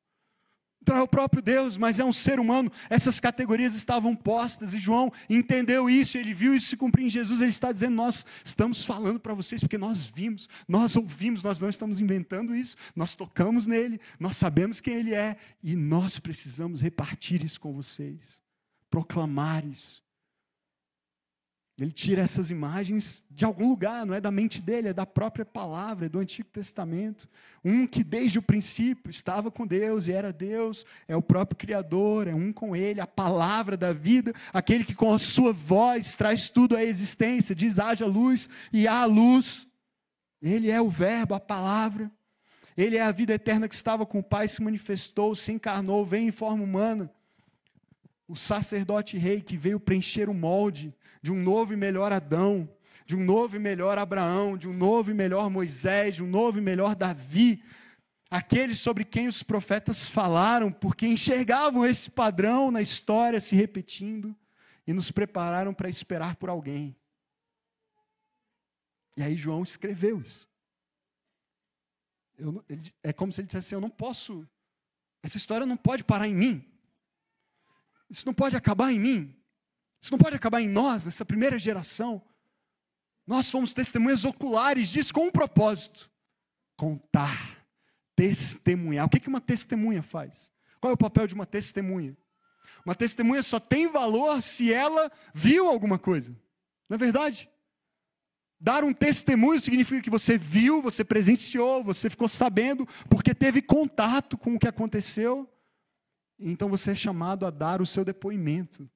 Então 0.82 0.96
é 0.96 1.02
o 1.02 1.06
próprio 1.06 1.40
Deus, 1.40 1.78
mas 1.78 2.00
é 2.00 2.04
um 2.04 2.12
ser 2.12 2.40
humano. 2.40 2.70
Essas 2.90 3.20
categorias 3.20 3.76
estavam 3.76 4.16
postas 4.16 4.74
e 4.74 4.78
João 4.78 5.12
entendeu 5.30 5.88
isso, 5.88 6.18
ele 6.18 6.34
viu 6.34 6.54
isso 6.54 6.66
se 6.66 6.76
cumprir 6.76 7.06
em 7.06 7.10
Jesus. 7.10 7.40
Ele 7.40 7.50
está 7.50 7.70
dizendo: 7.70 7.94
Nós 7.94 8.26
estamos 8.44 8.84
falando 8.84 9.20
para 9.20 9.32
vocês 9.32 9.62
porque 9.62 9.78
nós 9.78 10.04
vimos, 10.04 10.48
nós 10.66 10.96
ouvimos, 10.96 11.40
nós 11.42 11.60
não 11.60 11.68
estamos 11.68 12.00
inventando 12.00 12.52
isso, 12.54 12.76
nós 12.96 13.14
tocamos 13.14 13.64
nele, 13.64 14.00
nós 14.18 14.36
sabemos 14.36 14.80
quem 14.80 14.94
ele 14.94 15.14
é 15.14 15.36
e 15.62 15.76
nós 15.76 16.18
precisamos 16.18 16.82
repartir 16.82 17.44
isso 17.44 17.60
com 17.60 17.72
vocês, 17.72 18.42
proclamar 18.90 19.64
isso. 19.64 20.02
Ele 21.78 21.90
tira 21.90 22.20
essas 22.20 22.50
imagens 22.50 23.24
de 23.30 23.46
algum 23.46 23.68
lugar, 23.68 24.04
não 24.04 24.14
é 24.14 24.20
da 24.20 24.30
mente 24.30 24.60
dele, 24.60 24.88
é 24.88 24.92
da 24.92 25.06
própria 25.06 25.44
palavra, 25.44 26.06
do 26.06 26.18
Antigo 26.18 26.48
Testamento. 26.50 27.26
Um 27.64 27.86
que 27.86 28.04
desde 28.04 28.38
o 28.38 28.42
princípio 28.42 29.10
estava 29.10 29.50
com 29.50 29.66
Deus 29.66 30.06
e 30.06 30.12
era 30.12 30.32
Deus, 30.32 30.84
é 31.08 31.16
o 31.16 31.22
próprio 31.22 31.56
Criador, 31.56 32.28
é 32.28 32.34
um 32.34 32.52
com 32.52 32.76
ele, 32.76 33.00
a 33.00 33.06
palavra 33.06 33.74
da 33.74 33.92
vida, 33.92 34.34
aquele 34.52 34.84
que 34.84 34.94
com 34.94 35.14
a 35.14 35.18
sua 35.18 35.52
voz 35.52 36.14
traz 36.14 36.50
tudo 36.50 36.76
à 36.76 36.84
existência, 36.84 37.54
diz: 37.54 37.78
haja 37.78 38.06
luz 38.06 38.50
e 38.70 38.86
há 38.86 39.04
luz. 39.06 39.66
Ele 40.42 40.70
é 40.70 40.80
o 40.80 40.90
Verbo, 40.90 41.34
a 41.34 41.40
palavra. 41.40 42.10
Ele 42.76 42.96
é 42.96 43.02
a 43.02 43.12
vida 43.12 43.34
eterna 43.34 43.68
que 43.68 43.74
estava 43.74 44.04
com 44.04 44.18
o 44.18 44.22
Pai, 44.22 44.46
se 44.48 44.62
manifestou, 44.62 45.34
se 45.34 45.52
encarnou, 45.52 46.04
veio 46.04 46.28
em 46.28 46.32
forma 46.32 46.62
humana 46.62 47.10
o 48.26 48.36
sacerdote 48.36 49.16
rei 49.16 49.40
que 49.40 49.56
veio 49.56 49.80
preencher 49.80 50.28
o 50.28 50.34
molde 50.34 50.94
de 51.20 51.30
um 51.30 51.42
novo 51.42 51.72
e 51.72 51.76
melhor 51.76 52.12
Adão, 52.12 52.68
de 53.04 53.14
um 53.14 53.24
novo 53.24 53.56
e 53.56 53.58
melhor 53.58 53.98
Abraão, 53.98 54.56
de 54.56 54.68
um 54.68 54.72
novo 54.72 55.10
e 55.10 55.14
melhor 55.14 55.50
Moisés, 55.50 56.16
de 56.16 56.22
um 56.22 56.26
novo 56.26 56.58
e 56.58 56.60
melhor 56.60 56.94
Davi, 56.94 57.62
aqueles 58.30 58.78
sobre 58.78 59.04
quem 59.04 59.28
os 59.28 59.42
profetas 59.42 60.08
falaram, 60.08 60.72
porque 60.72 61.06
enxergavam 61.06 61.84
esse 61.84 62.10
padrão 62.10 62.70
na 62.70 62.80
história 62.80 63.40
se 63.40 63.54
repetindo 63.54 64.34
e 64.86 64.92
nos 64.92 65.10
prepararam 65.10 65.74
para 65.74 65.88
esperar 65.88 66.36
por 66.36 66.48
alguém. 66.48 66.96
E 69.16 69.22
aí 69.22 69.36
João 69.36 69.62
escreveu 69.62 70.20
isso. 70.20 70.48
Eu, 72.38 72.64
ele, 72.68 72.92
é 73.02 73.12
como 73.12 73.32
se 73.32 73.40
ele 73.40 73.46
dissesse 73.46 73.66
assim: 73.66 73.74
Eu 73.74 73.80
não 73.80 73.90
posso, 73.90 74.48
essa 75.22 75.36
história 75.36 75.66
não 75.66 75.76
pode 75.76 76.02
parar 76.02 76.26
em 76.26 76.34
mim. 76.34 76.71
Isso 78.12 78.26
não 78.26 78.34
pode 78.34 78.54
acabar 78.54 78.92
em 78.92 79.00
mim. 79.00 79.34
Isso 79.98 80.12
não 80.12 80.18
pode 80.18 80.36
acabar 80.36 80.60
em 80.60 80.68
nós, 80.68 81.06
nessa 81.06 81.24
primeira 81.24 81.58
geração. 81.58 82.20
Nós 83.26 83.46
somos 83.46 83.72
testemunhas 83.72 84.22
oculares 84.26 84.90
disso 84.90 85.14
com 85.14 85.28
um 85.28 85.30
propósito: 85.30 86.10
contar, 86.76 87.66
testemunhar. 88.14 89.06
O 89.06 89.08
que 89.08 89.26
uma 89.28 89.40
testemunha 89.40 90.02
faz? 90.02 90.52
Qual 90.78 90.90
é 90.90 90.94
o 90.94 90.98
papel 90.98 91.26
de 91.26 91.34
uma 91.34 91.46
testemunha? 91.46 92.14
Uma 92.84 92.94
testemunha 92.94 93.42
só 93.42 93.58
tem 93.58 93.88
valor 93.88 94.42
se 94.42 94.70
ela 94.70 95.10
viu 95.32 95.68
alguma 95.68 95.98
coisa. 95.98 96.36
Não 96.90 96.96
é 96.96 96.98
verdade? 96.98 97.48
Dar 98.60 98.84
um 98.84 98.92
testemunho 98.92 99.58
significa 99.58 100.02
que 100.02 100.10
você 100.10 100.36
viu, 100.36 100.82
você 100.82 101.02
presenciou, 101.02 101.82
você 101.82 102.10
ficou 102.10 102.28
sabendo, 102.28 102.86
porque 103.08 103.34
teve 103.34 103.62
contato 103.62 104.36
com 104.36 104.54
o 104.54 104.58
que 104.58 104.68
aconteceu. 104.68 105.48
Então 106.42 106.68
você 106.68 106.92
é 106.92 106.94
chamado 106.94 107.46
a 107.46 107.50
dar 107.50 107.80
o 107.80 107.86
seu 107.86 108.04
depoimento, 108.04 108.90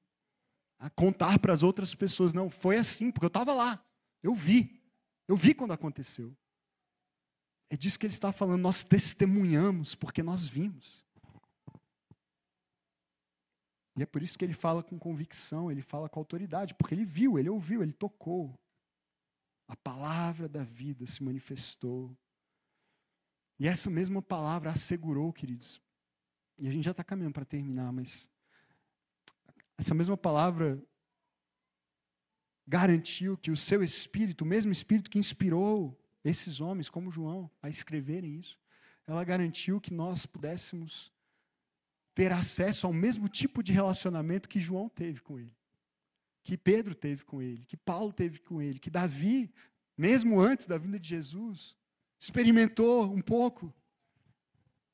a 0.77 0.89
contar 0.89 1.39
para 1.39 1.53
as 1.53 1.63
outras 1.63 1.95
pessoas. 1.95 2.33
Não, 2.33 2.49
foi 2.49 2.77
assim, 2.77 3.11
porque 3.11 3.25
eu 3.25 3.29
estava 3.29 3.53
lá, 3.53 3.83
eu 4.21 4.35
vi, 4.35 4.81
eu 5.27 5.35
vi 5.35 5.53
quando 5.53 5.73
aconteceu. 5.73 6.35
É 7.69 7.75
disso 7.75 7.99
que 7.99 8.05
ele 8.05 8.13
está 8.13 8.31
falando, 8.31 8.61
nós 8.61 8.83
testemunhamos, 8.83 9.93
porque 9.95 10.23
nós 10.23 10.47
vimos. 10.47 11.05
E 13.97 14.03
é 14.03 14.05
por 14.05 14.21
isso 14.21 14.37
que 14.37 14.45
ele 14.45 14.53
fala 14.53 14.83
com 14.83 14.97
convicção, 14.97 15.71
ele 15.71 15.81
fala 15.81 16.07
com 16.07 16.19
autoridade, 16.19 16.75
porque 16.75 16.93
ele 16.93 17.03
viu, 17.03 17.39
ele 17.39 17.49
ouviu, 17.49 17.81
ele 17.81 17.91
tocou. 17.91 18.57
A 19.67 19.75
palavra 19.75 20.47
da 20.47 20.63
vida 20.63 21.05
se 21.05 21.23
manifestou. 21.23 22.15
E 23.59 23.67
essa 23.67 23.89
mesma 23.89 24.21
palavra 24.21 24.69
assegurou, 24.71 25.33
queridos. 25.33 25.81
E 26.57 26.67
a 26.67 26.71
gente 26.71 26.85
já 26.85 26.91
está 26.91 27.03
caminhando 27.03 27.33
para 27.33 27.45
terminar, 27.45 27.91
mas 27.91 28.29
essa 29.77 29.93
mesma 29.93 30.17
palavra 30.17 30.81
garantiu 32.65 33.37
que 33.37 33.51
o 33.51 33.57
seu 33.57 33.83
espírito, 33.83 34.41
o 34.41 34.47
mesmo 34.47 34.71
espírito 34.71 35.09
que 35.09 35.19
inspirou 35.19 35.97
esses 36.23 36.59
homens, 36.59 36.89
como 36.89 37.11
João, 37.11 37.49
a 37.61 37.69
escreverem 37.69 38.39
isso, 38.39 38.59
ela 39.05 39.23
garantiu 39.23 39.79
que 39.79 39.93
nós 39.93 40.25
pudéssemos 40.25 41.13
ter 42.13 42.33
acesso 42.33 42.87
ao 42.87 42.93
mesmo 42.93 43.29
tipo 43.29 43.61
de 43.61 43.71
relacionamento 43.71 44.49
que 44.49 44.59
João 44.59 44.89
teve 44.89 45.21
com 45.21 45.39
ele 45.39 45.57
que 46.47 46.57
Pedro 46.57 46.95
teve 46.95 47.25
com 47.25 47.41
ele, 47.41 47.65
que 47.65 47.75
Paulo 47.75 48.13
teve 48.13 48.39
com 48.39 48.61
ele, 48.61 48.79
que 48.79 48.89
Davi, 48.89 49.53
mesmo 49.97 50.39
antes 50.39 50.65
da 50.65 50.77
vinda 50.77 50.97
de 50.97 51.09
Jesus, 51.09 51.75
experimentou 52.17 53.13
um 53.13 53.21
pouco. 53.21 53.73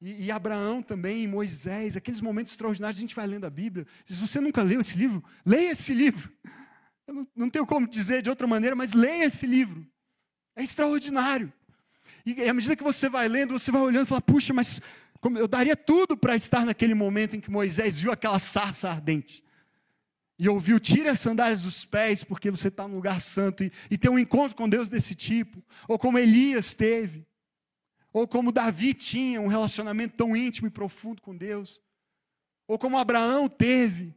E, 0.03 0.25
e 0.25 0.31
Abraão 0.31 0.81
também, 0.81 1.25
Moisés, 1.25 1.95
aqueles 1.95 2.19
momentos 2.19 2.51
extraordinários, 2.51 2.97
a 2.97 2.99
gente 2.99 3.15
vai 3.15 3.25
lendo 3.25 3.45
a 3.45 3.49
Bíblia. 3.49 3.87
Se 4.05 4.19
você 4.19 4.41
nunca 4.41 4.61
leu 4.61 4.81
esse 4.81 4.97
livro, 4.97 5.23
leia 5.45 5.71
esse 5.71 5.93
livro. 5.93 6.29
Eu 7.07 7.13
não, 7.13 7.27
não 7.33 7.49
tenho 7.49 7.65
como 7.65 7.87
dizer 7.87 8.21
de 8.21 8.29
outra 8.29 8.45
maneira, 8.45 8.75
mas 8.75 8.91
leia 8.91 9.25
esse 9.25 9.47
livro. 9.47 9.85
É 10.57 10.63
extraordinário. 10.63 11.51
E 12.25 12.47
à 12.47 12.53
medida 12.53 12.75
que 12.75 12.83
você 12.83 13.09
vai 13.09 13.27
lendo, 13.27 13.57
você 13.57 13.71
vai 13.71 13.81
olhando 13.81 14.05
e 14.05 14.07
fala, 14.07 14.21
puxa, 14.21 14.53
mas 14.53 14.81
eu 15.37 15.47
daria 15.47 15.75
tudo 15.75 16.15
para 16.15 16.35
estar 16.35 16.65
naquele 16.65 16.93
momento 16.93 17.35
em 17.35 17.41
que 17.41 17.51
Moisés 17.51 17.99
viu 17.99 18.11
aquela 18.11 18.39
sarça 18.39 18.89
ardente 18.89 19.43
e 20.39 20.49
ouviu, 20.49 20.79
tire 20.79 21.07
as 21.07 21.19
sandálias 21.19 21.61
dos 21.61 21.85
pés, 21.85 22.23
porque 22.23 22.51
você 22.51 22.67
está 22.67 22.87
no 22.87 22.95
lugar 22.95 23.21
santo, 23.21 23.63
e, 23.63 23.71
e 23.89 23.97
ter 23.97 24.09
um 24.09 24.19
encontro 24.19 24.55
com 24.55 24.67
Deus 24.67 24.89
desse 24.89 25.15
tipo, 25.15 25.63
ou 25.87 25.97
como 25.97 26.17
Elias 26.17 26.73
teve, 26.73 27.25
ou 28.13 28.27
como 28.27 28.51
Davi 28.51 28.93
tinha 28.93 29.41
um 29.41 29.47
relacionamento 29.47 30.15
tão 30.15 30.37
íntimo 30.37 30.67
e 30.67 30.71
profundo 30.71 31.21
com 31.21 31.35
Deus, 31.35 31.81
ou 32.67 32.77
como 32.77 32.97
Abraão 32.97 33.49
teve, 33.49 34.15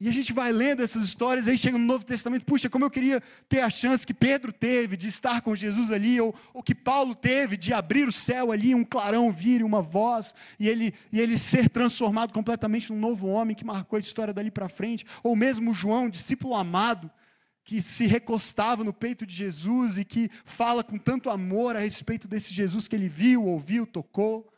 e 0.00 0.08
a 0.08 0.12
gente 0.12 0.32
vai 0.32 0.52
lendo 0.52 0.80
essas 0.80 1.02
histórias, 1.02 1.48
aí 1.48 1.58
chega 1.58 1.76
no 1.76 1.84
Novo 1.84 2.06
Testamento, 2.06 2.44
puxa, 2.44 2.70
como 2.70 2.84
eu 2.84 2.90
queria 2.90 3.20
ter 3.48 3.60
a 3.60 3.68
chance 3.68 4.06
que 4.06 4.14
Pedro 4.14 4.52
teve 4.52 4.96
de 4.96 5.08
estar 5.08 5.40
com 5.40 5.56
Jesus 5.56 5.90
ali, 5.90 6.20
ou, 6.20 6.32
ou 6.54 6.62
que 6.62 6.74
Paulo 6.74 7.16
teve 7.16 7.56
de 7.56 7.72
abrir 7.72 8.06
o 8.06 8.12
céu 8.12 8.52
ali, 8.52 8.76
um 8.76 8.84
clarão 8.84 9.32
vir, 9.32 9.62
uma 9.64 9.82
voz, 9.82 10.36
e 10.58 10.68
ele, 10.68 10.94
e 11.12 11.20
ele 11.20 11.36
ser 11.36 11.68
transformado 11.68 12.32
completamente 12.32 12.92
num 12.92 12.98
novo 12.98 13.26
homem 13.26 13.56
que 13.56 13.64
marcou 13.64 13.96
a 13.96 14.00
história 14.00 14.32
dali 14.32 14.52
para 14.52 14.68
frente, 14.68 15.04
ou 15.20 15.34
mesmo 15.34 15.74
João, 15.74 16.08
discípulo 16.08 16.54
amado, 16.54 17.10
que 17.68 17.82
se 17.82 18.06
recostava 18.06 18.82
no 18.82 18.94
peito 18.94 19.26
de 19.26 19.34
Jesus 19.34 19.98
e 19.98 20.04
que 20.04 20.30
fala 20.46 20.82
com 20.82 20.96
tanto 20.96 21.28
amor 21.28 21.76
a 21.76 21.80
respeito 21.80 22.26
desse 22.26 22.54
Jesus 22.54 22.88
que 22.88 22.96
ele 22.96 23.10
viu, 23.10 23.44
ouviu, 23.44 23.86
tocou. 23.86 24.50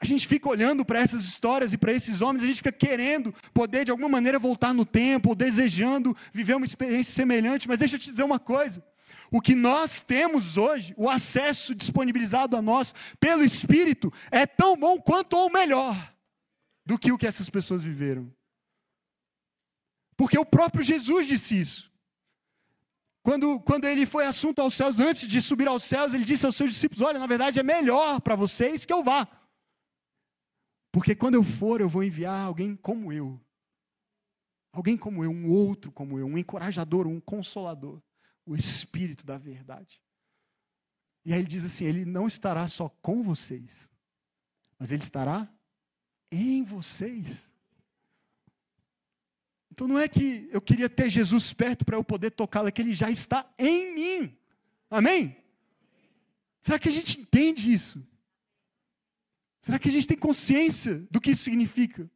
A 0.00 0.06
gente 0.06 0.24
fica 0.24 0.48
olhando 0.48 0.84
para 0.84 1.00
essas 1.00 1.24
histórias 1.24 1.72
e 1.72 1.76
para 1.76 1.92
esses 1.92 2.20
homens, 2.20 2.44
a 2.44 2.46
gente 2.46 2.58
fica 2.58 2.70
querendo 2.70 3.34
poder 3.52 3.84
de 3.84 3.90
alguma 3.90 4.08
maneira 4.08 4.38
voltar 4.38 4.72
no 4.72 4.86
tempo, 4.86 5.30
ou 5.30 5.34
desejando 5.34 6.16
viver 6.32 6.54
uma 6.54 6.64
experiência 6.64 7.12
semelhante, 7.12 7.66
mas 7.66 7.80
deixa 7.80 7.96
eu 7.96 7.98
te 7.98 8.12
dizer 8.12 8.22
uma 8.22 8.38
coisa. 8.38 8.80
O 9.28 9.40
que 9.40 9.56
nós 9.56 10.00
temos 10.00 10.56
hoje, 10.56 10.94
o 10.96 11.10
acesso 11.10 11.74
disponibilizado 11.74 12.56
a 12.56 12.62
nós 12.62 12.94
pelo 13.18 13.42
Espírito, 13.42 14.12
é 14.30 14.46
tão 14.46 14.76
bom 14.76 15.00
quanto 15.00 15.36
ou 15.36 15.50
melhor 15.50 16.14
do 16.86 16.96
que 16.96 17.10
o 17.10 17.18
que 17.18 17.26
essas 17.26 17.50
pessoas 17.50 17.82
viveram. 17.82 18.32
Porque 20.16 20.38
o 20.38 20.46
próprio 20.46 20.84
Jesus 20.84 21.26
disse 21.26 21.58
isso. 21.58 21.87
Quando, 23.28 23.60
quando 23.60 23.84
ele 23.84 24.06
foi 24.06 24.24
assunto 24.24 24.62
aos 24.62 24.72
céus, 24.72 24.98
antes 24.98 25.28
de 25.28 25.42
subir 25.42 25.68
aos 25.68 25.84
céus, 25.84 26.14
ele 26.14 26.24
disse 26.24 26.46
aos 26.46 26.56
seus 26.56 26.72
discípulos: 26.72 27.02
Olha, 27.02 27.18
na 27.18 27.26
verdade 27.26 27.60
é 27.60 27.62
melhor 27.62 28.22
para 28.22 28.34
vocês 28.34 28.86
que 28.86 28.92
eu 28.92 29.04
vá. 29.04 29.28
Porque 30.90 31.14
quando 31.14 31.34
eu 31.34 31.44
for, 31.44 31.82
eu 31.82 31.90
vou 31.90 32.02
enviar 32.02 32.46
alguém 32.46 32.74
como 32.74 33.12
eu. 33.12 33.38
Alguém 34.72 34.96
como 34.96 35.22
eu, 35.22 35.30
um 35.30 35.50
outro 35.50 35.92
como 35.92 36.18
eu, 36.18 36.24
um 36.26 36.38
encorajador, 36.38 37.06
um 37.06 37.20
consolador, 37.20 38.00
o 38.46 38.56
Espírito 38.56 39.26
da 39.26 39.36
verdade. 39.36 40.00
E 41.22 41.34
aí 41.34 41.40
ele 41.40 41.48
diz 41.48 41.66
assim: 41.66 41.84
ele 41.84 42.06
não 42.06 42.26
estará 42.26 42.66
só 42.66 42.88
com 42.88 43.22
vocês, 43.22 43.90
mas 44.78 44.90
ele 44.90 45.02
estará 45.02 45.46
em 46.32 46.62
vocês. 46.62 47.52
Então 49.78 49.86
não 49.86 49.96
é 49.96 50.08
que 50.08 50.48
eu 50.50 50.60
queria 50.60 50.88
ter 50.88 51.08
Jesus 51.08 51.52
perto 51.52 51.84
para 51.84 51.96
eu 51.96 52.02
poder 52.02 52.32
tocá-lo, 52.32 52.66
é 52.66 52.72
que 52.72 52.82
ele 52.82 52.92
já 52.92 53.08
está 53.12 53.48
em 53.56 53.94
mim. 53.94 54.36
Amém? 54.90 55.36
Será 56.60 56.80
que 56.80 56.88
a 56.88 56.92
gente 56.92 57.20
entende 57.20 57.72
isso? 57.72 58.04
Será 59.60 59.78
que 59.78 59.88
a 59.88 59.92
gente 59.92 60.08
tem 60.08 60.16
consciência 60.16 61.06
do 61.08 61.20
que 61.20 61.30
isso 61.30 61.44
significa? 61.44 62.10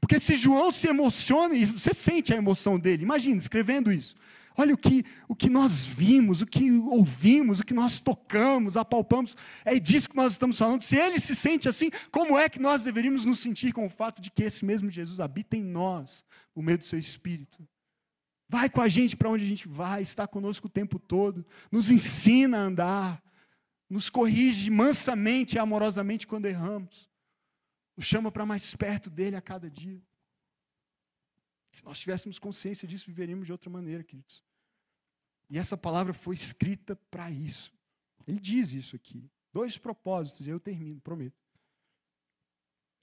Porque 0.00 0.18
se 0.18 0.34
João 0.34 0.72
se 0.72 0.88
emociona, 0.88 1.54
e 1.54 1.64
você 1.66 1.94
sente 1.94 2.34
a 2.34 2.36
emoção 2.36 2.80
dele, 2.80 3.04
imagina, 3.04 3.38
escrevendo 3.38 3.92
isso. 3.92 4.16
Olha 4.56 4.72
o 4.72 4.78
que, 4.78 5.04
o 5.28 5.34
que 5.34 5.50
nós 5.50 5.84
vimos, 5.84 6.40
o 6.40 6.46
que 6.46 6.70
ouvimos, 6.70 7.58
o 7.58 7.64
que 7.64 7.74
nós 7.74 7.98
tocamos, 7.98 8.76
apalpamos, 8.76 9.36
é 9.64 9.78
disso 9.80 10.08
que 10.08 10.16
nós 10.16 10.32
estamos 10.32 10.56
falando. 10.56 10.82
Se 10.82 10.96
ele 10.96 11.18
se 11.18 11.34
sente 11.34 11.68
assim, 11.68 11.90
como 12.10 12.38
é 12.38 12.48
que 12.48 12.60
nós 12.60 12.82
deveríamos 12.84 13.24
nos 13.24 13.40
sentir 13.40 13.72
com 13.72 13.84
o 13.84 13.90
fato 13.90 14.22
de 14.22 14.30
que 14.30 14.44
esse 14.44 14.64
mesmo 14.64 14.90
Jesus 14.90 15.18
habita 15.18 15.56
em 15.56 15.62
nós, 15.62 16.24
o 16.54 16.62
meio 16.62 16.78
do 16.78 16.84
seu 16.84 16.98
espírito? 16.98 17.66
Vai 18.48 18.70
com 18.70 18.80
a 18.80 18.88
gente 18.88 19.16
para 19.16 19.28
onde 19.28 19.44
a 19.44 19.48
gente 19.48 19.66
vai, 19.66 20.02
está 20.02 20.26
conosco 20.26 20.68
o 20.68 20.70
tempo 20.70 21.00
todo, 21.00 21.44
nos 21.72 21.90
ensina 21.90 22.58
a 22.58 22.60
andar, 22.60 23.22
nos 23.90 24.08
corrige 24.08 24.70
mansamente 24.70 25.56
e 25.56 25.58
amorosamente 25.58 26.28
quando 26.28 26.46
erramos, 26.46 27.10
nos 27.96 28.06
chama 28.06 28.30
para 28.30 28.46
mais 28.46 28.74
perto 28.76 29.10
dele 29.10 29.34
a 29.34 29.42
cada 29.42 29.68
dia. 29.68 30.00
Se 31.74 31.84
nós 31.84 31.98
tivéssemos 31.98 32.38
consciência 32.38 32.86
disso, 32.86 33.06
viveríamos 33.06 33.46
de 33.46 33.52
outra 33.52 33.68
maneira, 33.68 34.04
queridos. 34.04 34.44
E 35.50 35.58
essa 35.58 35.76
palavra 35.76 36.14
foi 36.14 36.36
escrita 36.36 36.94
para 37.10 37.28
isso. 37.32 37.74
Ele 38.28 38.38
diz 38.38 38.72
isso 38.72 38.94
aqui. 38.94 39.28
Dois 39.52 39.76
propósitos, 39.76 40.46
e 40.46 40.50
eu 40.50 40.60
termino, 40.60 41.00
prometo. 41.00 41.36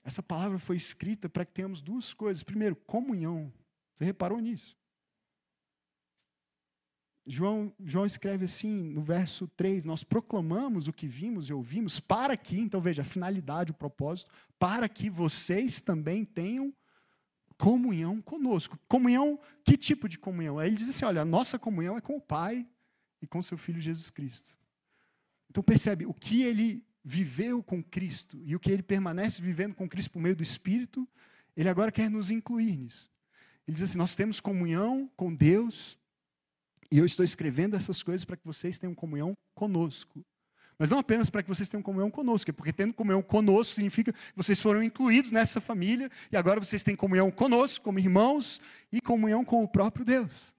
Essa 0.06 0.24
palavra 0.24 0.58
foi 0.58 0.78
escrita 0.78 1.28
para 1.28 1.44
que 1.44 1.52
tenhamos 1.52 1.82
duas 1.82 2.14
coisas. 2.14 2.44
Primeiro, 2.44 2.78
comunhão. 2.78 3.52
Você 3.94 4.06
reparou 4.06 4.40
nisso? 4.40 4.78
João, 7.28 7.76
João 7.78 8.06
escreve 8.06 8.46
assim 8.46 8.90
no 8.90 9.04
verso 9.04 9.50
3: 9.50 9.84
Nós 9.84 10.02
proclamamos 10.02 10.88
o 10.88 10.94
que 10.94 11.08
vimos 11.08 11.50
e 11.50 11.54
ouvimos 11.54 12.00
para 12.00 12.38
que, 12.38 12.58
então 12.58 12.80
veja, 12.80 13.02
a 13.02 13.06
finalidade, 13.06 13.72
o 13.72 13.76
propósito, 13.76 14.32
para 14.58 14.88
que 14.88 15.10
vocês 15.10 15.82
também 15.82 16.24
tenham 16.24 16.74
comunhão 17.62 18.20
conosco. 18.20 18.76
Comunhão, 18.88 19.40
que 19.64 19.78
tipo 19.78 20.10
de 20.10 20.18
comunhão? 20.18 20.58
Aí 20.58 20.70
ele 20.70 20.78
diz 20.78 20.90
assim: 20.90 21.06
olha, 21.06 21.22
a 21.22 21.26
nossa 21.26 21.60
comunhão 21.60 21.96
é 21.96 22.02
com 22.02 22.18
o 22.18 22.22
Pai 22.22 22.68
e 23.22 23.28
com 23.28 23.42
seu 23.44 23.56
Filho 23.56 23.80
Jesus 23.80 24.10
Cristo. 24.10 24.58
Então 25.48 25.62
percebe, 25.62 26.08
o 26.08 26.14
que 26.14 26.42
ele 26.42 26.84
viveu 27.06 27.62
com 27.62 27.84
Cristo 27.84 28.42
e 28.44 28.56
o 28.56 28.60
que 28.60 28.72
ele 28.72 28.82
permanece 28.82 29.44
vivendo 29.44 29.76
com 29.76 29.88
Cristo 29.88 30.10
por 30.10 30.20
meio 30.20 30.36
do 30.36 30.42
Espírito, 30.42 31.08
ele 31.56 31.70
agora 31.70 31.92
quer 31.92 32.10
nos 32.10 32.32
incluir 32.32 32.76
nisso. 32.76 33.08
Ele 33.68 33.76
diz 33.76 33.84
assim: 33.84 33.98
nós 33.98 34.16
temos 34.16 34.40
comunhão 34.40 35.08
com 35.16 35.32
Deus 35.32 36.00
e 36.92 36.98
eu 36.98 37.06
estou 37.06 37.24
escrevendo 37.24 37.76
essas 37.76 38.02
coisas 38.02 38.26
para 38.26 38.38
que 38.38 38.46
vocês 38.46 38.80
tenham 38.80 38.96
comunhão 38.96 39.38
conosco. 39.54 40.26
Mas 40.82 40.90
não 40.90 40.98
apenas 40.98 41.30
para 41.30 41.44
que 41.44 41.48
vocês 41.48 41.70
tenham 41.70 41.84
comunhão 41.84 42.10
conosco, 42.10 42.50
é 42.50 42.52
porque 42.52 42.74
tendo 42.74 42.92
comunhão 42.92 43.22
conosco 43.22 43.76
significa 43.76 44.12
que 44.12 44.20
vocês 44.36 44.60
foram 44.60 44.82
incluídos 44.82 45.30
nessa 45.30 45.62
família 45.62 46.10
e 46.32 46.36
agora 46.36 46.60
vocês 46.60 46.82
têm 46.82 46.96
comunhão 46.96 47.30
conosco, 47.30 47.86
como 47.86 48.00
irmãos, 48.00 48.60
e 48.92 49.00
comunhão 49.00 49.46
com 49.46 49.64
o 49.64 49.68
próprio 49.68 50.04
Deus. 50.04 50.56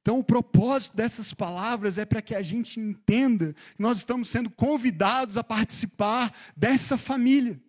Então, 0.00 0.18
o 0.18 0.24
propósito 0.24 0.96
dessas 0.96 1.32
palavras 1.32 1.96
é 1.96 2.04
para 2.04 2.20
que 2.20 2.34
a 2.34 2.42
gente 2.42 2.80
entenda 2.80 3.52
que 3.52 3.80
nós 3.80 3.98
estamos 3.98 4.28
sendo 4.30 4.50
convidados 4.50 5.36
a 5.36 5.44
participar 5.44 6.36
dessa 6.56 6.98
família. 6.98 7.62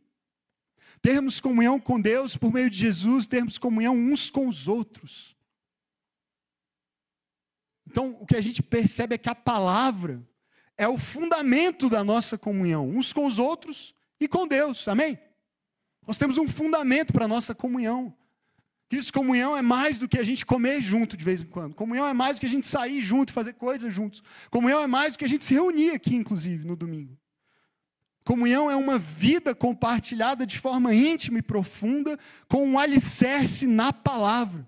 Termos 0.99 1.39
comunhão 1.39 1.80
com 1.80 2.01
Deus 2.01 2.36
por 2.36 2.51
meio 2.51 2.72
de 2.72 2.80
Jesus, 2.80 3.28
termos 3.28 3.59
comunhão 3.59 3.95
uns 3.95 4.32
com 4.32 4.47
os 4.47 4.68
outros. 4.68 5.38
Então, 7.86 8.18
o 8.20 8.26
que 8.26 8.36
a 8.36 8.41
gente 8.41 8.63
percebe 8.63 9.13
é 9.13 9.20
que 9.20 9.30
a 9.30 9.36
palavra 9.36 10.28
é 10.78 10.88
o 10.88 10.97
fundamento 10.97 11.89
da 11.89 12.03
nossa 12.03 12.38
comunhão, 12.38 12.89
uns 12.89 13.13
com 13.13 13.26
os 13.26 13.39
outros 13.39 13.93
e 14.19 14.28
com 14.28 14.47
Deus. 14.47 14.88
Amém? 14.88 15.17
Nós 16.05 16.17
temos 16.17 16.38
um 16.38 16.47
fundamento 16.47 17.13
para 17.13 17.26
a 17.26 17.28
nossa 17.28 17.55
comunhão. 17.55 18.13
Cristo, 18.88 19.11
comunhão 19.13 19.57
é 19.57 19.61
mais 19.61 19.97
do 19.97 20.07
que 20.07 20.19
a 20.19 20.23
gente 20.23 20.45
comer 20.45 20.80
junto 20.82 21.17
de 21.17 21.23
vez 21.23 21.41
em 21.41 21.45
quando. 21.45 21.73
Comunhão 21.73 22.07
é 22.07 22.13
mais 22.13 22.38
do 22.38 22.41
que 22.41 22.45
a 22.45 22.49
gente 22.49 22.67
sair 22.67 23.01
junto 23.01 23.32
e 23.32 23.34
fazer 23.34 23.53
coisas 23.53 23.91
juntos. 23.91 24.21
Comunhão 24.51 24.82
é 24.82 24.88
mais 24.88 25.13
do 25.13 25.19
que 25.19 25.26
a 25.26 25.30
gente 25.30 25.43
se 25.43 25.55
reunir 25.55 25.91
aqui, 25.91 26.15
inclusive, 26.15 26.65
no 26.65 26.76
domingo. 26.76 27.17
Comunhão 28.23 28.69
é 28.69 28.76
uma 28.76 28.99
vida 28.99 29.55
compartilhada 29.55 30.45
de 30.45 30.59
forma 30.59 30.93
íntima 30.93 31.39
e 31.39 31.43
profunda, 31.43 32.17
com 32.47 32.65
um 32.65 32.78
alicerce 32.78 33.65
na 33.65 33.91
palavra. 33.91 34.67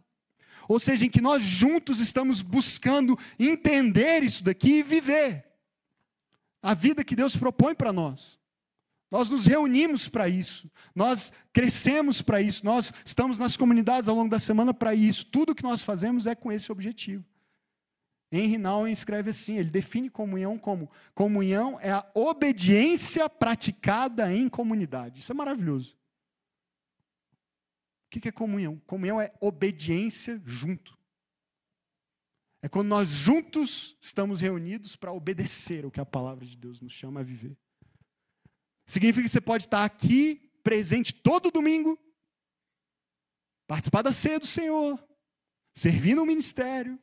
Ou 0.68 0.80
seja, 0.80 1.06
em 1.06 1.10
que 1.10 1.22
nós 1.22 1.44
juntos 1.44 2.00
estamos 2.00 2.42
buscando 2.42 3.18
entender 3.40 4.24
isso 4.24 4.44
daqui 4.44 4.80
e 4.80 4.84
viver 4.84 5.47
a 6.62 6.74
vida 6.74 7.04
que 7.04 7.16
Deus 7.16 7.36
propõe 7.36 7.76
para 7.76 7.94
nós. 7.94 8.40
Nós 9.10 9.30
nos 9.30 9.46
reunimos 9.46 10.10
para 10.10 10.28
isso, 10.28 10.70
nós 10.94 11.32
crescemos 11.54 12.22
para 12.22 12.42
isso, 12.42 12.66
nós 12.66 12.92
estamos 13.06 13.40
nas 13.40 13.56
comunidades 13.56 14.10
ao 14.10 14.16
longo 14.16 14.30
da 14.30 14.40
semana 14.40 14.74
para 14.74 14.94
isso. 14.94 15.26
Tudo 15.26 15.56
que 15.56 15.64
nós 15.64 15.82
fazemos 15.82 16.28
é 16.28 16.36
com 16.36 16.52
esse 16.52 16.72
objetivo. 16.72 17.24
Henry 18.30 18.58
Nouwen 18.58 18.92
escreve 18.92 19.30
assim: 19.30 19.58
ele 19.58 19.70
define 19.70 20.10
comunhão 20.10 20.58
como 20.58 20.92
comunhão 21.16 21.80
é 21.80 21.92
a 21.92 22.06
obediência 22.14 23.30
praticada 23.30 24.34
em 24.34 24.50
comunidade. 24.50 25.22
Isso 25.22 25.32
é 25.32 25.36
maravilhoso. 25.36 25.96
O 28.08 28.20
que 28.20 28.28
é 28.28 28.32
comunhão? 28.32 28.82
Comunhão 28.86 29.22
é 29.22 29.32
obediência 29.40 30.42
junto. 30.46 30.97
É 32.68 32.70
quando 32.70 32.90
nós 32.90 33.08
juntos 33.08 33.98
estamos 34.02 34.42
reunidos 34.42 34.98
para 34.98 35.14
obedecer 35.14 35.86
o 35.86 35.90
que 35.90 36.02
a 36.02 36.06
palavra 36.06 36.46
de 36.46 36.58
Deus 36.58 36.82
nos 36.82 36.92
chama 36.92 37.22
a 37.22 37.24
viver. 37.24 37.58
Significa 38.86 39.24
que 39.24 39.32
você 39.32 39.40
pode 39.40 39.64
estar 39.64 39.86
aqui, 39.86 40.52
presente 40.62 41.14
todo 41.14 41.50
domingo, 41.50 41.98
participar 43.66 44.02
da 44.02 44.12
ceia 44.12 44.38
do 44.38 44.46
Senhor, 44.46 45.02
servir 45.74 46.14
no 46.14 46.26
ministério, 46.26 47.00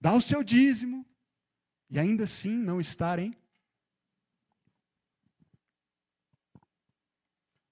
dar 0.00 0.14
o 0.14 0.20
seu 0.20 0.42
dízimo, 0.42 1.06
e 1.88 1.96
ainda 1.96 2.24
assim 2.24 2.50
não 2.50 2.80
estarem. 2.80 3.32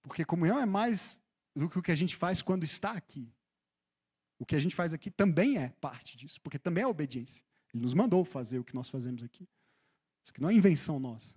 Porque 0.02 0.24
comunhão 0.24 0.60
é 0.60 0.66
mais 0.66 1.20
do 1.56 1.68
que 1.68 1.80
o 1.80 1.82
que 1.82 1.90
a 1.90 1.96
gente 1.96 2.14
faz 2.14 2.40
quando 2.40 2.62
está 2.62 2.92
aqui. 2.92 3.28
O 4.38 4.46
que 4.46 4.54
a 4.54 4.60
gente 4.60 4.74
faz 4.74 4.94
aqui 4.94 5.10
também 5.10 5.58
é 5.58 5.70
parte 5.80 6.16
disso, 6.16 6.40
porque 6.40 6.58
também 6.58 6.84
é 6.84 6.86
obediência. 6.86 7.44
Ele 7.74 7.82
nos 7.82 7.92
mandou 7.92 8.24
fazer 8.24 8.58
o 8.58 8.64
que 8.64 8.74
nós 8.74 8.88
fazemos 8.88 9.22
aqui. 9.22 9.48
Isso 10.22 10.32
aqui 10.32 10.40
não 10.40 10.50
é 10.50 10.54
invenção 10.54 11.00
nossa. 11.00 11.34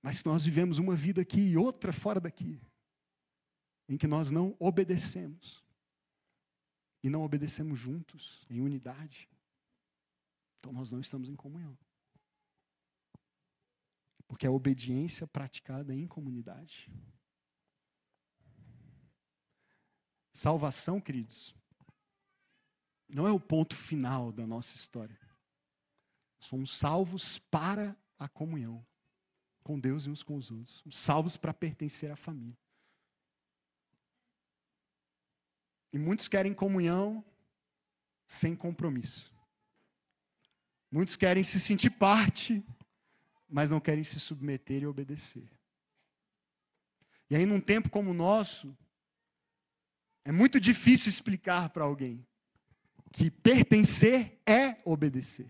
Mas 0.00 0.22
nós 0.24 0.44
vivemos 0.44 0.78
uma 0.78 0.94
vida 0.94 1.20
aqui 1.20 1.40
e 1.40 1.56
outra 1.56 1.92
fora 1.92 2.20
daqui, 2.20 2.60
em 3.88 3.96
que 3.96 4.06
nós 4.06 4.30
não 4.30 4.56
obedecemos. 4.58 5.64
E 7.02 7.10
não 7.10 7.22
obedecemos 7.22 7.78
juntos, 7.78 8.44
em 8.48 8.60
unidade. 8.60 9.28
Então 10.58 10.72
nós 10.72 10.90
não 10.92 11.00
estamos 11.00 11.28
em 11.28 11.36
comunhão. 11.36 11.76
Porque 14.26 14.46
é 14.46 14.48
a 14.48 14.52
obediência 14.52 15.26
praticada 15.26 15.94
em 15.94 16.06
comunidade. 16.06 16.90
Salvação, 20.38 21.00
queridos, 21.00 21.52
não 23.12 23.26
é 23.26 23.32
o 23.32 23.40
ponto 23.40 23.74
final 23.74 24.30
da 24.30 24.46
nossa 24.46 24.76
história. 24.76 25.18
Somos 26.38 26.78
salvos 26.78 27.40
para 27.40 27.96
a 28.16 28.28
comunhão 28.28 28.86
com 29.64 29.80
Deus 29.80 30.06
e 30.06 30.10
uns 30.10 30.22
com 30.22 30.36
os 30.36 30.48
outros. 30.48 30.84
Salvos 30.92 31.36
para 31.36 31.52
pertencer 31.52 32.12
à 32.12 32.14
família. 32.14 32.56
E 35.92 35.98
muitos 35.98 36.28
querem 36.28 36.54
comunhão 36.54 37.24
sem 38.28 38.54
compromisso. 38.54 39.34
Muitos 40.88 41.16
querem 41.16 41.42
se 41.42 41.58
sentir 41.58 41.90
parte, 41.90 42.64
mas 43.48 43.70
não 43.70 43.80
querem 43.80 44.04
se 44.04 44.20
submeter 44.20 44.82
e 44.82 44.86
obedecer. 44.86 45.50
E 47.28 47.34
aí, 47.34 47.44
num 47.44 47.60
tempo 47.60 47.90
como 47.90 48.12
o 48.12 48.14
nosso, 48.14 48.78
é 50.28 50.32
muito 50.32 50.60
difícil 50.60 51.08
explicar 51.08 51.70
para 51.70 51.84
alguém 51.84 52.22
que 53.10 53.30
pertencer 53.30 54.38
é 54.46 54.76
obedecer. 54.84 55.48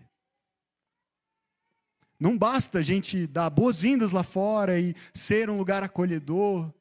Não 2.17 2.37
basta 2.37 2.79
a 2.79 2.81
gente 2.81 3.27
dar 3.27 3.49
boas-vindas 3.49 4.13
lá 4.13 4.23
fora 4.23 4.79
e 4.79 4.95
ser 5.13 5.49
um 5.49 5.57
lugar 5.57 5.83
acolhedor 5.83 6.73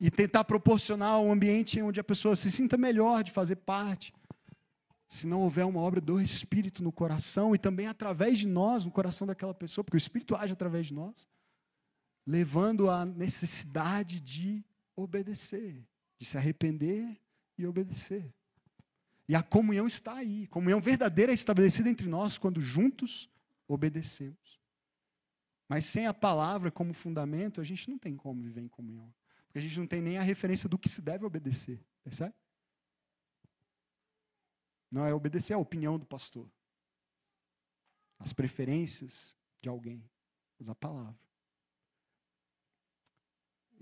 e 0.00 0.10
tentar 0.10 0.44
proporcionar 0.44 1.20
um 1.20 1.30
ambiente 1.30 1.82
onde 1.82 2.00
a 2.00 2.04
pessoa 2.04 2.34
se 2.36 2.50
sinta 2.50 2.78
melhor 2.78 3.22
de 3.22 3.30
fazer 3.30 3.56
parte. 3.56 4.14
Se 5.06 5.26
não 5.26 5.42
houver 5.42 5.66
uma 5.66 5.80
obra 5.80 6.00
do 6.00 6.18
Espírito 6.18 6.82
no 6.82 6.90
coração 6.90 7.54
e 7.54 7.58
também 7.58 7.86
através 7.86 8.38
de 8.38 8.46
nós, 8.46 8.86
no 8.86 8.90
coração 8.90 9.26
daquela 9.26 9.52
pessoa, 9.52 9.84
porque 9.84 9.98
o 9.98 9.98
Espírito 9.98 10.34
age 10.34 10.54
através 10.54 10.86
de 10.86 10.94
nós, 10.94 11.28
levando 12.26 12.88
a 12.88 13.04
necessidade 13.04 14.20
de 14.20 14.64
obedecer, 14.96 15.86
de 16.18 16.24
se 16.24 16.38
arrepender 16.38 17.20
e 17.62 17.66
obedecer. 17.66 18.32
E 19.28 19.34
a 19.34 19.42
comunhão 19.42 19.86
está 19.86 20.14
aí. 20.14 20.46
Comunhão 20.48 20.80
verdadeira 20.80 21.32
é 21.32 21.34
estabelecida 21.34 21.88
entre 21.88 22.06
nós 22.06 22.38
quando 22.38 22.60
juntos 22.60 23.30
obedecemos. 23.66 24.60
Mas 25.68 25.84
sem 25.84 26.06
a 26.06 26.12
palavra 26.12 26.70
como 26.70 26.92
fundamento, 26.92 27.60
a 27.60 27.64
gente 27.64 27.88
não 27.88 27.98
tem 27.98 28.16
como 28.16 28.42
viver 28.42 28.60
em 28.60 28.68
comunhão. 28.68 29.12
Porque 29.46 29.58
a 29.58 29.62
gente 29.62 29.78
não 29.78 29.86
tem 29.86 30.02
nem 30.02 30.18
a 30.18 30.22
referência 30.22 30.68
do 30.68 30.78
que 30.78 30.88
se 30.88 31.00
deve 31.00 31.24
obedecer. 31.24 31.82
Percebe? 32.02 32.34
Não 34.90 35.06
é 35.06 35.14
obedecer 35.14 35.54
a 35.54 35.58
opinião 35.58 35.98
do 35.98 36.04
pastor, 36.04 36.50
as 38.18 38.34
preferências 38.34 39.34
de 39.62 39.68
alguém, 39.70 40.04
mas 40.58 40.68
a 40.68 40.74
palavra 40.74 41.31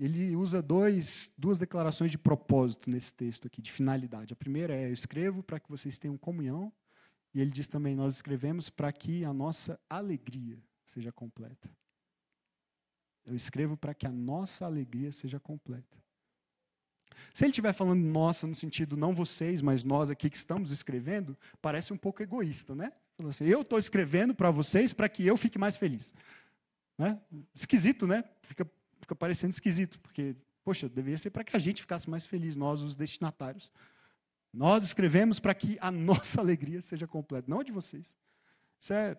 ele 0.00 0.34
usa 0.34 0.62
dois, 0.62 1.30
duas 1.36 1.58
declarações 1.58 2.10
de 2.10 2.16
propósito 2.16 2.88
nesse 2.88 3.12
texto 3.14 3.46
aqui, 3.46 3.60
de 3.60 3.70
finalidade. 3.70 4.32
A 4.32 4.36
primeira 4.36 4.74
é: 4.74 4.88
eu 4.88 4.94
escrevo 4.94 5.42
para 5.42 5.60
que 5.60 5.68
vocês 5.68 5.98
tenham 5.98 6.16
comunhão. 6.16 6.72
E 7.34 7.40
ele 7.40 7.50
diz 7.50 7.68
também: 7.68 7.94
nós 7.94 8.14
escrevemos 8.14 8.70
para 8.70 8.90
que 8.92 9.24
a 9.26 9.32
nossa 9.32 9.78
alegria 9.90 10.56
seja 10.86 11.12
completa. 11.12 11.70
Eu 13.26 13.36
escrevo 13.36 13.76
para 13.76 13.92
que 13.92 14.06
a 14.06 14.10
nossa 14.10 14.64
alegria 14.64 15.12
seja 15.12 15.38
completa. 15.38 15.98
Se 17.34 17.44
ele 17.44 17.50
estiver 17.50 17.74
falando 17.74 18.02
nossa 18.02 18.46
no 18.46 18.54
sentido 18.54 18.96
não 18.96 19.14
vocês, 19.14 19.60
mas 19.60 19.84
nós 19.84 20.08
aqui 20.08 20.30
que 20.30 20.36
estamos 20.36 20.70
escrevendo, 20.70 21.36
parece 21.60 21.92
um 21.92 21.98
pouco 21.98 22.22
egoísta, 22.22 22.74
né? 22.74 22.90
Assim, 23.28 23.44
eu 23.44 23.60
estou 23.60 23.78
escrevendo 23.78 24.34
para 24.34 24.50
vocês 24.50 24.94
para 24.94 25.10
que 25.10 25.26
eu 25.26 25.36
fique 25.36 25.58
mais 25.58 25.76
feliz. 25.76 26.14
Né? 26.96 27.20
Esquisito, 27.54 28.06
né? 28.06 28.24
Fica 28.42 28.64
fica 29.00 29.14
parecendo 29.14 29.52
esquisito, 29.52 29.98
porque, 30.00 30.36
poxa, 30.62 30.88
deveria 30.88 31.18
ser 31.18 31.30
para 31.30 31.44
que 31.44 31.56
a 31.56 31.58
gente 31.58 31.80
ficasse 31.80 32.08
mais 32.08 32.26
feliz, 32.26 32.56
nós, 32.56 32.82
os 32.82 32.94
destinatários. 32.94 33.72
Nós 34.52 34.84
escrevemos 34.84 35.38
para 35.38 35.54
que 35.54 35.78
a 35.80 35.90
nossa 35.90 36.40
alegria 36.42 36.82
seja 36.82 37.06
completa, 37.06 37.50
não 37.50 37.60
a 37.60 37.64
de 37.64 37.72
vocês. 37.72 38.16
Isso 38.78 38.92
é 38.92 39.16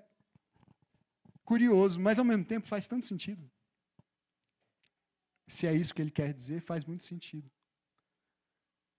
curioso, 1.43 1.99
mas 1.99 2.19
ao 2.19 2.25
mesmo 2.25 2.45
tempo 2.45 2.67
faz 2.67 2.88
tanto 2.88 3.05
sentido. 3.05 3.49
Se 5.47 5.67
é 5.67 5.73
isso 5.73 5.93
que 5.93 6.01
ele 6.01 6.11
quer 6.11 6.34
dizer, 6.34 6.61
faz 6.61 6.86
muito 6.86 7.03
sentido. 7.03 7.49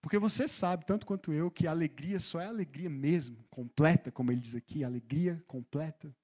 Porque 0.03 0.19
você 0.19 0.49
sabe, 0.49 0.85
tanto 0.85 1.07
quanto 1.07 1.33
eu, 1.33 1.51
que 1.51 1.67
a 1.67 1.71
alegria 1.71 2.19
só 2.19 2.41
é 2.41 2.47
alegria 2.47 2.91
mesmo, 2.91 3.43
completa, 3.49 4.11
como 4.11 4.33
ele 4.33 4.41
diz 4.41 4.55
aqui, 4.55 4.83
alegria 4.83 5.43
completa, 5.47 6.15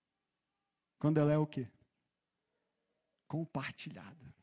quando 0.99 1.19
ela 1.19 1.33
é 1.33 1.39
o 1.39 1.47
quê? 1.47 1.71
Compartilhada. 3.29 4.35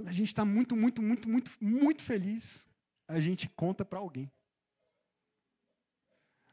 Quando 0.00 0.08
a 0.08 0.14
gente 0.14 0.28
está 0.28 0.46
muito, 0.46 0.74
muito, 0.74 1.02
muito, 1.02 1.28
muito, 1.28 1.50
muito 1.60 2.02
feliz, 2.02 2.66
a 3.06 3.20
gente 3.20 3.50
conta 3.50 3.84
para 3.84 3.98
alguém. 3.98 4.32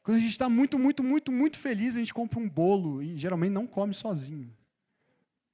Quando 0.03 0.17
a 0.17 0.19
gente 0.19 0.31
está 0.31 0.49
muito, 0.49 0.77
muito, 0.77 1.01
muito, 1.01 1.31
muito 1.31 1.57
feliz, 1.57 1.95
a 1.95 1.99
gente 1.99 2.13
compra 2.13 2.39
um 2.39 2.49
bolo 2.49 3.01
e 3.01 3.17
geralmente 3.17 3.53
não 3.53 3.65
come 3.65 3.93
sozinho. 3.93 4.53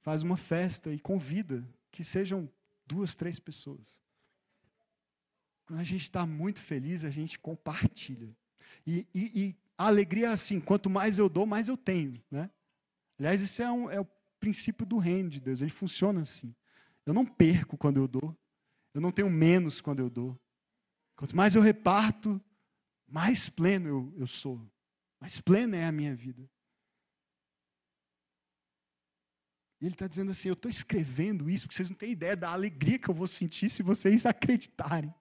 Faz 0.00 0.24
uma 0.24 0.36
festa 0.36 0.92
e 0.92 0.98
convida 0.98 1.64
que 1.92 2.02
sejam 2.02 2.50
duas, 2.84 3.14
três 3.14 3.38
pessoas. 3.38 4.02
Quando 5.64 5.78
a 5.78 5.84
gente 5.84 6.02
está 6.02 6.26
muito 6.26 6.60
feliz, 6.60 7.04
a 7.04 7.10
gente 7.10 7.38
compartilha. 7.38 8.36
E, 8.84 9.06
e, 9.14 9.40
e, 9.40 9.56
a 9.78 9.86
alegria 9.86 10.26
é 10.26 10.32
assim: 10.32 10.58
quanto 10.58 10.90
mais 10.90 11.16
eu 11.16 11.28
dou, 11.28 11.46
mais 11.46 11.68
eu 11.68 11.76
tenho. 11.76 12.20
Né? 12.28 12.50
Aliás, 13.20 13.40
isso 13.40 13.62
é, 13.62 13.70
um, 13.70 13.88
é 13.88 14.00
o 14.00 14.06
princípio 14.40 14.84
do 14.84 14.98
reino 14.98 15.30
de 15.30 15.38
Deus, 15.38 15.62
ele 15.62 15.70
funciona 15.70 16.22
assim. 16.22 16.52
Eu 17.06 17.12
não 17.12 17.24
perco 17.24 17.76
quando 17.76 17.98
eu 17.98 18.08
dou, 18.08 18.36
eu 18.94 19.00
não 19.00 19.12
tenho 19.12 19.30
menos 19.30 19.80
quando 19.80 20.00
eu 20.00 20.08
dou. 20.08 20.38
Quanto 21.16 21.36
mais 21.36 21.54
eu 21.54 21.62
reparto, 21.62 22.40
mais 23.06 23.48
pleno 23.48 23.88
eu, 23.88 24.14
eu 24.16 24.26
sou, 24.26 24.60
mais 25.20 25.40
plena 25.40 25.76
é 25.76 25.84
a 25.84 25.92
minha 25.92 26.14
vida. 26.14 26.48
E 29.80 29.86
ele 29.86 29.94
está 29.94 30.06
dizendo 30.06 30.30
assim: 30.30 30.48
eu 30.48 30.54
estou 30.54 30.70
escrevendo 30.70 31.50
isso 31.50 31.66
porque 31.66 31.76
vocês 31.76 31.90
não 31.90 31.96
têm 31.96 32.12
ideia 32.12 32.34
da 32.34 32.50
alegria 32.50 32.98
que 32.98 33.08
eu 33.08 33.14
vou 33.14 33.28
sentir 33.28 33.68
se 33.68 33.82
vocês 33.82 34.24
acreditarem. 34.26 35.14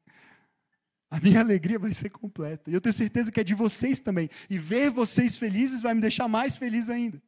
A 1.10 1.20
minha 1.20 1.42
alegria 1.42 1.78
vai 1.78 1.94
ser 1.94 2.10
completa. 2.10 2.72
E 2.72 2.74
eu 2.74 2.82
tenho 2.82 2.94
certeza 2.94 3.32
que 3.32 3.40
é 3.40 3.44
de 3.44 3.54
vocês 3.54 4.00
também. 4.00 4.30
E 4.50 4.58
ver 4.58 4.90
vocês 4.90 5.38
felizes 5.38 5.82
vai 5.82 5.94
me 5.94 6.02
deixar 6.02 6.28
mais 6.28 6.58
feliz 6.58 6.90
ainda. 6.90 7.22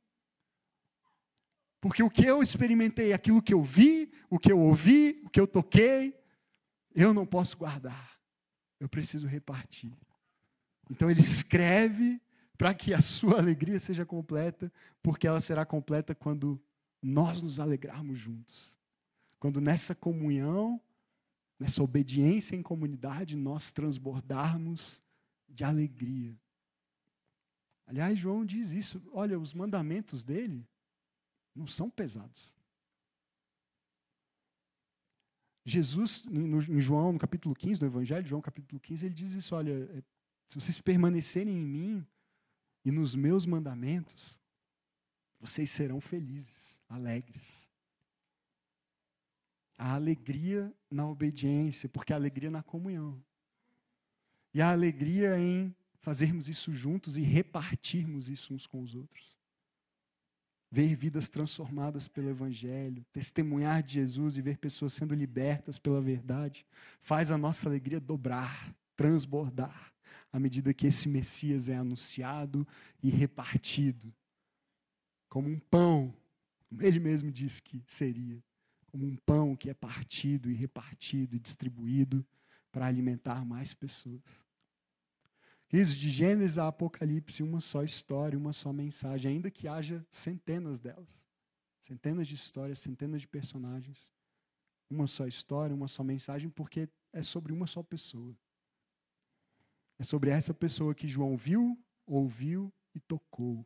Porque 1.81 2.01
o 2.01 2.09
que 2.09 2.25
eu 2.25 2.41
experimentei, 2.41 3.13
aquilo 3.13 3.43
que 3.43 3.53
eu 3.53 3.61
vi, 3.61 4.09
o 4.29 4.39
que 4.39 4.51
eu 4.51 4.59
ouvi, 4.59 5.21
o 5.25 5.29
que 5.29 5.39
eu 5.39 5.47
toquei, 5.47 6.17
eu 6.93 7.13
não 7.13 7.25
posso 7.25 7.57
guardar. 7.57 8.19
Eu 8.79 8.89
preciso 8.89 9.27
repartir. 9.27 9.93
Então 10.89 11.09
ele 11.09 11.21
escreve 11.21 12.21
para 12.57 12.73
que 12.73 12.93
a 12.93 13.01
sua 13.01 13.37
alegria 13.39 13.79
seja 13.79 14.05
completa, 14.05 14.71
porque 15.01 15.27
ela 15.27 15.41
será 15.41 15.65
completa 15.65 16.15
quando 16.15 16.61
nós 17.01 17.41
nos 17.41 17.59
alegrarmos 17.59 18.17
juntos. 18.17 18.79
Quando 19.39 19.61
nessa 19.61 19.93
comunhão, 19.93 20.81
nessa 21.59 21.83
obediência 21.83 22.55
em 22.55 22.63
comunidade, 22.63 23.35
nós 23.35 23.71
transbordarmos 23.71 25.03
de 25.47 25.63
alegria. 25.63 26.35
Aliás, 27.85 28.17
João 28.17 28.45
diz 28.45 28.71
isso. 28.71 29.01
Olha, 29.13 29.39
os 29.39 29.53
mandamentos 29.53 30.23
dele 30.23 30.67
não 31.53 31.67
são 31.67 31.89
pesados. 31.89 32.55
Jesus, 35.65 36.25
em 36.29 36.79
João, 36.79 37.13
no 37.13 37.19
capítulo 37.19 37.55
15, 37.55 37.81
no 37.81 37.87
Evangelho 37.87 38.23
de 38.23 38.29
João, 38.29 38.41
capítulo 38.41 38.79
15, 38.79 39.07
ele 39.07 39.15
diz 39.15 39.33
isso: 39.33 39.55
olha, 39.55 39.71
é, 39.71 40.03
se 40.47 40.55
vocês 40.55 40.79
permanecerem 40.79 41.55
em 41.55 41.65
mim 41.65 42.07
e 42.83 42.91
nos 42.91 43.15
meus 43.15 43.47
mandamentos, 43.47 44.39
vocês 45.39 45.71
serão 45.71 45.99
felizes 45.99 46.79
alegres. 46.87 47.69
A 49.77 49.95
alegria 49.95 50.71
na 50.89 51.07
obediência, 51.07 51.89
porque 51.89 52.13
a 52.13 52.15
alegria 52.15 52.51
na 52.51 52.61
comunhão. 52.61 53.21
E 54.53 54.61
a 54.61 54.71
alegria 54.71 55.37
em 55.37 55.75
fazermos 55.99 56.47
isso 56.47 56.71
juntos 56.71 57.17
e 57.17 57.21
repartirmos 57.21 58.29
isso 58.29 58.53
uns 58.53 58.67
com 58.67 58.81
os 58.81 58.93
outros. 58.93 59.37
Ver 60.75 60.93
vidas 60.93 61.29
transformadas 61.29 62.05
pelo 62.05 62.27
Evangelho, 62.27 63.05
testemunhar 63.13 63.81
de 63.81 63.93
Jesus 63.93 64.35
e 64.35 64.41
ver 64.41 64.57
pessoas 64.57 64.91
sendo 64.91 65.15
libertas 65.15 65.79
pela 65.79 66.01
verdade, 66.01 66.65
faz 66.99 67.31
a 67.31 67.37
nossa 67.37 67.69
alegria 67.69 67.97
dobrar, 67.97 68.75
transbordar, 68.93 69.93
à 70.33 70.37
medida 70.37 70.73
que 70.73 70.85
esse 70.85 71.07
Messias 71.07 71.69
é 71.69 71.77
anunciado 71.77 72.67
e 73.01 73.09
repartido, 73.09 74.13
como 75.29 75.47
um 75.47 75.57
pão 75.57 76.13
ele 76.81 76.99
mesmo 76.99 77.31
disse 77.31 77.61
que 77.61 77.81
seria 77.87 78.43
como 78.87 79.05
um 79.05 79.15
pão 79.15 79.55
que 79.55 79.69
é 79.69 79.73
partido 79.73 80.49
e 80.49 80.53
repartido 80.53 81.35
e 81.35 81.39
distribuído 81.39 82.25
para 82.71 82.85
alimentar 82.85 83.45
mais 83.45 83.73
pessoas. 83.73 84.44
Queridos, 85.67 85.95
de 85.95 86.11
Gênesis 86.11 86.57
a 86.57 86.67
Apocalipse, 86.67 87.41
uma 87.41 87.59
só 87.59 87.83
história, 87.83 88.37
uma 88.37 88.53
só 88.53 88.71
mensagem, 88.71 89.31
ainda 89.31 89.49
que 89.49 89.67
haja 89.67 90.05
centenas 90.09 90.79
delas. 90.79 91.25
Centenas 91.81 92.27
de 92.27 92.35
histórias, 92.35 92.79
centenas 92.79 93.21
de 93.21 93.27
personagens. 93.27 94.11
Uma 94.89 95.07
só 95.07 95.25
história, 95.25 95.75
uma 95.75 95.87
só 95.87 96.03
mensagem, 96.03 96.49
porque 96.49 96.87
é 97.11 97.23
sobre 97.23 97.51
uma 97.51 97.65
só 97.65 97.81
pessoa. 97.81 98.37
É 99.97 100.03
sobre 100.03 100.29
essa 100.29 100.53
pessoa 100.53 100.93
que 100.93 101.07
João 101.07 101.35
viu, 101.35 101.81
ouviu 102.05 102.71
e 102.93 102.99
tocou. 102.99 103.65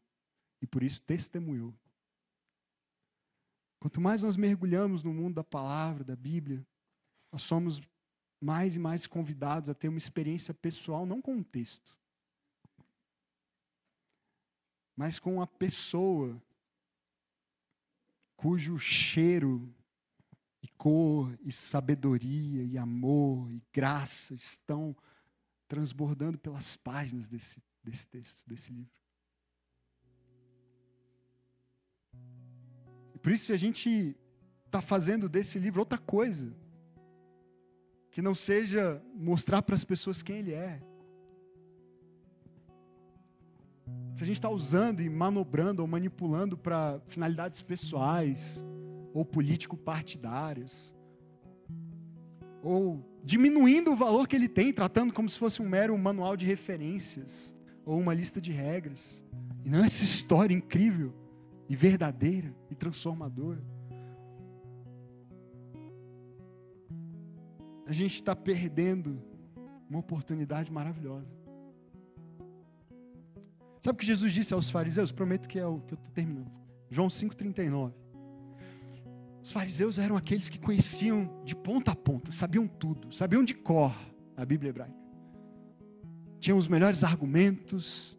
E 0.62 0.68
por 0.68 0.84
isso 0.84 1.02
testemunhou. 1.02 1.74
Quanto 3.80 4.00
mais 4.00 4.22
nós 4.22 4.36
mergulhamos 4.36 5.04
no 5.04 5.14
mundo 5.14 5.36
da 5.36 5.44
palavra, 5.44 6.04
da 6.04 6.16
Bíblia, 6.16 6.66
nós 7.32 7.44
somos 7.44 7.82
mais 8.40 8.76
e 8.76 8.80
mais 8.80 9.06
convidados 9.06 9.70
a 9.70 9.74
ter 9.74 9.90
uma 9.90 9.98
experiência 9.98 10.54
pessoal, 10.54 11.06
não 11.06 11.22
com 11.22 11.36
um 11.36 11.44
texto, 11.44 11.98
mas 14.96 15.20
com 15.20 15.42
a 15.42 15.48
pessoa 15.48 16.38
cujo 18.36 18.78
cheiro 18.80 19.74
e 20.62 20.68
cor 20.70 21.38
e 21.42 21.52
sabedoria 21.52 22.64
e 22.64 22.78
amor 22.78 23.52
e 23.52 23.62
graça 23.74 24.34
estão 24.34 24.96
transbordando 25.68 26.38
pelas 26.38 26.76
páginas 26.76 27.28
desse, 27.28 27.62
desse 27.84 28.08
texto, 28.08 28.44
desse 28.48 28.72
livro. 28.72 29.00
Por 33.22 33.32
isso, 33.32 33.48
se 33.48 33.54
a 33.54 33.58
gente 33.58 34.16
está 34.66 34.82
fazendo 34.82 35.28
desse 35.28 35.60
livro 35.60 35.82
outra 35.82 35.98
coisa, 35.98 36.56
que 38.12 38.22
não 38.22 38.34
seja 38.34 39.02
mostrar 39.16 39.62
para 39.62 39.76
as 39.76 39.84
pessoas 39.84 40.22
quem 40.22 40.38
ele 40.38 40.54
é. 40.54 40.82
Se 44.16 44.24
a 44.24 44.26
gente 44.26 44.38
está 44.38 44.50
usando 44.50 45.02
e 45.02 45.10
manobrando 45.10 45.82
ou 45.82 45.88
manipulando 45.88 46.58
para 46.58 47.00
finalidades 47.08 47.62
pessoais 47.62 48.66
ou 49.14 49.24
político-partidárias, 49.24 50.94
ou 52.62 53.04
diminuindo 53.24 53.92
o 53.92 53.96
valor 53.96 54.28
que 54.28 54.36
ele 54.36 54.50
tem, 54.50 54.74
tratando 54.74 55.14
como 55.14 55.30
se 55.30 55.38
fosse 55.38 55.62
um 55.62 55.70
mero 55.70 55.98
manual 55.98 56.36
de 56.36 56.46
referências 56.46 57.56
ou 57.86 57.98
uma 57.98 58.14
lista 58.14 58.42
de 58.42 58.52
regras, 58.52 59.24
e 59.64 59.70
não 59.70 59.84
essa 59.84 60.04
história 60.04 60.54
incrível 60.54 61.14
e 61.70 61.76
verdadeira 61.76 62.54
e 62.70 62.76
transformadora. 62.76 63.64
A 67.90 67.92
gente 67.92 68.14
está 68.14 68.36
perdendo 68.36 69.20
uma 69.90 69.98
oportunidade 69.98 70.72
maravilhosa. 70.72 71.26
Sabe 73.82 73.96
o 73.96 74.00
que 74.00 74.06
Jesus 74.06 74.32
disse 74.32 74.54
aos 74.54 74.70
fariseus? 74.70 75.12
Prometo 75.12 75.50
que 75.50 75.58
é 75.58 75.66
o 75.66 75.80
que 75.80 75.96
eu 75.96 75.98
estou 75.98 76.14
terminando. 76.14 76.52
João 76.88 77.08
5,39. 77.08 77.92
Os 79.42 79.52
fariseus 79.52 79.98
eram 79.98 80.16
aqueles 80.16 80.50
que 80.50 80.60
conheciam 80.60 81.42
de 81.44 81.56
ponta 81.56 81.90
a 81.90 81.96
ponta, 81.96 82.32
sabiam 82.32 82.68
tudo, 82.68 83.12
sabiam 83.12 83.44
de 83.44 83.56
cor 83.56 83.96
a 84.38 84.46
Bíblia 84.46 84.70
hebraica. 84.70 84.94
Tinham 86.40 86.60
os 86.60 86.68
melhores 86.68 87.04
argumentos, 87.04 88.16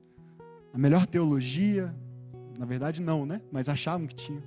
a 0.74 0.78
melhor 0.78 1.06
teologia, 1.06 1.94
na 2.58 2.66
verdade, 2.66 3.00
não, 3.00 3.24
né? 3.24 3.40
Mas 3.52 3.68
achavam 3.68 4.08
que 4.08 4.16
tinham. 4.16 4.42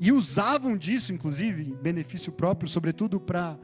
E 0.00 0.10
usavam 0.10 0.76
disso, 0.76 1.12
inclusive, 1.12 1.62
em 1.62 1.74
benefício 1.74 2.32
próprio, 2.32 2.68
sobretudo 2.68 3.20
para 3.20 3.58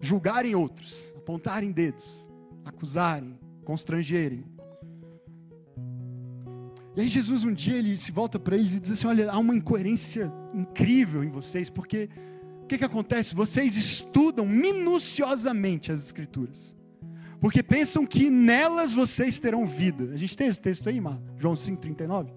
julgarem 0.00 0.54
outros, 0.54 1.14
apontarem 1.16 1.70
dedos, 1.70 2.28
acusarem, 2.64 3.38
constrangerem. 3.64 4.44
E 6.96 7.00
aí 7.00 7.08
Jesus 7.08 7.42
um 7.42 7.52
dia 7.52 7.76
ele 7.76 7.96
se 7.96 8.12
volta 8.12 8.38
para 8.38 8.56
eles 8.56 8.74
e 8.74 8.80
diz 8.80 8.92
assim: 8.92 9.06
olha, 9.06 9.30
há 9.30 9.38
uma 9.38 9.54
incoerência 9.54 10.32
incrível 10.52 11.24
em 11.24 11.28
vocês, 11.28 11.68
porque 11.70 12.08
o 12.62 12.66
que, 12.66 12.78
que 12.78 12.84
acontece? 12.84 13.34
Vocês 13.34 13.76
estudam 13.76 14.46
minuciosamente 14.46 15.92
as 15.92 16.04
escrituras 16.04 16.76
porque 17.44 17.62
pensam 17.62 18.06
que 18.06 18.30
nelas 18.30 18.94
vocês 18.94 19.38
terão 19.38 19.66
vida. 19.66 20.14
A 20.14 20.16
gente 20.16 20.34
tem 20.34 20.46
esse 20.46 20.62
texto 20.62 20.88
aí, 20.88 20.98
Mar? 20.98 21.20
João 21.36 21.52
5,39. 21.52 22.32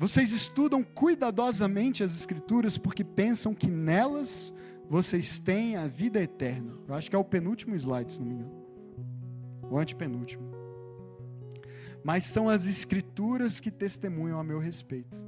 Vocês 0.00 0.32
estudam 0.32 0.82
cuidadosamente 0.82 2.02
as 2.02 2.18
Escrituras 2.18 2.78
porque 2.78 3.04
pensam 3.04 3.54
que 3.54 3.66
nelas 3.66 4.50
vocês 4.88 5.38
têm 5.38 5.76
a 5.76 5.86
vida 5.86 6.18
eterna. 6.18 6.72
Eu 6.88 6.94
acho 6.94 7.10
que 7.10 7.14
é 7.14 7.18
o 7.18 7.22
penúltimo 7.22 7.74
slide, 7.76 8.14
se 8.14 8.18
não 8.18 8.26
me 8.26 8.34
engano. 8.36 8.64
O 9.70 9.78
antepenúltimo. 9.78 10.42
Mas 12.02 12.24
são 12.24 12.48
as 12.48 12.66
Escrituras 12.66 13.60
que 13.60 13.70
testemunham 13.70 14.40
a 14.40 14.42
meu 14.42 14.58
respeito. 14.58 15.22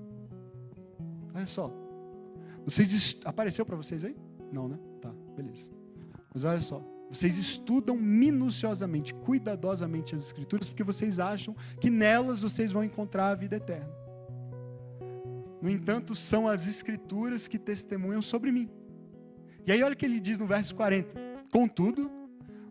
Olha 1.34 1.46
só. 1.46 1.70
Vocês 2.64 2.94
est... 2.94 3.20
Apareceu 3.26 3.66
para 3.66 3.76
vocês 3.76 4.02
aí? 4.02 4.16
Não, 4.50 4.68
né? 4.68 4.78
Tá, 5.02 5.12
beleza. 5.36 5.70
Mas 6.32 6.44
olha 6.44 6.62
só. 6.62 6.82
Vocês 7.10 7.36
estudam 7.36 7.94
minuciosamente, 7.94 9.12
cuidadosamente 9.16 10.14
as 10.14 10.24
Escrituras, 10.24 10.70
porque 10.70 10.82
vocês 10.82 11.20
acham 11.20 11.54
que 11.78 11.90
nelas 11.90 12.40
vocês 12.40 12.72
vão 12.72 12.82
encontrar 12.82 13.28
a 13.28 13.34
vida 13.34 13.56
eterna. 13.56 14.00
No 15.62 15.70
entanto, 15.70 16.14
são 16.14 16.48
as 16.48 16.66
Escrituras 16.66 17.46
que 17.46 17.58
testemunham 17.58 18.20
sobre 18.20 18.50
mim. 18.50 18.68
E 19.64 19.70
aí, 19.70 19.82
olha 19.82 19.94
o 19.94 19.96
que 19.96 20.04
ele 20.04 20.18
diz 20.18 20.36
no 20.36 20.46
verso 20.46 20.74
40: 20.74 21.14
Contudo, 21.52 22.10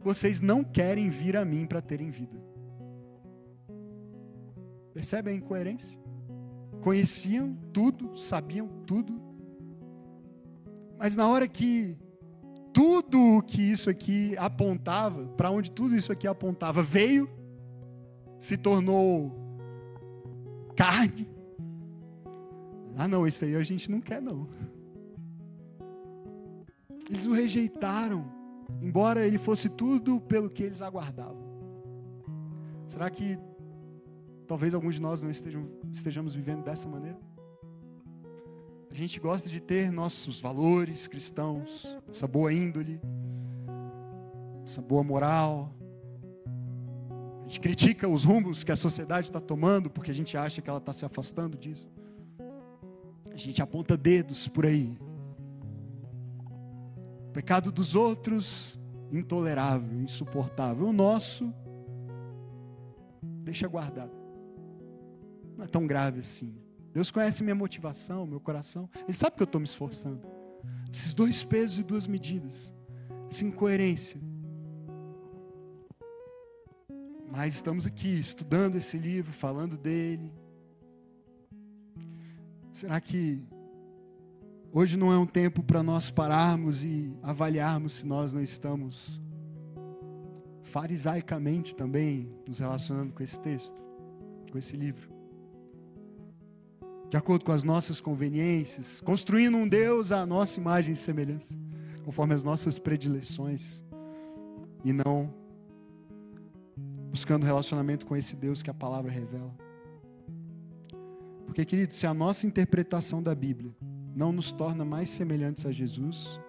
vocês 0.02 0.42
não 0.42 0.64
querem 0.64 1.10
vir 1.10 1.38
a 1.38 1.46
mim 1.46 1.66
para 1.66 1.82
terem 1.82 2.12
vida. 2.12 2.38
Percebe 4.94 5.32
a 5.32 5.34
incoerência? 5.34 5.98
Conheciam 6.82 7.56
tudo, 7.72 8.18
sabiam 8.18 8.68
tudo, 8.86 9.22
mas 11.02 11.16
na 11.16 11.28
hora 11.28 11.48
que 11.48 11.98
tudo 12.74 13.38
o 13.38 13.42
que 13.42 13.60
isso 13.60 13.90
aqui 13.90 14.36
apontava, 14.38 15.26
para 15.30 15.50
onde 15.50 15.72
tudo 15.72 15.96
isso 15.96 16.12
aqui 16.12 16.28
apontava, 16.28 16.84
veio, 16.84 17.30
se 18.38 18.58
tornou 18.58 19.32
carne. 20.76 21.28
Ah, 22.98 23.08
não, 23.08 23.28
isso 23.28 23.46
aí 23.46 23.56
a 23.56 23.64
gente 23.64 23.90
não 23.90 24.02
quer, 24.02 24.22
não. 24.22 24.48
Eles 27.10 27.26
o 27.26 27.34
rejeitaram, 27.34 28.26
embora 28.82 29.26
ele 29.26 29.38
fosse 29.38 29.70
tudo 29.70 30.20
pelo 30.22 30.50
que 30.50 30.64
eles 30.64 30.82
aguardavam. 30.82 31.52
Será 32.88 33.10
que 33.10 33.38
talvez 34.48 34.74
alguns 34.74 34.96
de 34.96 35.02
nós 35.02 35.22
não 35.22 35.32
estejam, 35.32 35.70
estejamos 35.92 36.36
vivendo 36.36 36.64
dessa 36.64 36.88
maneira? 36.88 37.20
A 38.90 38.94
gente 38.94 39.20
gosta 39.20 39.50
de 39.50 39.62
ter 39.62 39.90
nossos 39.92 40.42
valores 40.42 41.08
cristãos, 41.08 41.98
essa 42.10 42.28
boa 42.28 42.52
índole, 42.52 43.00
essa 44.64 44.82
boa 44.82 45.04
moral. 45.04 45.74
A 47.40 47.44
gente 47.44 47.62
critica 47.62 48.08
os 48.08 48.26
rumos 48.26 48.64
que 48.64 48.72
a 48.72 48.76
sociedade 48.76 49.28
está 49.28 49.40
tomando 49.40 49.90
porque 49.90 50.12
a 50.12 50.14
gente 50.14 50.36
acha 50.36 50.62
que 50.62 50.70
ela 50.70 50.80
está 50.80 50.92
se 50.92 51.06
afastando 51.06 51.58
disso. 51.58 51.90
Gente 53.42 53.60
aponta 53.60 53.98
dedos 53.98 54.48
por 54.48 54.68
aí, 54.68 54.96
o 57.28 57.32
pecado 57.34 57.72
dos 57.72 57.96
outros, 57.96 58.80
intolerável, 59.12 60.00
insuportável. 60.00 60.86
O 60.86 60.94
nosso, 60.94 61.52
deixa 63.44 63.68
guardado. 63.68 64.12
Não 65.58 65.66
é 65.66 65.68
tão 65.68 65.88
grave 65.88 66.20
assim. 66.20 66.54
Deus 66.94 67.10
conhece 67.10 67.42
minha 67.42 67.56
motivação, 67.56 68.28
meu 68.28 68.40
coração. 68.40 68.88
Ele 69.08 69.14
sabe 69.14 69.38
que 69.38 69.42
eu 69.42 69.46
estou 69.46 69.60
me 69.60 69.66
esforçando. 69.66 70.22
Esses 70.94 71.12
dois 71.12 71.44
pesos 71.44 71.80
e 71.80 71.84
duas 71.84 72.06
medidas. 72.06 72.72
Essa 73.28 73.44
incoerência. 73.44 74.22
Mas 77.32 77.56
estamos 77.56 77.88
aqui 77.88 78.20
estudando 78.20 78.76
esse 78.76 79.00
livro, 79.00 79.34
falando 79.34 79.78
dele. 79.80 80.32
Será 82.72 83.00
que 83.02 83.44
Hoje 84.74 84.96
não 84.96 85.12
é 85.12 85.18
um 85.18 85.26
tempo 85.26 85.62
para 85.62 85.84
nós 85.84 86.10
pararmos 86.10 86.82
e 86.82 87.14
avaliarmos 87.22 87.96
se 87.96 88.08
nós 88.08 88.32
não 88.32 88.42
estamos 88.42 89.22
farisaicamente 90.62 91.76
também 91.76 92.34
nos 92.48 92.60
relacionando 92.60 93.12
com 93.12 93.22
esse 93.22 93.38
texto, 93.38 93.84
com 94.50 94.58
esse 94.58 94.78
livro. 94.78 95.12
De 97.10 97.18
acordo 97.18 97.44
com 97.44 97.52
as 97.52 97.66
nossas 97.66 98.00
conveniências, 98.00 99.02
construindo 99.02 99.58
um 99.58 99.68
Deus 99.68 100.10
à 100.14 100.26
nossa 100.26 100.58
imagem 100.58 100.94
e 100.94 100.96
semelhança, 100.96 101.54
conforme 102.06 102.34
as 102.34 102.42
nossas 102.42 102.80
predileções, 102.80 103.84
e 104.86 104.94
não 104.94 105.34
buscando 107.10 107.46
relacionamento 107.46 108.06
com 108.06 108.16
esse 108.16 108.38
Deus 108.38 108.64
que 108.64 108.70
a 108.70 108.74
palavra 108.74 109.12
revela. 109.12 109.54
Porque, 111.52 111.66
querido, 111.66 111.94
se 111.94 112.08
a 112.08 112.14
nossa 112.14 112.48
interpretação 112.48 113.22
da 113.22 113.36
Bíblia 113.36 113.76
não 114.16 114.32
nos 114.32 114.54
torna 114.54 114.86
mais 114.86 115.10
semelhantes 115.10 115.66
a 115.66 115.72
Jesus, 115.74 116.40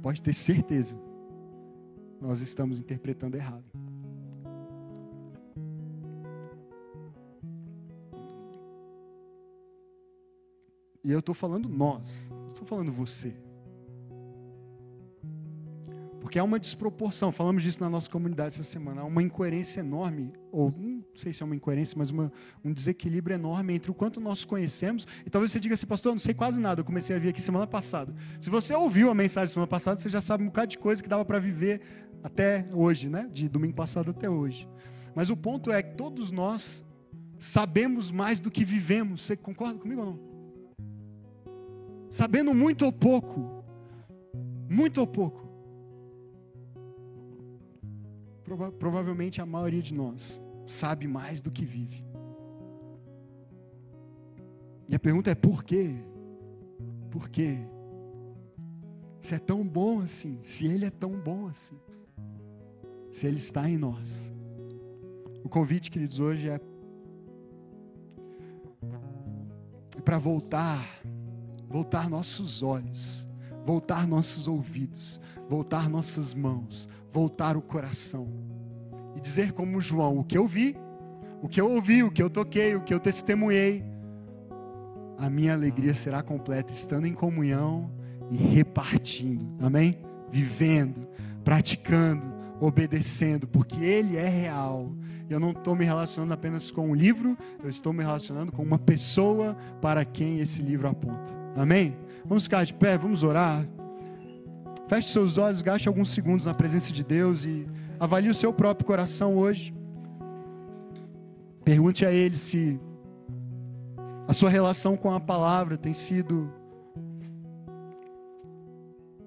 pode 0.00 0.22
ter 0.22 0.32
certeza, 0.32 0.98
nós 2.18 2.40
estamos 2.40 2.78
interpretando 2.78 3.34
errado. 3.34 3.66
E 11.04 11.12
eu 11.12 11.18
estou 11.18 11.34
falando 11.34 11.68
nós, 11.68 12.30
não 12.30 12.48
estou 12.48 12.66
falando 12.66 12.90
você. 12.90 13.34
Porque 16.28 16.38
há 16.38 16.44
uma 16.44 16.58
desproporção, 16.58 17.32
falamos 17.32 17.62
disso 17.62 17.80
na 17.80 17.88
nossa 17.88 18.10
comunidade 18.10 18.48
essa 18.48 18.62
semana, 18.62 19.00
há 19.00 19.04
uma 19.06 19.22
incoerência 19.22 19.80
enorme, 19.80 20.30
ou 20.52 20.70
não 20.70 21.02
sei 21.14 21.32
se 21.32 21.42
é 21.42 21.46
uma 21.46 21.56
incoerência, 21.56 21.96
mas 21.96 22.10
uma, 22.10 22.30
um 22.62 22.70
desequilíbrio 22.70 23.34
enorme 23.34 23.72
entre 23.72 23.90
o 23.90 23.94
quanto 23.94 24.20
nós 24.20 24.44
conhecemos, 24.44 25.06
e 25.24 25.30
talvez 25.30 25.50
você 25.50 25.58
diga 25.58 25.72
assim, 25.72 25.86
pastor, 25.86 26.10
eu 26.10 26.16
não 26.16 26.20
sei 26.20 26.34
quase 26.34 26.60
nada, 26.60 26.82
eu 26.82 26.84
comecei 26.84 27.16
a 27.16 27.18
vir 27.18 27.30
aqui 27.30 27.40
semana 27.40 27.66
passada. 27.66 28.14
Se 28.38 28.50
você 28.50 28.74
ouviu 28.74 29.10
a 29.10 29.14
mensagem 29.14 29.50
semana 29.54 29.66
passada, 29.66 29.98
você 29.98 30.10
já 30.10 30.20
sabe 30.20 30.42
um 30.42 30.48
bocado 30.48 30.66
de 30.66 30.76
coisa 30.76 31.02
que 31.02 31.08
dava 31.08 31.24
para 31.24 31.38
viver 31.38 31.80
até 32.22 32.68
hoje, 32.74 33.08
né? 33.08 33.26
De 33.32 33.48
domingo 33.48 33.72
passado 33.72 34.10
até 34.10 34.28
hoje. 34.28 34.68
Mas 35.14 35.30
o 35.30 35.36
ponto 35.36 35.72
é 35.72 35.82
que 35.82 35.96
todos 35.96 36.30
nós 36.30 36.84
sabemos 37.38 38.10
mais 38.10 38.38
do 38.38 38.50
que 38.50 38.66
vivemos. 38.66 39.22
Você 39.22 39.34
concorda 39.34 39.78
comigo 39.78 40.02
ou 40.02 40.06
não? 40.08 40.20
Sabendo 42.10 42.52
muito 42.52 42.84
ou 42.84 42.92
pouco. 42.92 43.64
Muito 44.68 44.98
ou 45.00 45.06
pouco. 45.06 45.47
Prova 48.48 48.72
provavelmente 48.72 49.40
a 49.40 49.46
maioria 49.46 49.82
de 49.82 49.92
nós 49.92 50.40
sabe 50.66 51.06
mais 51.06 51.40
do 51.40 51.50
que 51.50 51.64
vive. 51.64 52.04
E 54.88 54.94
a 54.94 54.98
pergunta 54.98 55.30
é 55.30 55.34
por 55.34 55.62
quê? 55.62 55.94
Por 57.10 57.28
quê? 57.28 57.58
Se 59.20 59.34
é 59.34 59.38
tão 59.38 59.66
bom 59.66 60.00
assim, 60.00 60.38
se 60.42 60.66
Ele 60.66 60.86
é 60.86 60.90
tão 60.90 61.12
bom 61.12 61.46
assim, 61.46 61.76
se 63.10 63.26
Ele 63.26 63.38
está 63.38 63.68
em 63.68 63.76
nós. 63.76 64.32
O 65.44 65.48
convite, 65.48 65.90
queridos, 65.90 66.18
hoje 66.18 66.48
é, 66.48 66.60
é 69.96 70.00
para 70.02 70.18
voltar, 70.18 71.02
voltar 71.68 72.08
nossos 72.08 72.62
olhos, 72.62 73.27
voltar 73.68 74.06
nossos 74.06 74.48
ouvidos, 74.48 75.20
voltar 75.46 75.90
nossas 75.90 76.32
mãos, 76.32 76.88
voltar 77.12 77.54
o 77.54 77.60
coração 77.60 78.26
e 79.14 79.20
dizer 79.20 79.52
como 79.52 79.78
João: 79.78 80.20
o 80.20 80.24
que 80.24 80.38
eu 80.38 80.46
vi, 80.46 80.74
o 81.42 81.48
que 81.50 81.60
eu 81.60 81.70
ouvi, 81.70 82.02
o 82.02 82.10
que 82.10 82.22
eu 82.22 82.30
toquei, 82.30 82.74
o 82.74 82.80
que 82.80 82.94
eu 82.94 82.98
testemunhei, 82.98 83.84
a 85.18 85.28
minha 85.28 85.52
alegria 85.52 85.92
será 85.92 86.22
completa 86.22 86.72
estando 86.72 87.06
em 87.06 87.12
comunhão 87.12 87.90
e 88.30 88.38
repartindo, 88.38 89.46
amém? 89.60 89.98
Vivendo, 90.30 91.06
praticando, 91.44 92.26
obedecendo, 92.58 93.46
porque 93.46 93.84
Ele 93.84 94.16
é 94.16 94.28
real. 94.30 94.96
Eu 95.28 95.38
não 95.38 95.50
estou 95.50 95.76
me 95.76 95.84
relacionando 95.84 96.32
apenas 96.32 96.70
com 96.70 96.90
o 96.90 96.94
livro, 96.94 97.36
eu 97.62 97.68
estou 97.68 97.92
me 97.92 98.02
relacionando 98.02 98.50
com 98.50 98.62
uma 98.62 98.78
pessoa 98.78 99.54
para 99.78 100.06
quem 100.06 100.40
esse 100.40 100.62
livro 100.62 100.88
aponta, 100.88 101.36
amém? 101.62 101.96
Vamos 102.24 102.44
ficar 102.44 102.64
de 102.64 102.74
pé, 102.74 102.96
vamos 102.96 103.22
orar. 103.22 103.66
Feche 104.88 105.08
seus 105.08 105.36
olhos, 105.36 105.60
gaste 105.60 105.88
alguns 105.88 106.10
segundos 106.10 106.46
na 106.46 106.54
presença 106.54 106.92
de 106.92 107.04
Deus 107.04 107.44
e 107.44 107.66
avalie 108.00 108.30
o 108.30 108.34
seu 108.34 108.52
próprio 108.52 108.86
coração 108.86 109.36
hoje. 109.36 109.74
Pergunte 111.64 112.06
a 112.06 112.12
Ele 112.12 112.36
se 112.36 112.80
a 114.26 114.32
sua 114.32 114.48
relação 114.48 114.96
com 114.96 115.12
a 115.12 115.20
palavra 115.20 115.76
tem 115.76 115.92
sido 115.92 116.52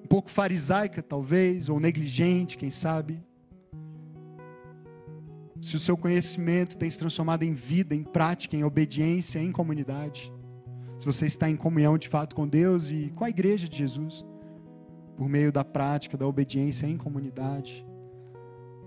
um 0.03 0.07
pouco 0.07 0.29
farisaica, 0.29 1.01
talvez, 1.01 1.69
ou 1.69 1.79
negligente, 1.79 2.57
quem 2.57 2.71
sabe. 2.71 3.23
Se 5.61 5.75
o 5.75 5.79
seu 5.79 5.95
conhecimento 5.95 6.77
tem 6.77 6.89
se 6.89 6.97
transformado 6.97 7.43
em 7.43 7.53
vida, 7.53 7.93
em 7.93 8.03
prática, 8.03 8.55
em 8.55 8.63
obediência, 8.63 9.39
em 9.39 9.51
comunidade. 9.51 10.34
Se 11.02 11.06
você 11.08 11.26
está 11.26 11.49
em 11.49 11.56
comunhão 11.56 11.97
de 11.97 12.08
fato 12.08 12.36
com 12.36 12.47
Deus 12.47 12.91
e 12.91 13.12
com 13.16 13.24
a 13.24 13.30
igreja 13.32 13.68
de 13.68 13.76
Jesus 13.76 14.24
por 15.18 15.28
meio 15.28 15.52
da 15.52 15.66
prática, 15.66 16.16
da 16.16 16.28
obediência 16.28 16.86
em 16.86 16.95
comunidade. 16.95 17.84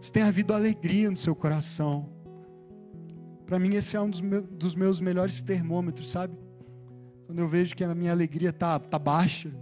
Se 0.00 0.12
tem 0.12 0.22
havido 0.22 0.54
alegria 0.54 1.10
no 1.10 1.16
seu 1.16 1.34
coração, 1.34 2.08
Para 3.44 3.58
mim, 3.58 3.74
esse 3.74 3.96
é 3.96 4.00
um 4.00 4.08
dos 4.08 4.76
meus, 4.76 5.00
melhores 5.00 5.42
termômetros, 5.42 6.12
sabe? 6.12 6.38
Quando 7.26 7.40
eu 7.40 7.48
vejo 7.48 7.74
que 7.74 7.82
a 7.82 7.92
minha 7.92 8.12
alegria 8.12 8.52
tá, 8.52 8.78
tá 8.78 8.96
baixa. 8.96 9.52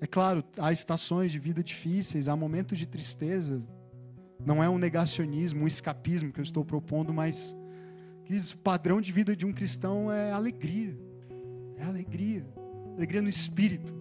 É 0.00 0.06
claro, 0.06 0.44
há 0.60 0.72
estações 0.72 1.32
de 1.32 1.40
vida 1.40 1.60
difíceis, 1.60 2.28
há 2.28 2.36
momentos 2.36 2.78
de 2.78 2.86
tristeza. 2.86 3.60
Não 4.44 4.62
é 4.62 4.70
um 4.70 4.78
negacionismo, 4.78 5.64
um 5.64 5.66
escapismo 5.66 6.32
que 6.32 6.38
eu 6.38 6.44
estou 6.44 6.64
propondo, 6.64 7.12
mas 7.12 7.56
o 8.54 8.58
padrão 8.58 9.00
de 9.00 9.10
vida 9.10 9.34
de 9.34 9.44
um 9.44 9.52
cristão 9.52 10.12
é 10.12 10.30
alegria. 10.30 11.05
É 11.78 11.84
alegria. 11.84 12.46
Alegria 12.96 13.22
no 13.22 13.28
espírito. 13.28 13.94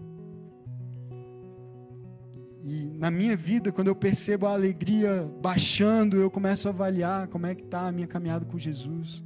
E 2.64 2.98
na 2.98 3.12
minha 3.12 3.36
vida, 3.36 3.72
quando 3.72 3.90
eu 3.90 3.96
percebo 3.96 4.48
a 4.48 4.54
alegria 4.54 5.32
baixando, 5.40 6.18
eu 6.18 6.32
começo 6.32 6.68
a 6.68 6.72
avaliar 6.72 7.28
como 7.28 7.46
é 7.46 7.54
que 7.54 7.64
está 7.64 7.88
a 7.88 7.92
minha 7.92 8.08
caminhada 8.08 8.44
com 8.44 8.58
Jesus. 8.58 9.24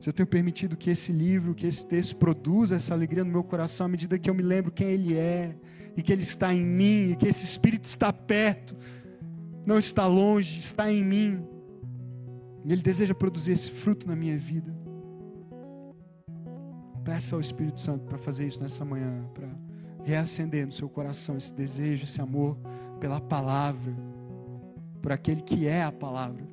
Se 0.00 0.08
eu 0.08 0.12
tenho 0.12 0.28
permitido 0.28 0.76
que 0.76 0.88
esse 0.88 1.10
livro, 1.10 1.52
que 1.52 1.66
esse 1.66 1.84
texto 1.84 2.14
produza 2.14 2.76
essa 2.76 2.94
alegria 2.94 3.24
no 3.24 3.32
meu 3.32 3.42
coração 3.42 3.86
à 3.86 3.88
medida 3.88 4.16
que 4.18 4.30
eu 4.30 4.34
me 4.34 4.44
lembro 4.44 4.70
quem 4.70 4.86
Ele 4.86 5.16
é, 5.16 5.56
e 5.96 6.02
que 6.02 6.12
Ele 6.12 6.22
está 6.22 6.54
em 6.54 6.64
mim, 6.64 7.10
e 7.10 7.16
que 7.16 7.26
esse 7.26 7.44
Espírito 7.44 7.86
está 7.86 8.12
perto, 8.12 8.76
não 9.66 9.76
está 9.76 10.06
longe, 10.06 10.60
está 10.60 10.92
em 10.92 11.04
mim. 11.04 11.44
E 12.64 12.72
Ele 12.72 12.82
deseja 12.82 13.14
produzir 13.14 13.50
esse 13.50 13.68
fruto 13.68 14.06
na 14.06 14.14
minha 14.14 14.38
vida. 14.38 14.77
Peça 17.08 17.34
ao 17.34 17.40
Espírito 17.40 17.80
Santo 17.80 18.04
para 18.04 18.18
fazer 18.18 18.46
isso 18.46 18.62
nessa 18.62 18.84
manhã, 18.84 19.24
para 19.32 19.48
reacender 20.04 20.66
no 20.66 20.72
seu 20.72 20.90
coração 20.90 21.38
esse 21.38 21.50
desejo, 21.54 22.04
esse 22.04 22.20
amor 22.20 22.58
pela 23.00 23.18
palavra, 23.18 23.96
por 25.00 25.10
aquele 25.10 25.40
que 25.40 25.66
é 25.66 25.82
a 25.82 25.90
palavra. 25.90 26.46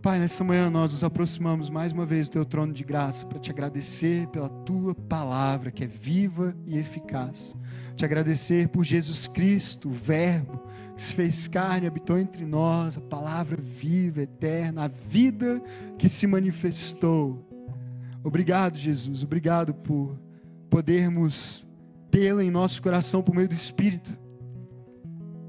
Pai, 0.00 0.20
nessa 0.20 0.44
manhã 0.44 0.70
nós 0.70 0.92
nos 0.92 1.02
aproximamos 1.02 1.68
mais 1.68 1.90
uma 1.90 2.06
vez 2.06 2.28
do 2.28 2.34
teu 2.34 2.44
trono 2.44 2.72
de 2.72 2.84
graça 2.84 3.26
para 3.26 3.40
te 3.40 3.50
agradecer 3.50 4.28
pela 4.28 4.48
tua 4.48 4.94
palavra 4.94 5.72
que 5.72 5.82
é 5.82 5.88
viva 5.88 6.54
e 6.64 6.78
eficaz. 6.78 7.56
Te 7.96 8.04
agradecer 8.04 8.68
por 8.68 8.84
Jesus 8.84 9.26
Cristo, 9.26 9.88
o 9.88 9.92
Verbo, 9.92 10.62
se 11.02 11.14
fez 11.14 11.48
carne, 11.48 11.86
habitou 11.86 12.18
entre 12.18 12.46
nós, 12.46 12.96
a 12.96 13.00
palavra 13.00 13.60
viva, 13.60 14.22
eterna, 14.22 14.84
a 14.84 14.88
vida 14.88 15.60
que 15.98 16.08
se 16.08 16.26
manifestou. 16.26 17.44
Obrigado, 18.22 18.78
Jesus, 18.78 19.22
obrigado 19.22 19.74
por 19.74 20.16
podermos 20.70 21.66
tê-la 22.10 22.44
em 22.44 22.50
nosso 22.50 22.80
coração 22.80 23.22
por 23.22 23.34
meio 23.34 23.48
do 23.48 23.54
Espírito. 23.54 24.16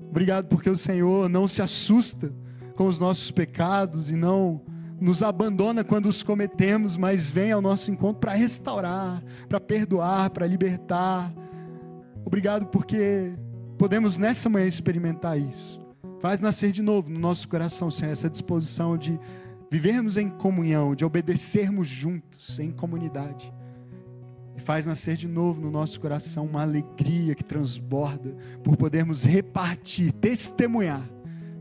Obrigado 0.09 0.47
porque 0.47 0.69
o 0.69 0.77
Senhor 0.77 1.29
não 1.29 1.47
se 1.47 1.61
assusta 1.61 2.33
com 2.75 2.85
os 2.85 2.97
nossos 2.97 3.29
pecados 3.29 4.09
e 4.09 4.15
não 4.15 4.61
nos 4.99 5.21
abandona 5.21 5.83
quando 5.83 6.07
os 6.07 6.23
cometemos, 6.23 6.97
mas 6.97 7.29
vem 7.29 7.51
ao 7.51 7.61
nosso 7.61 7.91
encontro 7.91 8.19
para 8.19 8.33
restaurar, 8.33 9.23
para 9.47 9.59
perdoar, 9.59 10.29
para 10.29 10.47
libertar. 10.47 11.33
Obrigado 12.25 12.67
porque 12.67 13.33
podemos 13.77 14.17
nessa 14.17 14.49
manhã 14.49 14.67
experimentar 14.67 15.39
isso. 15.39 15.81
Faz 16.19 16.39
nascer 16.39 16.71
de 16.71 16.81
novo 16.81 17.09
no 17.09 17.19
nosso 17.19 17.47
coração, 17.47 17.91
Senhor, 17.91 18.11
essa 18.11 18.29
disposição 18.29 18.97
de 18.97 19.19
vivermos 19.69 20.17
em 20.17 20.29
comunhão, 20.29 20.95
de 20.95 21.03
obedecermos 21.03 21.87
juntos, 21.87 22.59
em 22.59 22.71
comunidade. 22.71 23.53
E 24.55 24.61
faz 24.61 24.85
nascer 24.85 25.17
de 25.17 25.27
novo 25.27 25.59
no 25.59 25.71
nosso 25.71 25.99
coração 25.99 26.45
uma 26.45 26.61
alegria 26.61 27.35
que 27.35 27.43
transborda 27.43 28.35
por 28.63 28.77
podermos 28.77 29.23
repartir, 29.23 30.13
testemunhar 30.13 31.03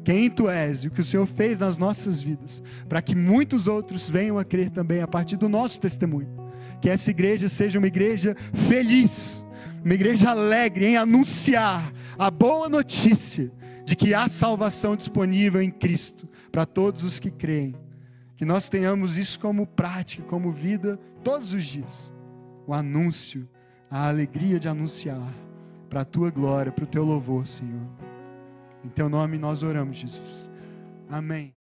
quem 0.05 0.29
tu 0.29 0.49
és 0.49 0.85
e 0.85 0.89
o 0.89 0.91
que 0.91 1.01
o 1.01 1.05
Senhor 1.05 1.27
fez 1.27 1.59
nas 1.59 1.79
nossas 1.79 2.21
vidas, 2.21 2.63
para 2.89 3.01
que 3.01 3.15
muitos 3.15 3.67
outros 3.67 4.11
venham 4.11 4.39
a 4.39 4.45
crer 4.45 4.71
também 4.71 5.01
a 5.01 5.07
partir 5.07 5.37
do 5.37 5.49
nosso 5.49 5.81
testemunho. 5.81 6.29
Que 6.81 6.91
essa 6.91 7.11
igreja 7.11 7.49
seja 7.49 7.79
uma 7.79 7.87
igreja 7.87 8.37
feliz, 8.69 9.45
uma 9.85 9.95
igreja 9.95 10.31
alegre 10.31 10.87
em 10.87 10.97
anunciar 10.97 11.93
a 12.19 12.31
boa 12.31 12.69
notícia 12.69 13.51
de 13.85 13.97
que 13.97 14.15
há 14.15 14.29
salvação 14.29 14.95
disponível 14.97 15.61
em 15.61 15.71
Cristo 15.71 16.29
para 16.51 16.65
todos 16.65 17.03
os 17.03 17.19
que 17.19 17.31
creem. 17.31 17.75
Que 18.37 18.45
nós 18.45 18.69
tenhamos 18.69 19.17
isso 19.17 19.39
como 19.39 19.67
prática, 19.67 20.23
como 20.25 20.53
vida 20.53 20.99
todos 21.23 21.53
os 21.53 21.65
dias. 21.65 22.13
O 22.67 22.73
anúncio, 22.73 23.49
a 23.91 24.09
alegria 24.09 24.59
de 24.59 24.69
anunciar 24.69 25.33
para 25.89 26.01
a 26.01 26.05
tua 26.05 26.31
glória, 26.31 26.73
para 26.73 26.85
o 26.85 26.87
teu 26.87 27.05
louvor, 27.05 27.47
Senhor. 27.47 27.87
Em 28.85 28.89
teu 28.89 29.09
nome 29.09 29.39
nós 29.39 29.63
oramos, 29.63 29.99
Jesus. 29.99 30.51
Amém. 31.09 31.62